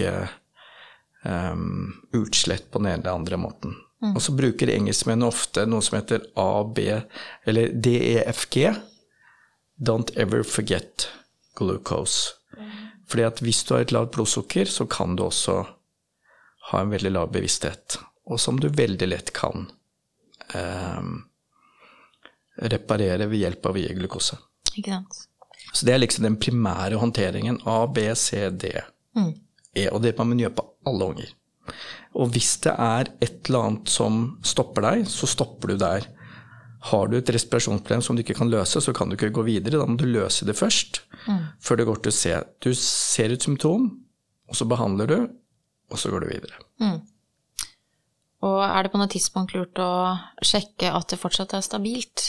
um, 1.27 1.89
utslett 2.15 2.69
på 2.71 2.79
den 2.79 2.93
ene 2.93 3.01
eller 3.01 3.19
andre 3.19 3.39
måten. 3.43 3.75
Og 4.13 4.23
så 4.23 4.35
bruker 4.37 4.73
engelskmennene 4.73 5.31
ofte 5.31 5.65
noe 5.71 5.85
som 5.85 5.99
heter 5.99 6.27
AB, 6.41 6.81
eller 7.49 7.73
DEFG. 7.73 8.59
Don't 9.81 10.13
ever 10.21 10.45
forget 10.47 11.09
glucose. 11.57 12.35
Fordi 13.09 13.27
at 13.27 13.41
hvis 13.45 13.63
du 13.65 13.75
har 13.75 13.85
et 13.85 13.93
lavt 13.95 14.15
blodsukker, 14.17 14.69
så 14.71 14.87
kan 14.91 15.17
du 15.17 15.27
også 15.27 15.61
ha 16.71 16.81
en 16.81 16.93
veldig 16.93 17.13
lav 17.13 17.33
bevissthet. 17.33 17.99
Og 18.25 18.41
som 18.41 18.61
du 18.61 18.71
veldig 18.73 19.09
lett 19.11 19.33
kan 19.37 19.67
um, 20.55 21.15
reparere 22.57 23.29
ved 23.29 23.43
hjelp 23.43 23.69
av 23.69 23.77
å 23.77 23.83
gi 23.83 23.97
glukose. 23.99 24.39
Ikke 24.73 24.97
sant. 24.97 25.23
Så 25.75 25.87
det 25.87 25.95
er 25.95 26.03
liksom 26.03 26.25
den 26.27 26.39
primære 26.41 27.01
håndteringen. 27.01 27.61
A, 27.69 27.85
B, 27.87 28.07
C, 28.17 28.49
D, 28.51 28.71
mm. 29.17 29.33
E. 29.75 29.89
Og 29.91 30.01
det 30.05 30.15
man 30.21 30.39
gjøre 30.39 30.57
på 30.57 30.67
alle 30.89 31.11
unger. 31.13 31.33
Og 32.15 32.31
hvis 32.35 32.57
det 32.63 32.75
er 32.79 33.11
et 33.25 33.49
eller 33.49 33.69
annet 33.69 33.91
som 33.91 34.27
stopper 34.47 34.87
deg, 34.87 35.09
så 35.11 35.27
stopper 35.31 35.73
du 35.73 35.81
der. 35.83 36.07
Har 36.91 37.09
du 37.09 37.17
et 37.19 37.33
respirasjonsproblem 37.33 38.05
som 38.05 38.17
du 38.17 38.23
ikke 38.23 38.37
kan 38.39 38.53
løse, 38.53 38.81
så 38.81 38.93
kan 38.95 39.09
du 39.09 39.17
ikke 39.17 39.33
gå 39.35 39.47
videre. 39.47 39.81
Da 39.81 39.89
må 39.89 39.97
du 39.99 40.07
løse 40.07 40.47
det 40.47 40.57
først, 40.59 41.01
mm. 41.27 41.41
før 41.65 41.81
det 41.81 41.89
går 41.89 42.03
til 42.05 42.13
å 42.13 42.19
se. 42.19 42.37
Du 42.63 42.71
ser 42.79 43.35
et 43.35 43.47
symptom, 43.47 43.89
og 44.49 44.59
så 44.59 44.69
behandler 44.69 45.11
du, 45.11 45.19
og 45.91 46.01
så 46.01 46.13
går 46.13 46.25
du 46.25 46.31
videre. 46.31 46.61
Mm. 46.85 47.01
Og 48.45 48.61
er 48.67 48.85
det 48.85 48.93
på 48.93 49.01
noe 49.01 49.11
tidspunkt 49.11 49.55
lurt 49.57 49.81
å 49.81 49.93
sjekke 50.45 50.93
at 50.93 51.09
det 51.11 51.21
fortsatt 51.21 51.57
er 51.57 51.65
stabilt? 51.65 52.29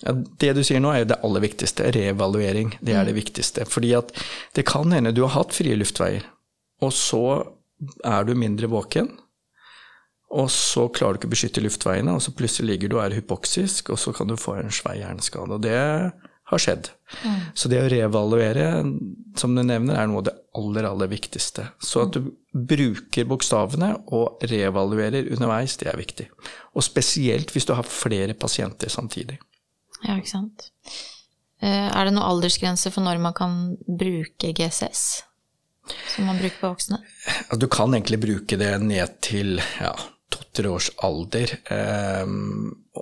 Ja, 0.00 0.14
det 0.14 0.54
du 0.56 0.62
sier 0.64 0.80
nå 0.80 0.94
er 0.94 1.08
det 1.08 1.18
aller 1.26 1.42
viktigste. 1.44 1.90
Reevaluering. 1.92 2.76
Det 2.80 2.94
er 2.94 3.08
det 3.08 3.16
mm. 3.16 3.20
viktigste. 3.20 3.66
Fordi 3.68 3.90
at 3.98 4.14
det 4.56 4.64
kan 4.70 4.94
hende 4.94 5.12
du 5.12 5.24
har 5.26 5.34
hatt 5.34 5.56
frie 5.56 5.76
luftveier, 5.76 6.24
og 6.80 6.94
så 6.96 7.24
er 8.04 8.24
du 8.28 8.34
mindre 8.38 8.70
våken. 8.70 9.10
Og 10.30 10.46
så 10.54 10.86
klarer 10.94 11.16
du 11.16 11.22
ikke 11.22 11.30
å 11.30 11.34
beskytte 11.34 11.62
luftveiene, 11.64 12.14
og 12.14 12.22
så 12.22 12.34
plutselig 12.36 12.74
ligger 12.74 12.90
du 12.90 12.98
og 13.00 13.04
er 13.08 13.16
hypoksisk, 13.18 13.90
og 13.90 13.98
så 13.98 14.14
kan 14.14 14.30
du 14.30 14.36
få 14.38 14.60
en 14.60 14.70
svær 14.74 14.98
hjerneskade. 14.98 15.56
Og 15.56 15.64
det 15.64 15.78
har 16.50 16.62
skjedd. 16.62 16.90
Mm. 17.24 17.40
Så 17.54 17.70
det 17.70 17.80
å 17.82 17.88
reevaluere, 17.90 18.66
som 19.38 19.54
du 19.54 19.62
nevner, 19.62 19.98
er 19.98 20.08
noe 20.10 20.22
av 20.22 20.28
det 20.28 20.36
aller, 20.58 20.86
aller 20.86 21.10
viktigste. 21.10 21.66
Så 21.82 22.04
at 22.06 22.14
du 22.14 22.32
bruker 22.50 23.28
bokstavene 23.30 23.92
og 24.14 24.42
reevaluerer 24.50 25.30
underveis, 25.34 25.76
det 25.82 25.90
er 25.90 25.98
viktig. 25.98 26.26
Og 26.74 26.86
spesielt 26.86 27.54
hvis 27.54 27.66
du 27.66 27.74
har 27.78 27.86
flere 27.86 28.34
pasienter 28.38 28.90
samtidig. 28.90 29.38
Ja, 30.06 30.16
ikke 30.16 30.32
sant. 30.32 30.70
Eh, 31.60 31.88
er 31.90 32.06
det 32.06 32.14
noen 32.14 32.26
aldersgrense 32.26 32.90
for 32.94 33.04
når 33.04 33.20
man 33.22 33.36
kan 33.36 33.58
bruke 33.84 34.54
GCS? 34.56 35.04
Som 36.14 36.26
man 36.26 36.38
bruker 36.38 36.60
på 36.60 36.68
voksne? 36.68 37.00
Du 37.56 37.66
kan 37.68 37.94
egentlig 37.94 38.20
bruke 38.20 38.56
det 38.60 38.72
ned 38.82 39.20
til 39.24 39.60
ja, 39.80 39.94
års 40.68 40.90
alder. 41.02 41.56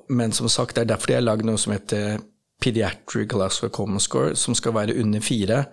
Men 0.08 0.32
som 0.32 0.48
sagt, 0.48 0.76
det 0.76 0.86
er 0.86 0.92
derfor 0.92 1.10
de 1.10 1.18
har 1.18 1.26
lagd 1.26 1.46
noe 1.48 1.60
som 1.60 1.74
heter 1.74 2.20
Pediatric 2.62 3.28
Glasgow 3.28 3.70
Common 3.70 4.00
Score, 4.00 4.36
som 4.36 4.54
skal 4.54 4.74
være 4.74 4.96
under 5.00 5.20
fire. 5.20 5.64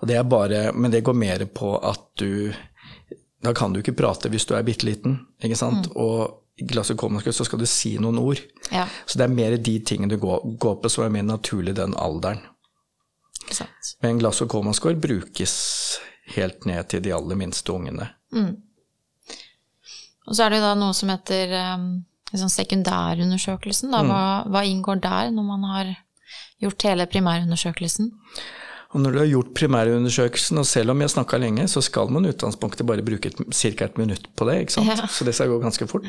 Og 0.00 0.08
det 0.08 0.16
er 0.18 0.22
bare, 0.22 0.72
men 0.72 0.92
det 0.92 1.04
går 1.04 1.18
mer 1.18 1.44
på 1.46 1.76
at 1.78 2.06
du 2.18 2.52
Da 3.44 3.52
kan 3.52 3.74
du 3.74 3.82
ikke 3.82 3.92
prate 3.92 4.30
hvis 4.32 4.46
du 4.48 4.54
er 4.56 4.62
bitte 4.64 4.86
liten, 4.86 5.18
ikke 5.44 5.56
sant. 5.56 5.90
Mm. 5.90 5.96
Og 6.00 6.64
Glasgow 6.64 6.96
Common 6.96 7.20
Score 7.20 7.36
så 7.36 7.44
skal 7.44 7.60
du 7.60 7.66
si 7.68 7.98
noen 8.00 8.18
ord. 8.18 8.40
Ja. 8.72 8.86
Så 9.06 9.18
det 9.18 9.26
er 9.26 9.34
mer 9.34 9.56
de 9.56 9.74
tingene 9.84 10.08
du 10.08 10.16
går, 10.16 10.56
går 10.58 10.78
på 10.80 10.88
som 10.88 11.04
er 11.04 11.12
mer 11.12 11.26
naturlig 11.28 11.76
den 11.76 11.92
alderen. 12.00 12.40
Men 14.00 14.18
Glasgow 14.18 14.48
Common 14.48 14.74
Score 14.74 14.96
brukes 14.96 15.54
helt 16.32 16.64
ned 16.68 16.88
til 16.88 17.02
de 17.04 17.12
aller 17.14 17.38
minste 17.38 17.72
ungene. 17.72 18.08
Mm. 18.34 18.56
Og 20.24 20.36
så 20.36 20.46
er 20.46 20.54
det 20.54 20.64
da 20.64 20.72
noe 20.78 20.96
som 20.96 21.12
heter 21.12 21.52
liksom 22.32 22.50
sekundærundersøkelsen. 22.52 23.92
Da. 23.92 24.02
Mm. 24.02 24.10
Hva, 24.10 24.24
hva, 24.50 24.64
inngår 24.66 25.00
der 25.04 25.32
når 25.34 25.48
man 25.48 25.66
har 25.70 25.94
gjort 26.64 26.86
hele 26.88 27.06
primærundersøkelsen? 27.10 28.10
Og 28.94 29.02
når 29.02 29.10
du 29.10 29.18
har 29.18 29.30
gjort 29.30 29.54
primærundersøkelsen, 29.58 30.60
og 30.62 30.66
selv 30.70 30.94
om 30.94 31.00
jeg 31.02 31.10
snakka 31.10 31.38
lenge, 31.42 31.66
så 31.68 31.82
skal 31.82 32.12
man 32.14 32.26
i 32.26 32.30
utgangspunktet 32.30 32.86
bare 32.86 33.02
bruke 33.02 33.32
ca. 33.34 33.88
et 33.88 33.98
minutt 33.98 34.28
på 34.38 34.46
det, 34.46 34.60
ikke 34.62 34.76
sant? 34.76 34.92
Ja. 34.92 35.08
så 35.10 35.26
det 35.26 35.34
skal 35.34 35.50
gå 35.50 35.58
ganske 35.62 35.88
fort. 35.90 36.06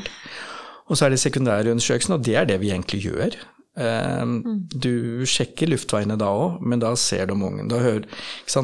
Og 0.86 0.98
så 0.98 1.08
er 1.08 1.16
det 1.16 1.20
sekundærundersøkelsen, 1.20 2.14
og 2.14 2.26
det 2.26 2.36
er 2.38 2.46
det 2.46 2.60
vi 2.62 2.70
egentlig 2.70 3.02
gjør. 3.08 3.40
Ehm, 3.78 4.38
mm. 4.40 4.60
Du 4.72 5.26
sjekker 5.28 5.68
luftveiene 5.68 6.16
da 6.20 6.30
òg, 6.32 6.62
men 6.64 6.80
da 6.80 6.94
ser 7.00 7.28
du 7.28 7.36
om 7.36 7.44
ungen. 7.50 7.68
Da 7.72 7.82
hører, 7.84 8.08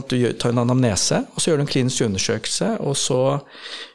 du 0.08 0.16
tar 0.40 0.54
en 0.54 0.64
anamnese, 0.64 1.24
og 1.34 1.42
så 1.42 1.52
gjør 1.52 1.62
du 1.62 1.66
en 1.66 1.72
klinisk 1.74 2.06
undersøkelse, 2.08 2.72
og 2.80 2.96
så 3.00 3.22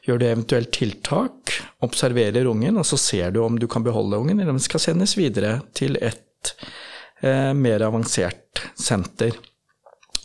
gjør 0.07 0.21
du 0.21 0.27
eventuelt 0.29 0.73
tiltak, 0.77 1.57
observerer 1.87 2.49
ungen, 2.51 2.77
og 2.77 2.89
så 2.89 3.01
ser 3.01 3.33
du 3.33 3.43
om 3.45 3.59
du 3.59 3.69
kan 3.71 3.87
beholde 3.87 4.21
ungen, 4.21 4.41
eller 4.41 4.53
om 4.53 4.61
den 4.61 4.69
skal 4.69 4.83
sendes 4.83 5.17
videre 5.19 5.61
til 5.77 5.97
et 6.05 6.55
eh, 7.23 7.53
mer 7.57 7.87
avansert 7.89 8.67
senter. 8.77 9.37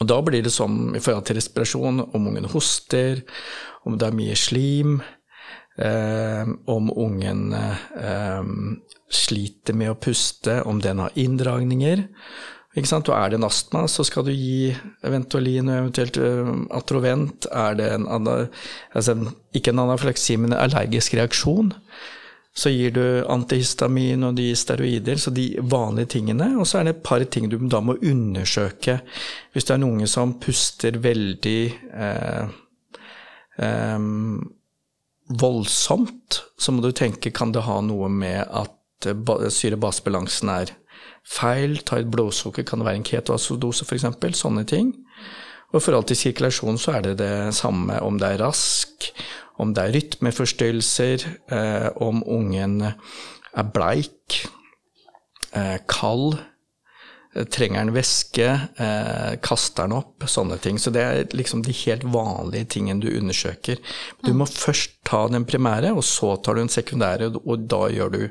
Og 0.01 0.07
da 0.09 0.17
blir 0.25 0.43
det 0.43 0.53
sånn 0.53 0.95
i 0.97 1.01
forhold 1.03 1.27
til 1.29 1.37
respirasjon, 1.37 2.03
om 2.11 2.29
ungen 2.33 2.49
hoster, 2.51 3.21
om 3.87 3.95
det 4.01 4.09
er 4.09 4.17
mye 4.17 4.37
slim, 4.37 4.99
eh, 5.79 6.47
om 6.67 6.91
ungen 6.91 7.53
eh, 7.55 8.41
sliter 9.11 9.75
med 9.77 9.93
å 9.93 9.99
puste, 9.99 10.61
om 10.67 10.81
den 10.83 11.03
har 11.03 11.15
inndragninger. 11.19 12.07
Ikke 12.71 12.87
sant? 12.87 13.09
Og 13.11 13.17
er 13.17 13.31
det 13.31 13.39
en 13.41 13.49
astma, 13.49 13.83
så 13.91 14.05
skal 14.07 14.23
du 14.27 14.31
gi 14.31 14.71
Ventolin 15.03 15.67
og 15.67 15.77
eventuelt 15.81 16.19
uh, 16.21 16.53
Atrovent. 16.77 17.49
Er 17.51 17.75
det 17.79 17.89
en, 17.97 18.07
altså, 18.07 19.17
ikke 19.57 19.73
en 19.73 19.83
anafleksi, 19.83 20.37
men 20.39 20.53
en 20.53 20.61
allergisk 20.61 21.17
reaksjon, 21.19 21.73
så 22.53 22.71
gir 22.71 22.91
du 22.95 23.03
antihistamin 23.31 24.23
og 24.27 24.35
de 24.39 24.49
steroider, 24.55 25.19
så 25.19 25.31
de 25.35 25.53
vanlige 25.59 26.17
tingene. 26.17 26.49
Og 26.59 26.67
så 26.67 26.79
er 26.79 26.87
det 26.87 26.95
et 26.97 27.05
par 27.05 27.23
ting 27.23 27.47
du 27.51 27.57
da 27.71 27.79
må 27.83 27.95
undersøke. 27.95 28.99
Hvis 29.51 29.67
det 29.67 29.75
er 29.75 29.79
en 29.79 29.87
unge 29.87 30.07
som 30.11 30.35
puster 30.39 30.99
veldig 31.03 31.61
eh, 32.07 32.51
eh, 33.67 33.99
voldsomt, 35.43 36.41
så 36.59 36.75
må 36.75 36.83
du 36.83 36.91
tenke 36.91 37.31
kan 37.35 37.55
det 37.55 37.63
ha 37.67 37.79
noe 37.87 38.11
med 38.11 38.43
at 38.43 38.51
eh, 38.51 38.70
syre-basebalansen 39.05 40.53
er 40.53 40.75
feil, 41.27 41.79
ta 41.85 41.99
et 42.01 42.09
blodsukker, 42.11 42.65
kan 42.67 42.81
det 42.81 42.87
være 42.89 43.01
en 43.01 43.07
ketoacidose 43.07 43.85
f.eks., 43.85 44.07
sånne 44.37 44.65
ting. 44.69 44.93
Og 45.71 45.79
i 45.79 45.83
forhold 45.85 46.09
til 46.09 46.19
sirkulasjon 46.19 46.79
så 46.81 46.97
er 46.97 47.05
det 47.05 47.17
det 47.21 47.33
samme 47.55 47.99
om 48.03 48.17
det 48.19 48.33
er 48.33 48.43
rask, 48.43 49.11
om 49.61 49.75
det 49.75 49.83
er 49.83 49.95
rytmeforstyrrelser, 49.95 51.27
eh, 51.53 51.89
om 52.03 52.23
ungen 52.27 52.81
er 52.81 53.67
bleik, 53.75 54.41
eh, 55.53 55.77
kald, 55.87 56.39
eh, 57.35 57.45
trenger 57.45 57.81
en 57.81 57.93
væske, 57.93 58.47
eh, 58.77 59.35
kaster 59.41 59.83
den 59.83 59.93
opp, 59.93 60.23
sånne 60.25 60.59
ting. 60.59 60.77
Så 60.77 60.91
det 60.91 61.01
er 61.01 61.23
liksom 61.37 61.63
de 61.63 61.71
helt 61.71 62.03
vanlige 62.03 62.67
tingene 62.67 63.01
du 63.01 63.07
undersøker. 63.17 63.77
Du 64.23 64.33
må 64.33 64.45
først 64.45 65.03
ta 65.05 65.27
den 65.27 65.45
primære, 65.45 65.95
og 65.95 66.03
så 66.03 66.41
tar 66.41 66.55
du 66.55 66.61
den 66.61 66.69
sekundære, 66.69 67.35
og 67.45 67.67
da 67.67 67.87
gjør 67.87 68.11
du 68.11 68.29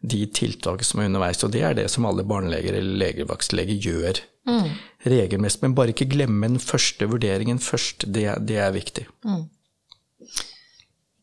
de 0.00 0.24
tiltakene 0.30 0.86
som 0.86 1.02
er 1.02 1.10
underveis. 1.10 1.44
Og 1.44 1.52
det 1.54 1.62
er 1.66 1.78
det 1.78 1.88
som 1.92 2.06
alle 2.08 2.26
barneleger 2.28 2.78
eller 2.78 3.00
legevaktsleger 3.04 3.78
gjør 3.82 4.22
mm. 4.48 4.68
regelmessig. 5.10 5.62
Men 5.64 5.76
bare 5.78 5.94
ikke 5.94 6.10
glemme 6.12 6.52
den 6.54 6.62
første 6.62 7.08
vurderingen 7.10 7.62
først. 7.62 8.06
Det, 8.06 8.28
det 8.48 8.60
er 8.62 8.74
viktig. 8.76 9.08
Mm 9.26 9.46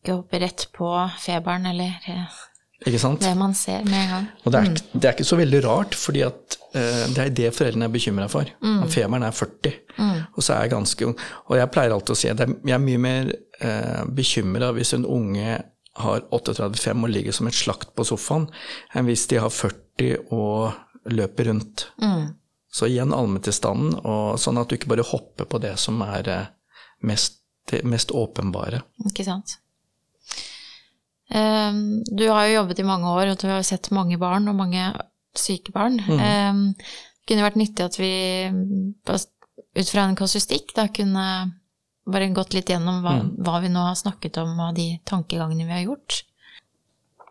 ikke 0.05 0.19
hoppe 0.19 0.41
rett 0.43 0.67
på 0.75 0.89
feberen 1.21 1.65
eller 1.71 1.95
ikke 2.85 2.99
sant? 3.01 3.23
det 3.23 3.33
man 3.39 3.55
ser 3.57 3.85
med 3.87 3.97
en 3.97 4.11
gang. 4.11 4.25
Og 4.43 4.51
det 4.53 4.59
er, 4.59 4.67
mm. 4.69 4.99
det 4.99 5.07
er 5.07 5.15
ikke 5.15 5.25
så 5.25 5.37
veldig 5.39 5.61
rart, 5.65 5.95
fordi 5.97 6.21
at 6.27 6.57
uh, 6.75 7.05
det 7.15 7.21
er 7.23 7.31
det 7.39 7.53
foreldrene 7.55 7.87
er 7.87 7.93
bekymra 7.93 8.27
for. 8.29 8.51
Mm. 8.61 8.83
At 8.85 8.93
feberen 8.93 9.25
er 9.25 9.33
40, 9.33 9.77
mm. 9.97 10.19
og 10.35 10.43
så 10.43 10.53
er 10.53 10.65
jeg 10.65 10.73
ganske 10.75 11.07
ung. 11.07 11.15
Og 11.47 11.57
jeg 11.57 11.71
pleier 11.73 11.95
alltid 11.95 12.13
å 12.13 12.19
si 12.19 12.29
at 12.29 12.43
jeg 12.43 12.75
er 12.75 12.83
mye 12.83 13.01
mer 13.01 13.31
uh, 13.31 13.69
eh, 13.71 14.03
bekymra 14.19 14.69
hvis 14.75 14.93
en 14.99 15.07
unge 15.09 15.55
har 15.95 16.25
38-5 16.35 17.05
og 17.07 17.11
ligger 17.11 17.35
som 17.35 17.47
et 17.47 17.55
slakt 17.55 17.93
på 17.95 18.05
sofaen, 18.07 18.49
enn 18.93 19.07
hvis 19.07 19.27
de 19.31 19.39
har 19.39 19.53
40 19.53 20.33
og 20.35 21.13
løper 21.15 21.49
rundt. 21.51 21.87
Mm. 22.01 22.33
Så 22.75 22.89
igjen 22.89 23.15
allmenntilstanden, 23.15 24.01
sånn 24.41 24.59
at 24.59 24.67
du 24.67 24.75
ikke 24.75 24.91
bare 24.91 25.07
hopper 25.07 25.47
på 25.47 25.61
det 25.63 25.77
som 25.79 26.01
er 26.03 26.31
mest, 27.05 27.39
det 27.71 27.85
mest 27.87 28.11
åpenbare. 28.11 28.81
Ikke 29.07 29.23
sant. 29.27 29.57
Um, 31.31 32.03
du 32.05 32.27
har 32.29 32.45
jo 32.45 32.57
jobbet 32.59 32.81
i 32.83 32.87
mange 32.87 33.09
år, 33.09 33.31
og 33.31 33.39
du 33.41 33.47
har 33.49 33.63
sett 33.65 33.93
mange 33.95 34.19
barn, 34.21 34.49
og 34.51 34.59
mange 34.59 34.89
syke 35.35 35.71
barn. 35.75 36.01
Mm. 36.03 36.19
Um, 36.19 36.65
det 36.75 37.31
kunne 37.31 37.47
vært 37.47 37.61
nyttig 37.61 37.87
at 37.87 37.97
vi 37.97 38.11
ut 39.75 39.89
fra 39.89 40.05
en 40.05 40.17
kasustikk 40.19 40.75
da 40.75 40.85
kunne 40.93 41.25
bare 42.05 42.29
gått 42.35 42.53
litt 42.53 42.69
gjennom 42.69 43.01
hva, 43.03 43.17
mm. 43.21 43.31
hva, 43.45 43.59
vi 43.63 43.71
nå 43.73 43.87
har 43.87 43.97
snakket 43.99 44.37
om, 44.43 44.53
og 44.67 44.75
de 44.77 44.91
tankegangene 45.09 45.65
vi 45.65 45.75
har 45.75 45.85
gjort. 45.87 46.21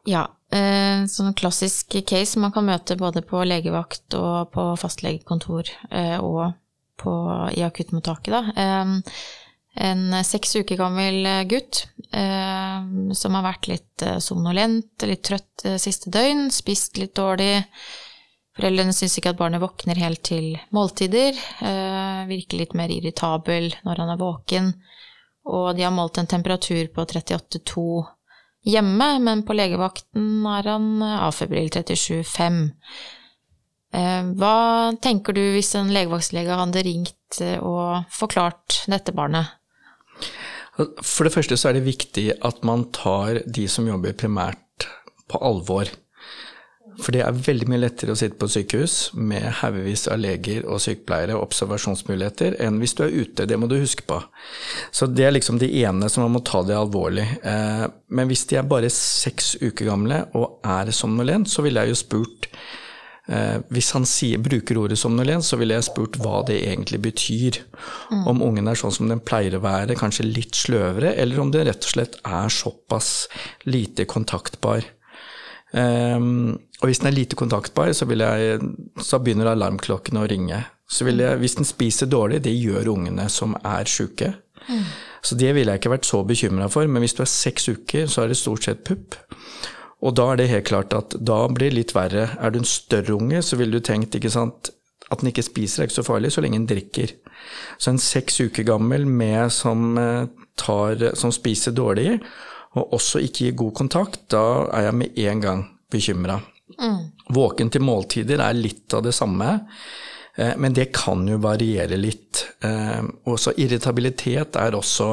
Ja, 0.09 0.25
eh, 0.53 1.07
sånn 1.09 1.33
klassisk 1.39 1.97
case 2.09 2.43
man 2.43 2.53
kan 2.53 2.67
møte 2.67 2.99
både 3.01 3.23
på 3.25 3.45
legevakt 3.47 4.17
og 4.19 4.53
på 4.53 4.67
fastlegekontor 4.81 5.71
eh, 5.91 6.19
og 6.19 6.53
på, 7.01 7.15
i 7.57 7.65
akuttmottaket, 7.65 8.35
da. 8.35 8.43
Eh, 8.59 9.17
en 9.75 10.15
seks 10.23 10.55
uker 10.61 10.79
gammel 10.79 11.27
gutt 11.51 11.81
eh, 12.15 12.77
som 13.19 13.35
har 13.35 13.47
vært 13.47 13.69
litt 13.71 14.05
eh, 14.07 14.21
somnolent, 14.23 15.03
litt 15.03 15.25
trøtt 15.27 15.65
eh, 15.67 15.81
siste 15.83 16.13
døgn, 16.15 16.47
spist 16.55 17.01
litt 17.01 17.17
dårlig. 17.19 17.65
Foreldrene 18.55 18.95
syns 18.95 19.17
ikke 19.19 19.33
at 19.35 19.39
barnet 19.39 19.63
våkner 19.63 19.99
helt 19.99 20.23
til 20.27 20.53
måltider, 20.75 21.35
eh, 21.35 22.21
virker 22.29 22.61
litt 22.61 22.77
mer 22.79 22.93
irritabel 22.95 23.73
når 23.83 24.03
han 24.03 24.13
er 24.15 24.21
våken, 24.21 24.69
og 25.51 25.75
de 25.77 25.83
har 25.83 25.95
målt 25.95 26.21
en 26.23 26.31
temperatur 26.31 26.87
på 26.95 27.07
38,2 27.11 28.05
hjemme, 28.71 29.09
men 29.21 29.43
på 29.45 29.57
legevakten 29.59 30.47
er 30.49 30.71
han 30.71 30.87
afebril 31.03 31.67
avfebril 31.67 31.69
37,5. 31.75 32.63
Eh, 33.95 34.31
hva 34.39 34.55
tenker 35.03 35.37
du 35.37 35.43
hvis 35.55 35.75
en 35.79 35.93
legevaktlege 35.95 36.61
hadde 36.63 36.87
ringt 36.87 37.43
og 37.59 38.07
forklart 38.15 38.85
dette 38.91 39.15
barnet? 39.15 39.51
For 40.75 41.27
det 41.27 41.35
første 41.35 41.59
så 41.59 41.71
er 41.71 41.79
det 41.79 41.87
viktig 41.87 42.29
at 42.43 42.65
man 42.67 42.89
tar 42.95 43.43
de 43.47 43.67
som 43.71 43.87
jobber 43.87 44.17
primært 44.19 44.89
på 45.31 45.39
alvor. 45.43 45.91
For 47.01 47.15
det 47.15 47.25
er 47.25 47.41
veldig 47.47 47.67
mye 47.71 47.83
lettere 47.83 48.15
å 48.15 48.19
sitte 48.19 48.39
på 48.39 48.49
sykehus 48.51 48.97
med 49.19 49.47
haugevis 49.61 50.07
av 50.13 50.21
leger 50.23 50.67
og 50.69 50.83
sykepleiere 50.85 51.35
og 51.35 51.49
observasjonsmuligheter 51.49 52.59
enn 52.63 52.79
hvis 52.83 52.95
du 52.99 53.05
er 53.07 53.17
ute. 53.17 53.49
Det 53.51 53.59
må 53.59 53.69
du 53.71 53.77
huske 53.81 54.07
på. 54.07 54.21
Så 54.95 55.09
det 55.11 55.27
er 55.27 55.35
liksom 55.35 55.59
det 55.63 55.73
ene 55.83 56.11
som 56.13 56.27
man 56.27 56.37
må 56.37 56.45
ta 56.47 56.63
det 56.67 56.79
alvorlig. 56.79 57.27
Eh, 57.43 57.85
men 58.15 58.31
hvis 58.31 58.47
de 58.51 58.61
er 58.61 58.71
bare 58.71 58.93
seks 58.93 59.57
uker 59.63 59.91
gamle 59.91 60.25
og 60.39 60.61
er 60.63 60.95
somnolent, 60.95 61.51
så 61.51 61.67
ville 61.67 61.83
jeg 61.83 61.95
jo 61.95 62.03
spurt 62.05 62.51
Eh, 63.25 63.57
hvis 63.73 63.89
han 63.97 64.05
sier, 64.05 64.41
bruker 64.45 64.77
ordet 64.77 64.99
somnolent, 65.01 65.47
så 65.47 65.57
ville 65.57 65.77
jeg 65.79 65.87
spurt 65.87 66.19
hva 66.21 66.43
det 66.49 66.59
egentlig 66.67 67.01
betyr. 67.07 67.63
Mm. 68.13 68.27
Om 68.35 68.43
ungen 68.51 68.69
er 68.69 68.79
sånn 68.79 68.93
som 68.93 69.09
den 69.09 69.23
pleier 69.25 69.57
å 69.57 69.63
være, 69.65 69.97
kanskje 69.97 70.29
litt 70.29 70.59
sløvere, 70.59 71.15
eller 71.21 71.41
om 71.41 71.53
den 71.55 71.65
rett 71.71 71.87
og 71.87 71.95
slett 71.95 72.19
er 72.21 72.53
såpass 72.53 73.15
lite 73.65 74.05
kontaktbar. 74.11 74.85
Um, 75.75 76.61
og 76.85 76.91
hvis 76.91 77.01
den 77.01 77.09
er 77.09 77.17
lite 77.17 77.37
kontaktbar, 77.41 77.89
så, 77.97 78.05
jeg, 78.05 78.59
så 79.01 79.17
begynner 79.25 79.55
alarmklokken 79.55 80.19
å 80.21 80.27
ringe. 80.29 80.59
Så 80.85 81.07
jeg, 81.09 81.39
hvis 81.41 81.57
den 81.57 81.65
spiser 81.65 82.11
dårlig, 82.13 82.43
det 82.45 82.53
gjør 82.53 82.91
ungene 82.93 83.25
som 83.33 83.57
er 83.65 83.89
sjuke. 83.89 84.35
Mm. 84.69 84.83
Så 85.25 85.39
det 85.41 85.55
ville 85.57 85.73
jeg 85.73 85.81
ikke 85.81 85.95
vært 85.95 86.11
så 86.11 86.21
bekymra 86.29 86.69
for, 86.69 86.85
men 86.85 87.01
hvis 87.01 87.17
du 87.17 87.23
er 87.25 87.33
seks 87.33 87.71
uker, 87.73 88.05
så 88.05 88.21
er 88.27 88.29
det 88.29 88.37
stort 88.37 88.69
sett 88.69 88.85
pupp. 88.85 89.17
Og 90.05 90.13
da 90.13 90.29
er 90.31 90.43
det 90.43 90.51
helt 90.51 90.69
klart 90.69 90.93
at 90.93 91.17
da 91.17 91.41
blir 91.49 91.73
det 91.73 91.79
litt 91.79 91.97
verre. 91.97 92.29
Er 92.37 92.53
du 92.53 92.61
en 92.61 92.69
større 92.69 93.17
unge, 93.17 93.41
så 93.41 93.57
ville 93.57 93.81
du 93.81 93.85
tenkt 93.85 94.19
ikke 94.19 94.35
sant, 94.35 94.75
at 95.09 95.23
den 95.23 95.33
ikke 95.33 95.47
spiser 95.49 95.83
er 95.83 95.89
ikke 95.89 96.03
så 96.03 96.05
farlig 96.05 96.35
så 96.37 96.45
lenge 96.45 96.61
den 96.61 96.69
drikker. 96.69 97.17
Så 97.81 97.95
en 97.95 98.01
seks 98.03 98.43
uker 98.45 98.69
gammel 98.69 99.09
med 99.09 99.49
som, 99.57 99.97
eh, 99.97 100.27
tar, 100.61 101.17
som 101.17 101.33
spiser 101.33 101.73
dårlig, 101.73 102.21
og 102.77 102.93
også 102.93 103.25
ikke 103.25 103.47
gir 103.47 103.57
god 103.57 103.73
kontakt, 103.81 104.21
da 104.29 104.69
er 104.73 104.91
jeg 104.91 104.95
med 105.01 105.19
en 105.25 105.41
gang 105.41 105.65
bekymra. 105.91 106.43
Mm. 106.81 107.13
Våken 107.35 107.71
til 107.71 107.85
måltider 107.85 108.43
er 108.45 108.57
litt 108.57 108.95
av 108.95 109.05
det 109.07 109.15
samme, 109.17 109.59
eh, 110.37 110.57
men 110.57 110.75
det 110.77 110.93
kan 110.97 111.27
jo 111.29 111.39
variere 111.43 111.99
litt. 112.01 112.47
Eh, 112.65 113.03
også 113.31 113.55
irritabilitet 113.61 114.59
er 114.61 114.77
også 114.77 115.09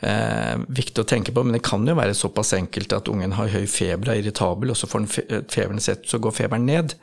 eh, 0.00 0.54
viktig 0.68 1.02
å 1.02 1.08
tenke 1.08 1.34
på, 1.34 1.44
men 1.44 1.58
det 1.58 1.64
kan 1.66 1.86
jo 1.88 1.96
være 1.98 2.16
såpass 2.16 2.54
enkelt 2.56 2.94
at 2.96 3.10
ungen 3.12 3.36
har 3.36 3.52
høy 3.52 3.66
feber 3.70 4.12
er 4.12 4.22
irritabel, 4.22 4.72
og 4.72 4.80
så 4.80 4.90
får 4.90 5.08
feberen 5.52 5.82
sett, 5.84 6.06
så 6.08 6.20
går 6.22 6.36
feberen 6.38 6.68
ned. 6.68 6.94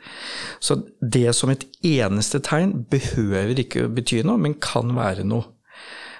Så 0.58 0.80
det 1.00 1.28
som 1.38 1.52
et 1.52 1.66
eneste 1.86 2.42
tegn 2.42 2.74
behøver 2.90 3.62
ikke 3.62 3.86
bety 3.94 4.24
noe, 4.26 4.40
men 4.42 4.58
kan 4.62 4.96
være 4.96 5.26
noe. 5.26 5.52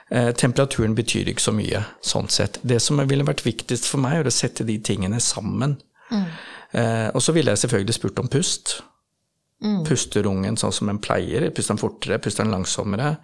Temperaturen 0.06 0.92
betyr 0.94 1.26
ikke 1.32 1.42
så 1.42 1.50
mye, 1.50 1.80
sånn 1.98 2.28
sett. 2.30 2.60
Det 2.62 2.76
som 2.78 3.00
ville 3.10 3.24
vært 3.26 3.42
viktigst 3.42 3.88
for 3.90 3.98
meg, 3.98 4.20
er 4.20 4.28
å 4.30 4.34
sette 4.34 4.62
de 4.62 4.76
tingene 4.78 5.18
sammen. 5.18 5.80
Mm. 6.14 6.28
Eh, 6.76 7.08
og 7.14 7.22
så 7.24 7.32
ville 7.32 7.54
jeg 7.54 7.64
selvfølgelig 7.64 7.96
spurt 7.96 8.20
om 8.20 8.30
pust. 8.32 8.78
Mm. 9.64 9.82
Puster 9.88 10.28
ungen 10.28 10.58
sånn 10.60 10.74
som 10.74 10.90
en 10.92 11.00
pleier? 11.00 11.48
Puster 11.54 11.74
den 11.74 11.82
fortere? 11.82 12.20
Puster 12.22 12.44
den 12.44 12.52
langsommere? 12.52 13.16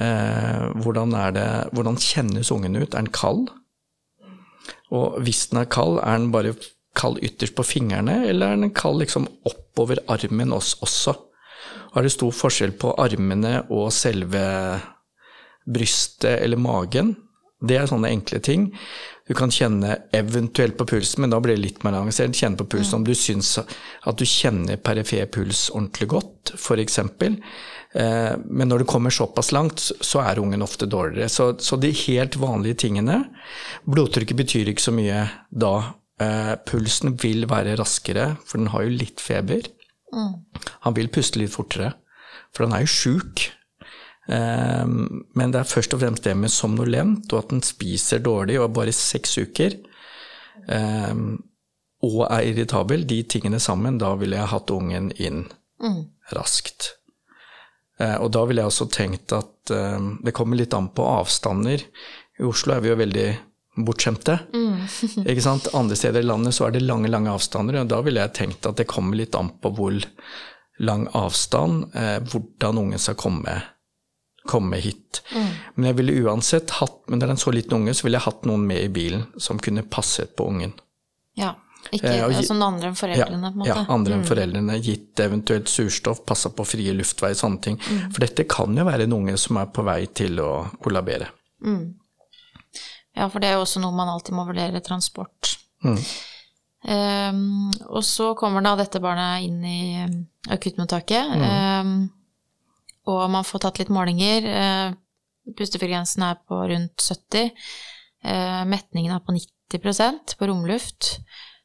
Eh, 0.00 0.68
hvordan, 0.80 1.16
det, 1.36 1.48
hvordan, 1.76 2.00
kjennes 2.00 2.52
ungen 2.54 2.78
ut? 2.78 2.94
Er 2.94 3.04
den 3.04 3.12
kald? 3.14 3.50
Og 4.94 5.20
hvis 5.24 5.48
den 5.50 5.60
er 5.62 5.70
kald, 5.70 6.00
er 6.00 6.18
den 6.18 6.30
bare 6.34 6.54
kald 6.98 7.20
ytterst 7.22 7.54
på 7.54 7.66
fingrene, 7.66 8.24
eller 8.26 8.54
er 8.54 8.62
den 8.62 8.74
kald 8.74 9.02
liksom 9.02 9.28
oppover 9.46 10.00
armen 10.10 10.54
også? 10.56 11.14
Og 11.90 11.98
er 11.98 12.06
det 12.06 12.14
stor 12.14 12.32
forskjell 12.34 12.72
på 12.80 12.94
armene 13.02 13.60
og 13.68 13.90
selve 13.94 14.40
brystet 15.70 16.40
eller 16.40 16.58
magen? 16.58 17.14
Det 17.60 17.76
er 17.76 17.88
sånne 17.90 18.08
enkle 18.14 18.40
ting. 18.44 18.70
Du 19.28 19.34
kan 19.38 19.52
kjenne 19.52 19.94
eventuelt 20.16 20.74
på 20.78 20.86
pulsen, 20.90 21.22
men 21.22 21.30
da 21.30 21.38
blir 21.42 21.54
det 21.54 21.62
litt 21.62 21.84
mer 21.86 21.98
avansert. 21.98 22.34
Kjenne 22.34 22.58
på 22.58 22.66
pulsen 22.72 22.98
om 22.98 23.04
du 23.06 23.12
syns 23.14 23.52
at 23.60 24.16
du 24.18 24.24
kjenner 24.26 24.80
perifer 24.80 25.28
puls 25.30 25.68
ordentlig 25.70 26.08
godt, 26.10 26.54
f.eks. 26.56 26.98
Eh, 27.04 28.32
men 28.42 28.70
når 28.70 28.82
det 28.82 28.88
kommer 28.90 29.14
såpass 29.14 29.52
langt, 29.54 29.84
så 30.00 30.24
er 30.24 30.40
ungen 30.42 30.64
ofte 30.66 30.88
dårligere. 30.90 31.30
Så, 31.30 31.52
så 31.62 31.78
de 31.78 31.92
helt 32.06 32.40
vanlige 32.40 32.86
tingene 32.86 33.20
Blodtrykket 33.86 34.38
betyr 34.38 34.72
ikke 34.72 34.88
så 34.88 34.96
mye 34.96 35.22
da. 35.50 35.74
Eh, 36.20 36.54
pulsen 36.68 37.14
vil 37.20 37.46
være 37.50 37.78
raskere, 37.80 38.34
for 38.42 38.60
den 38.60 38.72
har 38.74 38.84
jo 38.84 38.98
litt 38.98 39.22
feber. 39.22 39.68
Mm. 40.10 40.34
Han 40.88 40.96
vil 40.98 41.12
puste 41.12 41.40
litt 41.40 41.54
fortere, 41.54 41.94
for 42.50 42.66
han 42.66 42.76
er 42.76 42.84
jo 42.84 42.92
sjuk. 42.92 43.46
Eh, 44.28 44.86
men 44.86 45.54
det 45.54 45.62
er 45.62 45.70
først 45.70 45.96
og 45.96 46.02
fremst 46.02 46.26
det 46.26 46.36
med 46.36 46.52
somnolent, 46.52 47.30
og 47.32 47.44
at 47.44 47.54
den 47.54 47.64
spiser 47.64 48.22
dårlig 48.24 48.58
og 48.60 48.68
er 48.68 48.76
bare 48.80 48.96
seks 48.96 49.38
uker, 49.40 49.78
og 52.00 52.20
er 52.28 52.46
irritabel, 52.46 53.02
de 53.08 53.22
tingene 53.28 53.58
sammen, 53.60 53.98
da 53.98 54.12
ville 54.20 54.38
jeg 54.38 54.52
hatt 54.52 54.70
ungen 54.72 55.10
inn 55.18 55.42
mm. 55.82 56.00
raskt. 56.36 56.92
Eh, 58.00 58.16
og 58.16 58.32
da 58.34 58.46
ville 58.48 58.62
jeg 58.62 58.72
også 58.72 58.88
tenkt 58.92 59.34
at 59.36 59.72
eh, 59.74 60.00
det 60.24 60.34
kommer 60.36 60.58
litt 60.58 60.74
an 60.76 60.90
på 60.96 61.04
avstander. 61.04 61.84
I 62.40 62.46
Oslo 62.48 62.76
er 62.76 62.84
vi 62.84 62.92
jo 62.92 63.00
veldig 63.00 63.28
bortskjemte. 63.86 64.38
Mm. 64.54 64.78
ikke 65.30 65.44
sant? 65.44 65.68
Andre 65.76 65.98
steder 65.98 66.24
i 66.24 66.30
landet 66.30 66.56
så 66.56 66.68
er 66.68 66.76
det 66.76 66.86
lange, 66.86 67.10
lange 67.12 67.32
avstander, 67.32 67.82
og 67.82 67.92
da 67.92 68.00
ville 68.06 68.24
jeg 68.24 68.36
tenkt 68.38 68.68
at 68.68 68.80
det 68.80 68.88
kommer 68.90 69.20
litt 69.20 69.36
an 69.38 69.52
på 69.60 69.74
hvor 69.76 70.00
lang 70.80 71.04
avstand, 71.16 71.90
eh, 71.92 72.16
hvordan 72.32 72.80
ungen 72.80 73.02
skal 73.02 73.18
komme, 73.20 73.58
komme 74.50 74.80
hit. 74.82 75.22
Mm. 75.32 75.48
Men 75.76 75.88
jeg 75.92 75.98
ville 76.00 76.18
uansett 76.26 76.70
hatt, 76.80 77.00
men 77.08 77.20
det 77.22 77.28
er 77.28 77.34
en 77.36 77.42
så 77.42 77.52
liten 77.54 77.78
unge, 77.78 77.94
så 77.94 78.06
ville 78.06 78.18
jeg 78.18 78.26
hatt 78.26 78.46
noen 78.50 78.66
med 78.66 78.82
i 78.84 78.92
bilen 78.92 79.26
som 79.40 79.58
kunne 79.62 79.86
passet 79.86 80.34
på 80.36 80.48
ungen. 80.50 80.74
Ja. 81.38 81.54
Ikke 81.96 82.10
Eh, 82.12 82.24
og 82.26 82.34
sånn 82.44 82.60
andre 82.62 82.90
enn 82.90 82.96
foreldrene, 82.98 83.48
på 83.54 83.56
en 83.56 83.60
måte. 83.62 83.68
Ja, 83.70 83.84
andre 83.88 84.12
enn 84.18 84.20
Mm. 84.20 84.28
foreldrene. 84.28 84.74
Gitt 84.84 85.20
eventuelt 85.24 85.70
surstoff, 85.72 86.20
passa 86.28 86.50
på 86.52 86.66
frie 86.68 86.92
luftveier, 86.92 87.34
sånne 87.38 87.60
ting. 87.64 87.78
For 88.12 88.20
dette 88.20 88.44
kan 88.46 88.76
jo 88.76 88.84
være 88.84 89.06
en 89.08 89.14
unge 89.16 89.38
som 89.40 89.56
er 89.56 89.66
på 89.72 89.82
vei 89.86 90.04
til 90.06 90.36
å 90.44 90.50
kollabere. 90.84 91.30
Mm. 91.64 91.94
Ja, 93.16 93.28
for 93.28 93.40
det 93.40 93.48
er 93.48 93.56
jo 93.56 93.64
også 93.64 93.80
noe 93.80 93.96
man 93.96 94.08
alltid 94.12 94.34
må 94.36 94.44
vurdere 94.46 94.82
transport. 94.84 95.56
Mm. 95.82 95.96
Ehm, 96.88 97.70
og 97.90 98.02
så 98.06 98.34
kommer 98.38 98.62
da 98.64 98.76
dette 98.76 99.00
barnet 99.02 99.44
inn 99.44 99.64
i 99.64 100.04
um, 100.04 100.14
akuttmottaket, 100.48 101.34
ehm, 101.36 102.10
og 103.10 103.30
man 103.32 103.46
får 103.46 103.66
tatt 103.66 103.82
litt 103.82 103.92
målinger. 103.92 104.46
Uh, 104.46 104.98
Pustefrekvensen 105.56 106.22
er 106.22 106.38
på 106.46 106.58
rundt 106.70 107.02
70. 107.02 107.50
Eh, 108.24 108.64
metningen 108.68 109.14
er 109.14 109.22
på 109.24 109.34
90% 109.34 110.36
på 110.38 110.48
romluft. 110.50 111.16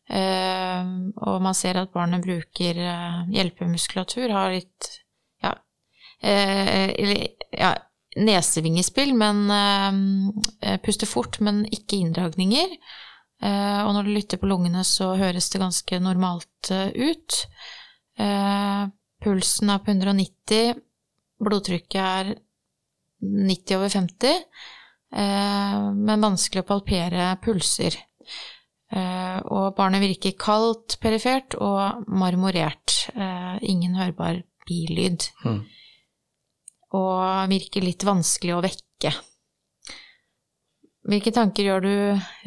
Ehm, 0.09 1.11
og 1.17 1.41
man 1.41 1.57
ser 1.57 1.79
at 1.81 1.93
barnet 1.93 2.23
bruker 2.23 2.77
eh, 2.77 3.23
hjelpemuskulatur, 3.33 4.29
har 4.29 4.53
litt 4.53 4.91
ja, 5.43 5.55
eh, 6.21 6.93
ja 7.51 7.73
nesevingespill, 8.15 9.11
men 9.17 9.49
eh, 9.51 10.77
puster 10.85 11.09
fort, 11.09 11.41
men 11.43 11.65
ikke 11.65 11.99
inndragninger. 11.99 12.77
Eh, 13.43 13.81
og 13.83 13.95
når 13.97 14.07
du 14.07 14.13
lytter 14.15 14.39
på 14.39 14.49
lungene, 14.49 14.85
så 14.87 15.15
høres 15.19 15.49
det 15.51 15.63
ganske 15.63 15.99
normalt 15.99 16.71
eh, 16.71 16.93
ut. 16.95 17.41
Eh, 18.21 18.85
pulsen 19.25 19.73
er 19.73 19.81
på 19.83 19.91
190, 19.91 20.79
blodtrykket 21.41 22.01
er 22.01 22.33
90 23.25 23.77
over 23.77 23.89
50, 23.89 24.43
eh, 25.15 25.79
men 25.95 26.25
vanskelig 26.25 26.63
å 26.63 26.67
palpere 26.67 27.29
pulser. 27.43 27.97
Eh, 28.95 29.37
og 29.51 29.75
barnet 29.77 30.03
virker 30.03 30.35
kaldt 30.39 30.99
perifert 31.01 31.55
og 31.59 32.05
marmorert. 32.07 33.09
Eh, 33.15 33.57
ingen 33.61 33.95
hørbar 33.95 34.43
bilyd 34.67 35.29
Mm. 35.43 35.65
og 36.93 37.49
virker 37.49 37.81
litt 37.83 38.03
vanskelig 38.03 38.55
å 38.55 38.63
vekke. 38.63 39.11
Hvilke 41.05 41.29
tanker 41.29 41.67
gjør 41.67 41.83
du 41.85 41.91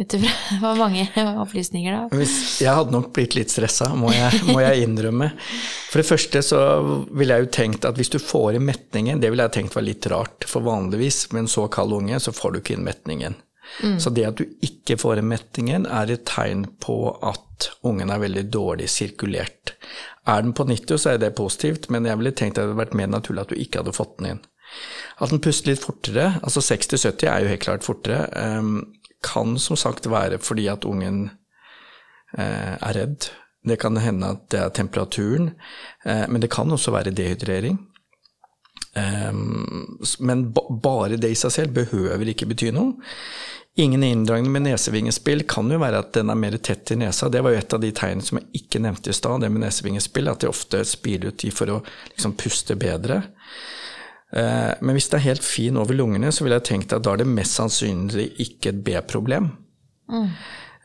ut 0.01 0.15
ifra 0.19 0.73
mange 0.83 1.05
opplysninger, 1.45 1.95
da? 1.95 2.23
Jeg 2.59 2.75
hadde 2.75 2.95
nok 2.95 3.13
blitt 3.15 3.37
litt 3.39 3.53
stressa, 3.55 3.93
må, 3.95 4.11
må 4.51 4.59
jeg 4.65 4.87
innrømme. 4.87 5.31
For 5.93 6.03
det 6.03 6.09
første 6.09 6.43
så 6.43 6.63
ville 7.07 7.37
jeg 7.37 7.47
jo 7.47 7.53
tenkt 7.61 7.87
at 7.87 7.99
hvis 8.01 8.11
du 8.15 8.19
får 8.19 8.59
inn 8.59 8.67
metningen, 8.67 9.23
det 9.23 9.31
ville 9.31 9.47
jeg 9.47 9.61
tenkt 9.61 9.79
var 9.79 9.87
litt 9.87 10.11
rart. 10.11 10.49
For 10.51 10.67
vanligvis 10.67 11.29
med 11.33 11.47
en 11.47 11.53
så 11.53 11.69
kald 11.71 11.95
unge, 12.01 12.19
så 12.23 12.35
får 12.35 12.57
du 12.57 12.61
ikke 12.63 12.79
inn 12.79 12.89
metningen. 12.89 13.39
Så 14.01 14.11
det 14.11 14.25
at 14.25 14.39
du 14.41 14.47
ikke 14.65 14.97
får 14.99 15.21
inn 15.21 15.31
metningen, 15.31 15.87
er 15.87 16.11
et 16.11 16.25
tegn 16.27 16.65
på 16.83 16.99
at 17.23 17.71
ungen 17.87 18.11
er 18.11 18.23
veldig 18.23 18.47
dårlig 18.51 18.89
sirkulert. 18.91 19.75
Er 20.29 20.43
den 20.43 20.55
på 20.57 20.65
90, 20.69 20.99
så 20.99 21.15
er 21.15 21.21
det 21.23 21.37
positivt, 21.39 21.91
men 21.93 22.09
jeg 22.09 22.19
ville 22.21 22.35
tenkt 22.37 22.57
at 22.57 22.65
det 22.65 22.73
hadde 22.73 22.81
vært 22.81 22.97
mer 22.99 23.11
naturlig 23.13 23.45
at 23.45 23.53
du 23.53 23.61
ikke 23.61 23.83
hadde 23.83 23.97
fått 23.97 24.17
den 24.19 24.33
inn. 24.33 24.41
At 25.19 25.33
den 25.33 25.43
puster 25.43 25.73
litt 25.73 25.83
fortere, 25.83 26.37
altså 26.47 26.63
60-70 26.63 27.27
er 27.27 27.43
jo 27.43 27.51
helt 27.53 27.65
klart 27.65 27.87
fortere, 27.87 28.29
ehm, 28.39 28.79
kan 29.25 29.57
som 29.59 29.77
sagt 29.77 30.07
være 30.07 30.39
fordi 30.39 30.69
at 30.71 30.87
ungen 30.87 31.25
eh, 32.39 32.75
er 32.77 32.95
redd. 32.95 33.31
Det 33.67 33.81
kan 33.83 33.99
hende 33.99 34.35
at 34.37 34.47
det 34.53 34.61
er 34.63 34.75
temperaturen, 34.77 35.53
eh, 36.05 36.27
men 36.29 36.43
det 36.43 36.53
kan 36.55 36.71
også 36.71 36.95
være 36.95 37.15
dehydrering. 37.17 37.81
Ehm, 38.95 39.99
men 40.19 40.49
bare 40.55 41.19
det 41.19 41.33
i 41.35 41.39
seg 41.39 41.55
selv 41.55 41.75
behøver 41.77 42.31
ikke 42.31 42.49
bety 42.51 42.71
noe. 42.75 42.95
Ingen 43.79 44.03
inndragning 44.03 44.51
med 44.53 44.65
nesevingespill 44.65 45.45
kan 45.47 45.71
jo 45.71 45.79
være 45.79 46.01
at 46.03 46.15
den 46.17 46.33
er 46.33 46.39
mer 46.39 46.57
tett 46.59 46.91
i 46.91 46.97
nesa. 46.99 47.29
Det 47.31 47.45
var 47.47 47.55
jo 47.55 47.61
et 47.61 47.75
av 47.77 47.83
de 47.83 47.93
tegnene 47.95 48.27
som 48.27 48.41
jeg 48.41 48.63
ikke 48.65 48.81
nevnte 48.83 49.13
i 49.13 49.15
stad, 49.15 49.39
det 49.45 49.53
med 49.55 49.63
nesevingespill, 49.63 50.31
at 50.33 50.43
de 50.43 50.51
ofte 50.51 50.81
spiler 50.89 51.31
ut 51.31 51.39
de 51.39 51.53
for 51.55 51.71
å 51.71 51.77
liksom 52.11 52.35
puste 52.41 52.75
bedre. 52.81 53.21
Eh, 54.33 54.75
Men 54.81 54.97
hvis 54.97 55.09
det 55.09 55.19
er 55.19 55.29
helt 55.31 55.45
fin 55.45 55.77
over 55.77 55.97
lungene, 55.97 56.33
så 56.33 56.45
ville 56.45 56.59
jeg 56.61 56.69
tenkt 56.69 56.93
at 56.93 57.05
da 57.05 57.15
er 57.15 57.23
det 57.23 57.31
mest 57.31 57.57
sannsynlig 57.59 58.31
ikke 58.45 58.73
et 58.73 58.85
B-problem. 58.85 59.51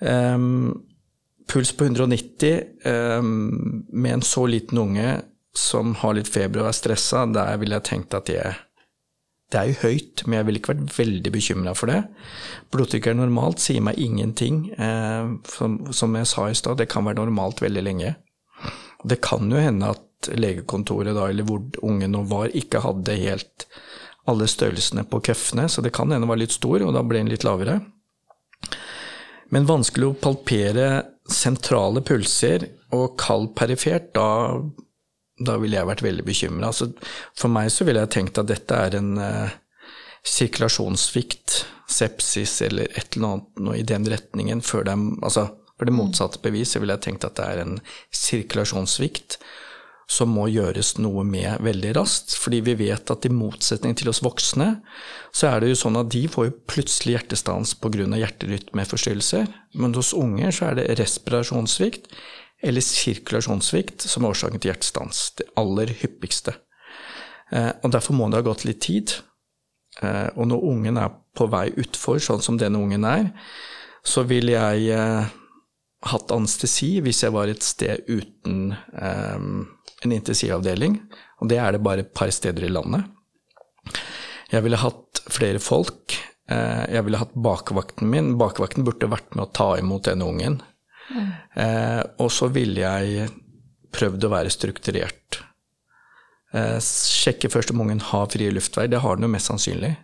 Um, 0.03 0.83
puls 1.47 1.71
på 1.75 1.85
190 1.85 2.63
um, 2.85 3.85
med 3.91 4.17
en 4.17 4.25
så 4.25 4.45
liten 4.49 4.77
unge 4.77 5.21
som 5.55 5.93
har 6.01 6.15
litt 6.17 6.27
feber 6.27 6.63
og 6.63 6.71
er 6.71 6.75
stressa, 6.75 7.25
der 7.31 7.59
ville 7.61 7.77
jeg 7.77 7.87
tenkt 7.87 8.15
at 8.17 8.27
det, 8.27 8.41
det 9.53 9.59
er 9.59 9.69
jo 9.69 9.79
høyt, 9.83 10.23
men 10.25 10.39
jeg 10.39 10.47
ville 10.47 10.61
ikke 10.61 10.73
vært 10.73 10.97
veldig 10.97 11.33
bekymra 11.35 11.75
for 11.77 11.91
det. 11.91 11.99
Blodtrykket 12.73 13.19
normalt, 13.19 13.61
sier 13.63 13.83
meg 13.85 13.99
ingenting. 14.01 14.65
Um, 14.79 15.37
som, 15.47 15.77
som 15.93 16.15
jeg 16.19 16.31
sa 16.31 16.47
i 16.49 16.57
stad, 16.57 16.79
det 16.81 16.89
kan 16.91 17.05
være 17.05 17.21
normalt 17.21 17.61
veldig 17.63 17.85
lenge. 17.85 18.15
Det 19.03 19.19
kan 19.23 19.51
jo 19.51 19.59
hende 19.59 19.91
at 19.93 20.01
legekontoret 20.31 21.15
da, 21.15 21.27
eller 21.29 21.47
hvor 21.47 21.63
ungen 21.85 22.13
nå 22.15 22.23
var, 22.29 22.53
ikke 22.55 22.83
hadde 22.83 23.17
helt 23.19 23.67
alle 24.29 24.47
størrelsene 24.47 25.03
på 25.09 25.19
køffene, 25.27 25.67
så 25.69 25.83
det 25.83 25.91
kan 25.95 26.11
hende 26.11 26.29
var 26.29 26.39
litt 26.39 26.55
stor, 26.55 26.83
og 26.85 26.93
da 26.95 27.03
ble 27.03 27.19
den 27.19 27.31
litt 27.33 27.43
lavere. 27.43 27.81
Men 29.53 29.67
vanskelig 29.69 30.07
å 30.07 30.19
palpere 30.21 30.87
sentrale 31.29 32.01
pulser 32.05 32.65
og 32.95 33.17
kald 33.21 33.51
perifert, 33.57 34.13
da, 34.15 34.55
da 35.39 35.57
ville 35.61 35.77
jeg 35.77 35.89
vært 35.89 36.05
veldig 36.05 36.25
bekymra. 36.27 36.71
Altså, 36.71 36.89
for 37.37 37.51
meg 37.53 37.69
så 37.73 37.87
ville 37.87 38.03
jeg 38.05 38.13
tenkt 38.15 38.39
at 38.39 38.49
dette 38.49 38.79
er 38.87 38.97
en 38.99 39.11
eh, 39.21 39.57
sirkulasjonssvikt, 40.23 41.63
sepsis 41.93 42.61
eller 42.65 42.87
et 42.95 43.17
eller 43.17 43.35
annet 43.35 43.65
noe 43.65 43.75
i 43.77 43.85
den 43.85 44.07
retningen 44.09 44.63
før 44.65 44.87
det 44.87 44.95
Altså, 44.95 45.49
for 45.77 45.89
det 45.89 45.93
motsatte 45.93 46.39
beviset 46.41 46.79
ville 46.79 46.95
jeg 46.95 47.03
tenkt 47.09 47.25
at 47.27 47.35
det 47.37 47.45
er 47.45 47.61
en 47.65 47.75
sirkulasjonssvikt 48.15 49.37
som 50.09 50.31
må 50.35 50.47
gjøres 50.51 50.93
noe 51.01 51.23
med 51.27 51.63
veldig 51.63 51.93
raskt. 51.97 52.35
Fordi 52.39 52.61
vi 52.67 52.75
vet 52.85 53.11
at 53.11 53.25
i 53.25 53.31
motsetning 53.33 53.95
til 53.97 54.11
oss 54.11 54.23
voksne, 54.25 54.69
så 55.33 55.49
er 55.53 55.63
det 55.63 55.73
jo 55.73 55.81
sånn 55.85 55.99
at 55.99 56.11
de 56.13 56.25
får 56.31 56.49
jo 56.49 56.55
plutselig 56.69 57.17
hjertestans 57.17 57.75
pga. 57.81 58.07
hjerterytmeforstyrrelser. 58.21 59.49
Men 59.79 59.95
hos 59.97 60.13
unger 60.13 60.51
så 60.51 60.71
er 60.71 60.79
det 60.81 60.89
respirasjonssvikt 60.99 62.11
eller 62.63 62.83
sirkulasjonssvikt 62.85 64.05
som 64.07 64.23
er 64.23 64.33
årsaken 64.33 64.61
til 64.61 64.71
hjertestans. 64.71 65.25
Det 65.37 65.49
aller 65.59 65.91
hyppigste. 65.99 66.55
Eh, 67.51 67.71
og 67.83 67.91
derfor 67.91 68.15
må 68.17 68.29
det 68.29 68.39
ha 68.39 68.47
gått 68.47 68.65
litt 68.67 68.81
tid. 68.85 69.17
Eh, 70.01 70.29
og 70.35 70.47
når 70.49 70.67
ungen 70.71 70.99
er 71.01 71.13
på 71.35 71.49
vei 71.51 71.67
utfor, 71.81 72.21
sånn 72.23 72.43
som 72.45 72.59
denne 72.61 72.79
ungen 72.79 73.05
er, 73.07 73.31
så 74.03 74.23
vil 74.27 74.51
jeg 74.53 74.87
eh, 74.95 75.33
hatt 76.13 76.33
anestesi 76.35 76.97
hvis 77.03 77.23
jeg 77.25 77.35
var 77.35 77.51
et 77.51 77.63
sted 77.63 78.03
uten 78.07 78.73
en 80.05 80.15
intensivavdeling, 80.15 80.97
og 81.41 81.49
det 81.51 81.59
er 81.61 81.75
det 81.75 81.83
bare 81.85 82.05
et 82.05 82.13
par 82.15 82.31
steder 82.33 82.67
i 82.67 82.71
landet. 82.71 83.07
Jeg 84.51 84.63
ville 84.65 84.79
hatt 84.79 85.23
flere 85.33 85.61
folk. 85.63 86.15
Uh, 86.51 86.83
jeg 86.91 87.05
ville 87.05 87.19
hatt 87.21 87.33
bakvakten 87.33 88.09
min. 88.11 88.33
Bakvakten 88.39 88.85
burde 88.85 89.09
vært 89.11 89.33
med 89.35 89.47
å 89.47 89.53
ta 89.55 89.73
imot 89.79 90.09
denne 90.09 90.27
ungen. 90.29 90.59
Mm. 91.13 91.31
Og 92.23 92.29
så 92.31 92.47
ville 92.53 92.79
jeg 92.79 93.25
prøvd 93.93 94.23
å 94.23 94.31
være 94.31 94.53
strukturert. 94.53 95.39
Uh, 96.53 96.77
sjekke 96.79 97.51
først 97.51 97.73
om 97.73 97.81
ungen 97.83 98.03
har 98.11 98.29
frie 98.31 98.53
luftveier. 98.53 98.91
Det 98.93 99.01
har 99.03 99.17
den 99.17 99.27
jo 99.27 99.33
mest 99.33 99.51
sannsynlig. 99.51 99.95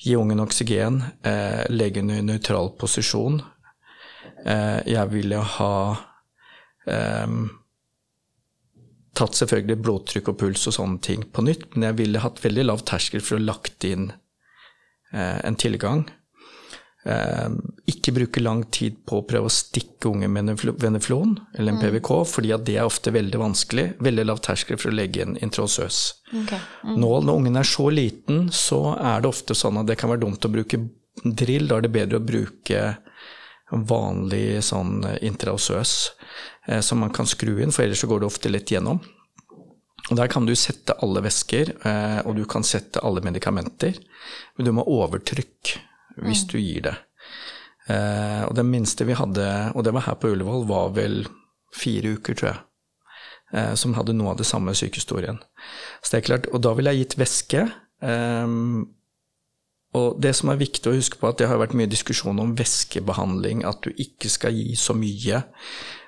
Gi 0.00 0.14
ungen 0.16 0.40
oksygen. 0.40 1.02
legge 1.68 2.00
den 2.00 2.14
i 2.14 2.22
nøytral 2.24 2.70
posisjon 2.80 3.42
Eh, 4.46 4.80
jeg 4.88 5.10
ville 5.12 5.40
ha 5.56 5.74
tatt 9.20 9.38
selvfølgelig 9.38 9.82
blodtrykk 9.84 10.32
og 10.32 10.38
puls 10.40 10.66
og 10.70 10.76
sånne 10.76 11.02
ting 11.04 11.26
på 11.32 11.44
nytt, 11.46 11.68
men 11.74 11.90
jeg 11.90 12.00
ville 12.00 12.24
hatt 12.24 12.40
veldig 12.44 12.66
lav 12.66 12.84
terskel 12.88 13.22
for 13.24 13.38
å 13.38 13.44
lagt 13.44 13.86
inn 13.86 14.10
eh, 15.12 15.38
en 15.44 15.58
tilgang. 15.60 16.06
Eh, 17.04 17.48
ikke 17.88 18.12
bruke 18.12 18.42
lang 18.42 18.66
tid 18.68 18.98
på 19.08 19.20
å 19.20 19.26
prøve 19.28 19.48
å 19.48 19.52
stikke 19.52 20.10
unge 20.10 20.28
med 20.28 20.52
veneflon 20.82 21.38
eller 21.54 21.72
en 21.72 21.78
mm. 21.78 21.84
PVK, 21.86 22.10
fordi 22.28 22.52
det 22.66 22.76
er 22.76 22.88
ofte 22.88 23.12
veldig 23.14 23.40
vanskelig. 23.40 23.86
Veldig 24.04 24.26
lav 24.28 24.42
terskel 24.44 24.80
for 24.80 24.92
å 24.92 24.96
legge 24.98 25.24
inn 25.24 25.38
intraosøs. 25.40 26.00
Okay. 26.42 26.60
Mm. 26.84 26.96
Nå 27.00 27.12
når 27.24 27.40
ungen 27.40 27.60
er 27.60 27.68
så 27.68 27.88
liten, 27.94 28.48
så 28.52 28.82
er 28.98 29.22
det 29.22 29.32
ofte 29.32 29.56
sånn 29.56 29.80
at 29.80 29.88
det 29.88 29.96
kan 30.00 30.12
være 30.12 30.26
dumt 30.26 30.44
å 30.44 30.52
bruke 30.52 30.82
drill. 31.24 31.70
Da 31.70 31.80
er 31.80 31.88
det 31.88 31.94
bedre 31.94 32.20
å 32.20 32.26
bruke 32.26 32.84
vanlig 33.70 34.60
sånn 34.66 35.04
intraosøs 35.22 35.92
eh, 36.10 36.49
som 36.84 37.00
man 37.00 37.12
kan 37.14 37.26
skru 37.26 37.54
inn, 37.62 37.72
for 37.72 37.82
ellers 37.82 38.02
så 38.02 38.08
går 38.10 38.20
det 38.20 38.28
ofte 38.28 38.50
lett 38.52 38.70
gjennom. 38.70 38.98
Og 40.10 40.16
Der 40.16 40.30
kan 40.30 40.46
du 40.46 40.54
sette 40.58 40.96
alle 41.04 41.22
væsker, 41.22 41.74
eh, 41.86 42.20
og 42.26 42.34
du 42.36 42.44
kan 42.48 42.64
sette 42.66 43.02
alle 43.06 43.22
medikamenter, 43.22 43.98
men 44.56 44.66
du 44.66 44.72
må 44.72 44.84
ha 44.84 44.96
overtrykk 45.04 45.76
hvis 46.20 46.42
mm. 46.44 46.48
du 46.50 46.56
gir 46.58 46.86
det. 46.88 46.96
Eh, 47.90 48.42
og 48.48 48.56
det 48.58 48.66
minste 48.66 49.06
vi 49.06 49.18
hadde, 49.18 49.46
og 49.74 49.86
det 49.86 49.94
var 49.94 50.08
her 50.08 50.18
på 50.18 50.32
Ullevål, 50.32 50.66
var 50.68 50.90
vel 50.96 51.22
fire 51.76 52.16
uker, 52.16 52.34
tror 52.34 52.50
jeg. 52.50 52.60
Eh, 53.54 53.74
som 53.78 53.94
hadde 53.94 54.16
noe 54.18 54.34
av 54.34 54.40
det 54.40 54.48
samme 54.48 54.74
sykehistorien. 54.74 55.38
Så 56.02 56.12
det 56.12 56.20
er 56.20 56.26
klart, 56.26 56.50
Og 56.54 56.62
da 56.62 56.74
ville 56.74 56.90
jeg 56.90 57.04
gitt 57.04 57.18
væske. 57.22 57.62
Eh, 58.02 58.56
og 59.96 60.20
det 60.22 60.32
som 60.38 60.52
er 60.52 60.60
viktig 60.60 60.86
å 60.86 60.94
huske 60.94 61.18
på, 61.18 61.30
at 61.30 61.40
det 61.40 61.48
har 61.50 61.58
vært 61.58 61.74
mye 61.78 61.90
diskusjon 61.90 62.38
om 62.38 62.52
væskebehandling, 62.58 63.64
at 63.66 63.82
du 63.82 63.90
ikke 63.90 64.30
skal 64.30 64.54
gi 64.54 64.76
så 64.78 64.94
mye. 64.94 65.42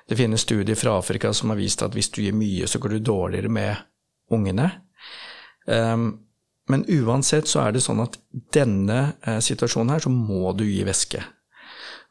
Det 0.07 0.19
finnes 0.19 0.45
studier 0.45 0.79
fra 0.79 0.95
Afrika 0.99 1.33
som 1.35 1.51
har 1.51 1.59
vist 1.59 1.83
at 1.83 1.95
hvis 1.95 2.11
du 2.15 2.21
gir 2.23 2.35
mye, 2.37 2.67
så 2.67 2.79
går 2.79 2.95
du 2.95 3.09
dårligere 3.11 3.51
med 3.51 3.83
ungene. 4.31 4.69
Um, 5.67 6.23
men 6.71 6.85
uansett 6.87 7.49
så 7.51 7.65
er 7.65 7.75
det 7.75 7.83
sånn 7.83 7.99
at 8.03 8.15
denne 8.55 9.17
eh, 9.27 9.41
situasjonen 9.43 9.91
her, 9.91 10.03
så 10.05 10.11
må 10.13 10.53
du 10.55 10.63
gi 10.63 10.85
væske. 10.87 11.19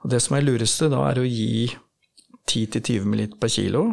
Og 0.05 0.13
det 0.13 0.21
som 0.21 0.37
er 0.37 0.45
lureste 0.45 0.91
da, 0.93 1.01
er 1.09 1.23
å 1.23 1.25
gi 1.25 1.71
10-20 2.51 3.07
ml 3.09 3.39
per 3.41 3.53
kilo, 3.55 3.87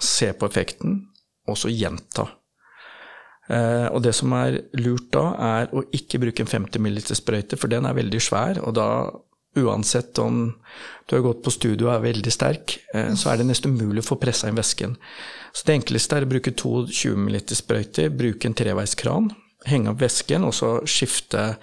se 0.00 0.32
på 0.34 0.48
effekten, 0.50 1.04
og 1.46 1.58
så 1.60 1.70
gjenta. 1.70 2.26
Eh, 3.50 3.86
og 3.90 4.04
det 4.04 4.12
som 4.14 4.32
er 4.38 4.60
lurt 4.78 5.08
da, 5.14 5.24
er 5.58 5.74
å 5.74 5.82
ikke 5.96 6.20
bruke 6.22 6.44
en 6.44 6.50
50 6.50 6.82
ml 6.82 7.02
sprøyte, 7.18 7.58
for 7.58 7.72
den 7.72 7.88
er 7.88 7.98
veldig 7.98 8.22
svær, 8.22 8.62
og 8.62 8.76
da 8.78 8.88
uansett 9.58 10.18
om 10.22 10.52
du 11.10 11.16
har 11.16 11.24
gått 11.24 11.40
på 11.42 11.50
studio 11.50 11.88
og 11.88 11.96
er 11.96 12.04
veldig 12.04 12.32
sterk, 12.32 12.76
eh, 12.94 13.10
så 13.18 13.32
er 13.32 13.40
det 13.40 13.48
nesten 13.50 13.74
umulig 13.74 14.04
å 14.04 14.10
få 14.12 14.20
pressa 14.22 14.50
inn 14.50 14.58
væsken. 14.58 14.94
Så 15.50 15.66
det 15.66 15.80
enkleste 15.80 16.20
er 16.20 16.26
å 16.26 16.30
bruke 16.30 16.54
to 16.54 16.84
20 16.86 17.18
ml 17.26 17.40
sprøyter, 17.58 18.12
bruke 18.14 18.46
en 18.46 18.54
treveiskran, 18.54 19.32
henge 19.66 19.90
opp 19.90 20.04
væsken, 20.04 20.46
og 20.46 20.54
så 20.54 20.76
skifte 20.88 21.56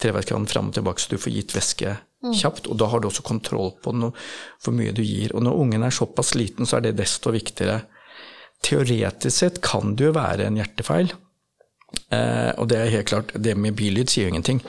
treveiskranen 0.00 0.48
fram 0.48 0.70
og 0.70 0.78
tilbake, 0.78 1.02
så 1.02 1.10
du 1.10 1.20
får 1.20 1.34
gitt 1.34 1.56
væske 1.56 1.96
mm. 2.24 2.34
kjapt. 2.38 2.70
Og 2.70 2.78
da 2.80 2.88
har 2.92 3.02
du 3.02 3.10
også 3.10 3.26
kontroll 3.26 3.74
på 3.82 3.92
hvor 3.92 4.76
mye 4.76 4.94
du 4.96 5.02
gir. 5.02 5.34
Og 5.34 5.44
når 5.44 5.58
ungen 5.64 5.84
er 5.84 5.92
såpass 5.92 6.36
liten, 6.38 6.68
så 6.68 6.78
er 6.78 6.86
det 6.86 6.98
desto 7.02 7.34
viktigere 7.34 7.82
Teoretisk 8.60 9.36
sett 9.36 9.60
kan 9.64 9.94
det 9.96 10.10
jo 10.10 10.16
være 10.16 10.46
en 10.46 10.58
hjertefeil. 10.60 11.12
Eh, 12.12 12.50
og 12.60 12.68
det 12.70 12.78
er 12.78 12.92
helt 12.94 13.10
klart, 13.10 13.32
det 13.34 13.56
med 13.58 13.76
bilyd 13.78 14.10
sier 14.10 14.28
jo 14.28 14.34
ingenting. 14.34 14.60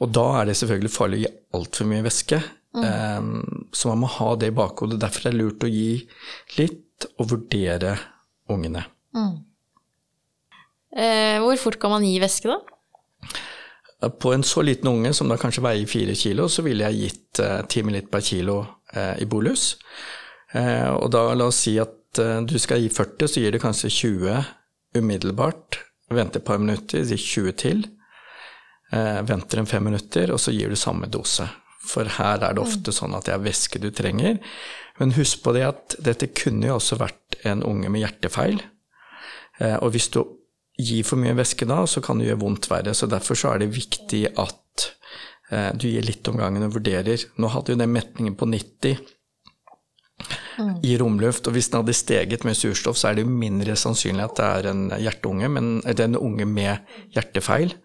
Og 0.00 0.12
da 0.12 0.24
er 0.40 0.48
det 0.48 0.56
selvfølgelig 0.58 0.92
farlig 0.92 1.18
å 1.18 1.24
gi 1.24 1.32
altfor 1.58 1.90
mye 1.90 2.04
væske. 2.06 2.40
Mm. 2.76 2.84
Eh, 2.88 3.68
så 3.76 3.92
man 3.92 4.02
må 4.04 4.12
ha 4.16 4.30
det 4.40 4.52
i 4.52 4.56
bakhodet. 4.56 5.00
Derfor 5.02 5.28
er 5.28 5.36
det 5.36 5.40
lurt 5.42 5.66
å 5.66 5.72
gi 5.72 5.90
litt, 6.60 6.82
og 7.20 7.28
vurdere 7.28 7.92
ungene. 8.48 8.86
Mm. 9.12 9.34
Eh, 10.96 11.36
hvor 11.44 11.60
fort 11.60 11.76
kan 11.82 11.92
man 11.92 12.06
gi 12.08 12.14
væske, 12.22 12.48
da? 12.48 14.08
På 14.16 14.32
en 14.32 14.44
så 14.46 14.62
liten 14.64 14.88
unge 14.88 15.12
som 15.16 15.28
da 15.28 15.36
kanskje 15.40 15.64
veier 15.64 15.90
fire 15.90 16.14
kilo, 16.16 16.48
så 16.48 16.64
ville 16.64 16.88
jeg 16.88 17.02
gitt 17.02 17.42
eh, 17.44 17.60
ti 17.68 17.84
ml 17.84 18.00
per 18.08 18.24
kilo 18.24 18.62
eh, 18.94 19.12
i 19.20 19.28
bolus. 19.28 19.74
Eh, 20.56 20.88
og 20.88 21.10
da 21.12 21.26
la 21.36 21.50
oss 21.50 21.60
si 21.66 21.76
at 21.82 21.92
Eh, 22.05 22.05
du 22.18 22.58
skal 22.62 22.80
gi 22.82 22.88
40, 22.92 23.28
så 23.28 23.42
gir 23.42 23.52
du 23.54 23.60
kanskje 23.62 23.90
20 23.92 24.44
umiddelbart. 24.96 25.80
Venter 26.10 26.40
et 26.40 26.46
par 26.46 26.58
minutter, 26.62 27.02
gir 27.04 27.18
20 27.18 27.56
til. 27.60 27.84
Eh, 28.92 29.22
venter 29.26 29.58
en 29.58 29.66
fem 29.66 29.84
minutter, 29.84 30.30
og 30.30 30.40
så 30.40 30.54
gir 30.54 30.70
du 30.70 30.78
samme 30.78 31.08
dose. 31.10 31.48
For 31.86 32.06
her 32.18 32.42
er 32.42 32.54
det 32.54 32.62
ofte 32.62 32.94
sånn 32.94 33.14
at 33.18 33.26
det 33.26 33.34
er 33.34 33.42
væske 33.42 33.80
du 33.82 33.90
trenger. 33.94 34.38
Men 35.00 35.14
husk 35.16 35.42
på 35.44 35.54
det 35.56 35.66
at 35.66 35.96
dette 36.02 36.30
kunne 36.34 36.70
jo 36.70 36.78
også 36.78 36.98
vært 37.00 37.38
en 37.46 37.64
unge 37.66 37.90
med 37.92 38.04
hjertefeil. 38.04 38.62
Eh, 39.58 39.76
og 39.80 39.92
hvis 39.94 40.08
du 40.14 40.22
gir 40.78 41.06
for 41.08 41.18
mye 41.20 41.36
væske 41.36 41.66
da, 41.68 41.82
så 41.88 42.02
kan 42.04 42.20
det 42.20 42.30
gjøre 42.30 42.42
vondt 42.44 42.70
verre. 42.70 42.94
Så 42.94 43.10
derfor 43.10 43.38
så 43.38 43.54
er 43.54 43.64
det 43.64 43.74
viktig 43.74 44.28
at 44.36 44.62
du 45.78 45.84
gir 45.86 46.02
litt 46.02 46.26
om 46.26 46.34
gangen 46.40 46.64
og 46.66 46.72
vurderer. 46.74 47.22
Nå 47.38 47.48
hadde 47.52 47.70
jo 47.70 47.78
den 47.78 47.92
metningen 47.94 48.34
på 48.34 48.48
90 48.50 48.96
mm. 50.58 50.74
i 50.86 50.96
romluft. 51.00 51.46
Og 51.46 51.56
hvis 51.56 51.70
den 51.70 51.80
hadde 51.80 51.96
steget 51.96 52.44
med 52.48 52.58
surstoff, 52.58 52.98
så 52.98 53.10
er 53.10 53.18
det 53.18 53.26
jo 53.26 53.32
mindre 53.32 53.76
sannsynlig 53.78 54.24
at 54.24 54.36
det 54.40 54.48
er 54.48 54.70
en 54.72 54.84
hjerteunge, 54.94 55.50
men 55.52 55.72
det 55.86 55.98
er 56.00 56.10
en 56.10 56.20
unge 56.20 56.48
med 56.48 56.98
hjertefeil. 57.16 57.76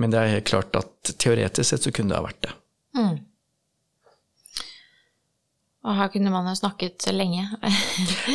Men 0.00 0.12
det 0.12 0.20
er 0.20 0.34
helt 0.36 0.48
klart 0.48 0.76
at 0.78 1.14
teoretisk 1.20 1.74
sett 1.74 1.86
så 1.86 1.92
kunne 1.94 2.14
det 2.14 2.20
ha 2.20 2.24
vært 2.24 2.46
det. 2.46 2.54
Mm. 2.96 3.18
Og 5.80 5.96
her 5.96 6.10
kunne 6.12 6.32
man 6.32 6.48
jo 6.48 6.56
snakket 6.58 7.08
lenge. 7.14 7.46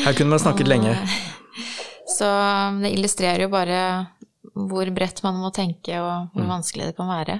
her 0.05 0.13
kunne 0.17 0.33
man 0.33 0.41
snakket 0.41 0.69
lenge. 0.69 0.95
Så 2.15 2.27
det 2.81 2.91
illustrerer 2.93 3.45
jo 3.45 3.51
bare 3.53 3.79
hvor 4.55 4.89
bredt 4.93 5.23
man 5.25 5.39
må 5.41 5.49
tenke, 5.53 5.97
og 5.99 6.31
hvor 6.33 6.45
mm. 6.45 6.51
vanskelig 6.53 6.89
det 6.89 6.95
kan 6.97 7.09
være. 7.09 7.39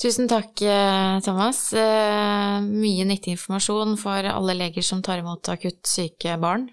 Tusen 0.00 0.28
takk, 0.28 0.62
eh, 0.62 1.20
Thomas. 1.20 1.72
Eh, 1.76 2.60
mye 2.64 3.04
nyttig 3.04 3.34
informasjon 3.34 3.98
for 4.00 4.24
alle 4.24 4.54
leger 4.56 4.82
som 4.82 5.02
tar 5.04 5.20
imot 5.20 5.50
akutt 5.52 5.84
syke 5.86 6.38
barn. 6.40 6.70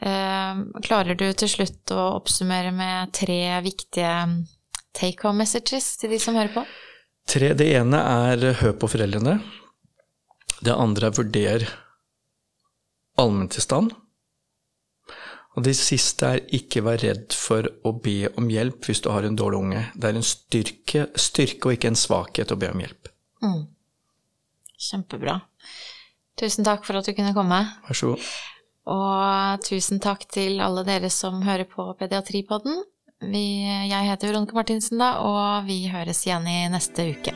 Eh, 0.00 0.60
klarer 0.84 1.16
du 1.16 1.24
til 1.32 1.48
slutt 1.48 1.94
å 1.96 2.18
oppsummere 2.18 2.72
med 2.72 3.14
tre 3.16 3.60
viktige 3.64 4.12
take 4.92 5.24
home 5.24 5.40
messages 5.40 5.96
til 5.96 6.12
de 6.12 6.18
som 6.20 6.36
hører 6.36 6.52
på? 6.52 6.66
Tre. 7.30 7.54
Det 7.54 7.70
ene 7.78 7.96
er 7.96 8.52
hør 8.60 8.76
på 8.76 8.90
foreldrene. 8.92 9.38
Det 10.60 10.76
andre 10.76 11.08
er 11.08 11.16
vurder 11.16 11.66
allmenntilstand. 13.16 13.94
Og 15.58 15.64
det 15.66 15.74
siste 15.74 16.28
er 16.28 16.44
ikke 16.54 16.84
vær 16.86 17.00
redd 17.02 17.34
for 17.34 17.66
å 17.86 17.92
be 17.98 18.30
om 18.38 18.46
hjelp 18.52 18.86
hvis 18.86 19.02
du 19.02 19.10
har 19.10 19.26
en 19.26 19.38
dårlig 19.38 19.58
unge. 19.64 19.82
Det 19.98 20.10
er 20.10 20.18
en 20.20 20.26
styrke, 20.26 21.06
styrke 21.18 21.68
og 21.68 21.76
ikke 21.76 21.90
en 21.90 21.98
svakhet 21.98 22.54
å 22.54 22.58
be 22.60 22.70
om 22.70 22.84
hjelp. 22.84 23.10
Mm. 23.42 23.64
Kjempebra. 24.90 25.40
Tusen 26.40 26.64
takk 26.64 26.86
for 26.86 27.00
at 27.00 27.08
du 27.08 27.16
kunne 27.16 27.34
komme. 27.36 27.64
Vær 27.88 27.98
så 27.98 28.12
god. 28.12 28.30
Og 28.90 29.66
tusen 29.66 30.00
takk 30.02 30.24
til 30.32 30.62
alle 30.64 30.86
dere 30.86 31.10
som 31.12 31.42
hører 31.44 31.68
på 31.68 31.90
Pediatripodden. 31.98 32.80
Vi, 33.20 33.44
jeg 33.90 34.06
heter 34.08 34.30
Veronica 34.30 34.56
Martinsen, 34.56 35.02
da, 35.02 35.18
og 35.20 35.66
vi 35.68 35.82
høres 35.92 36.24
igjen 36.24 36.48
i 36.48 36.62
neste 36.72 37.10
uke. 37.12 37.34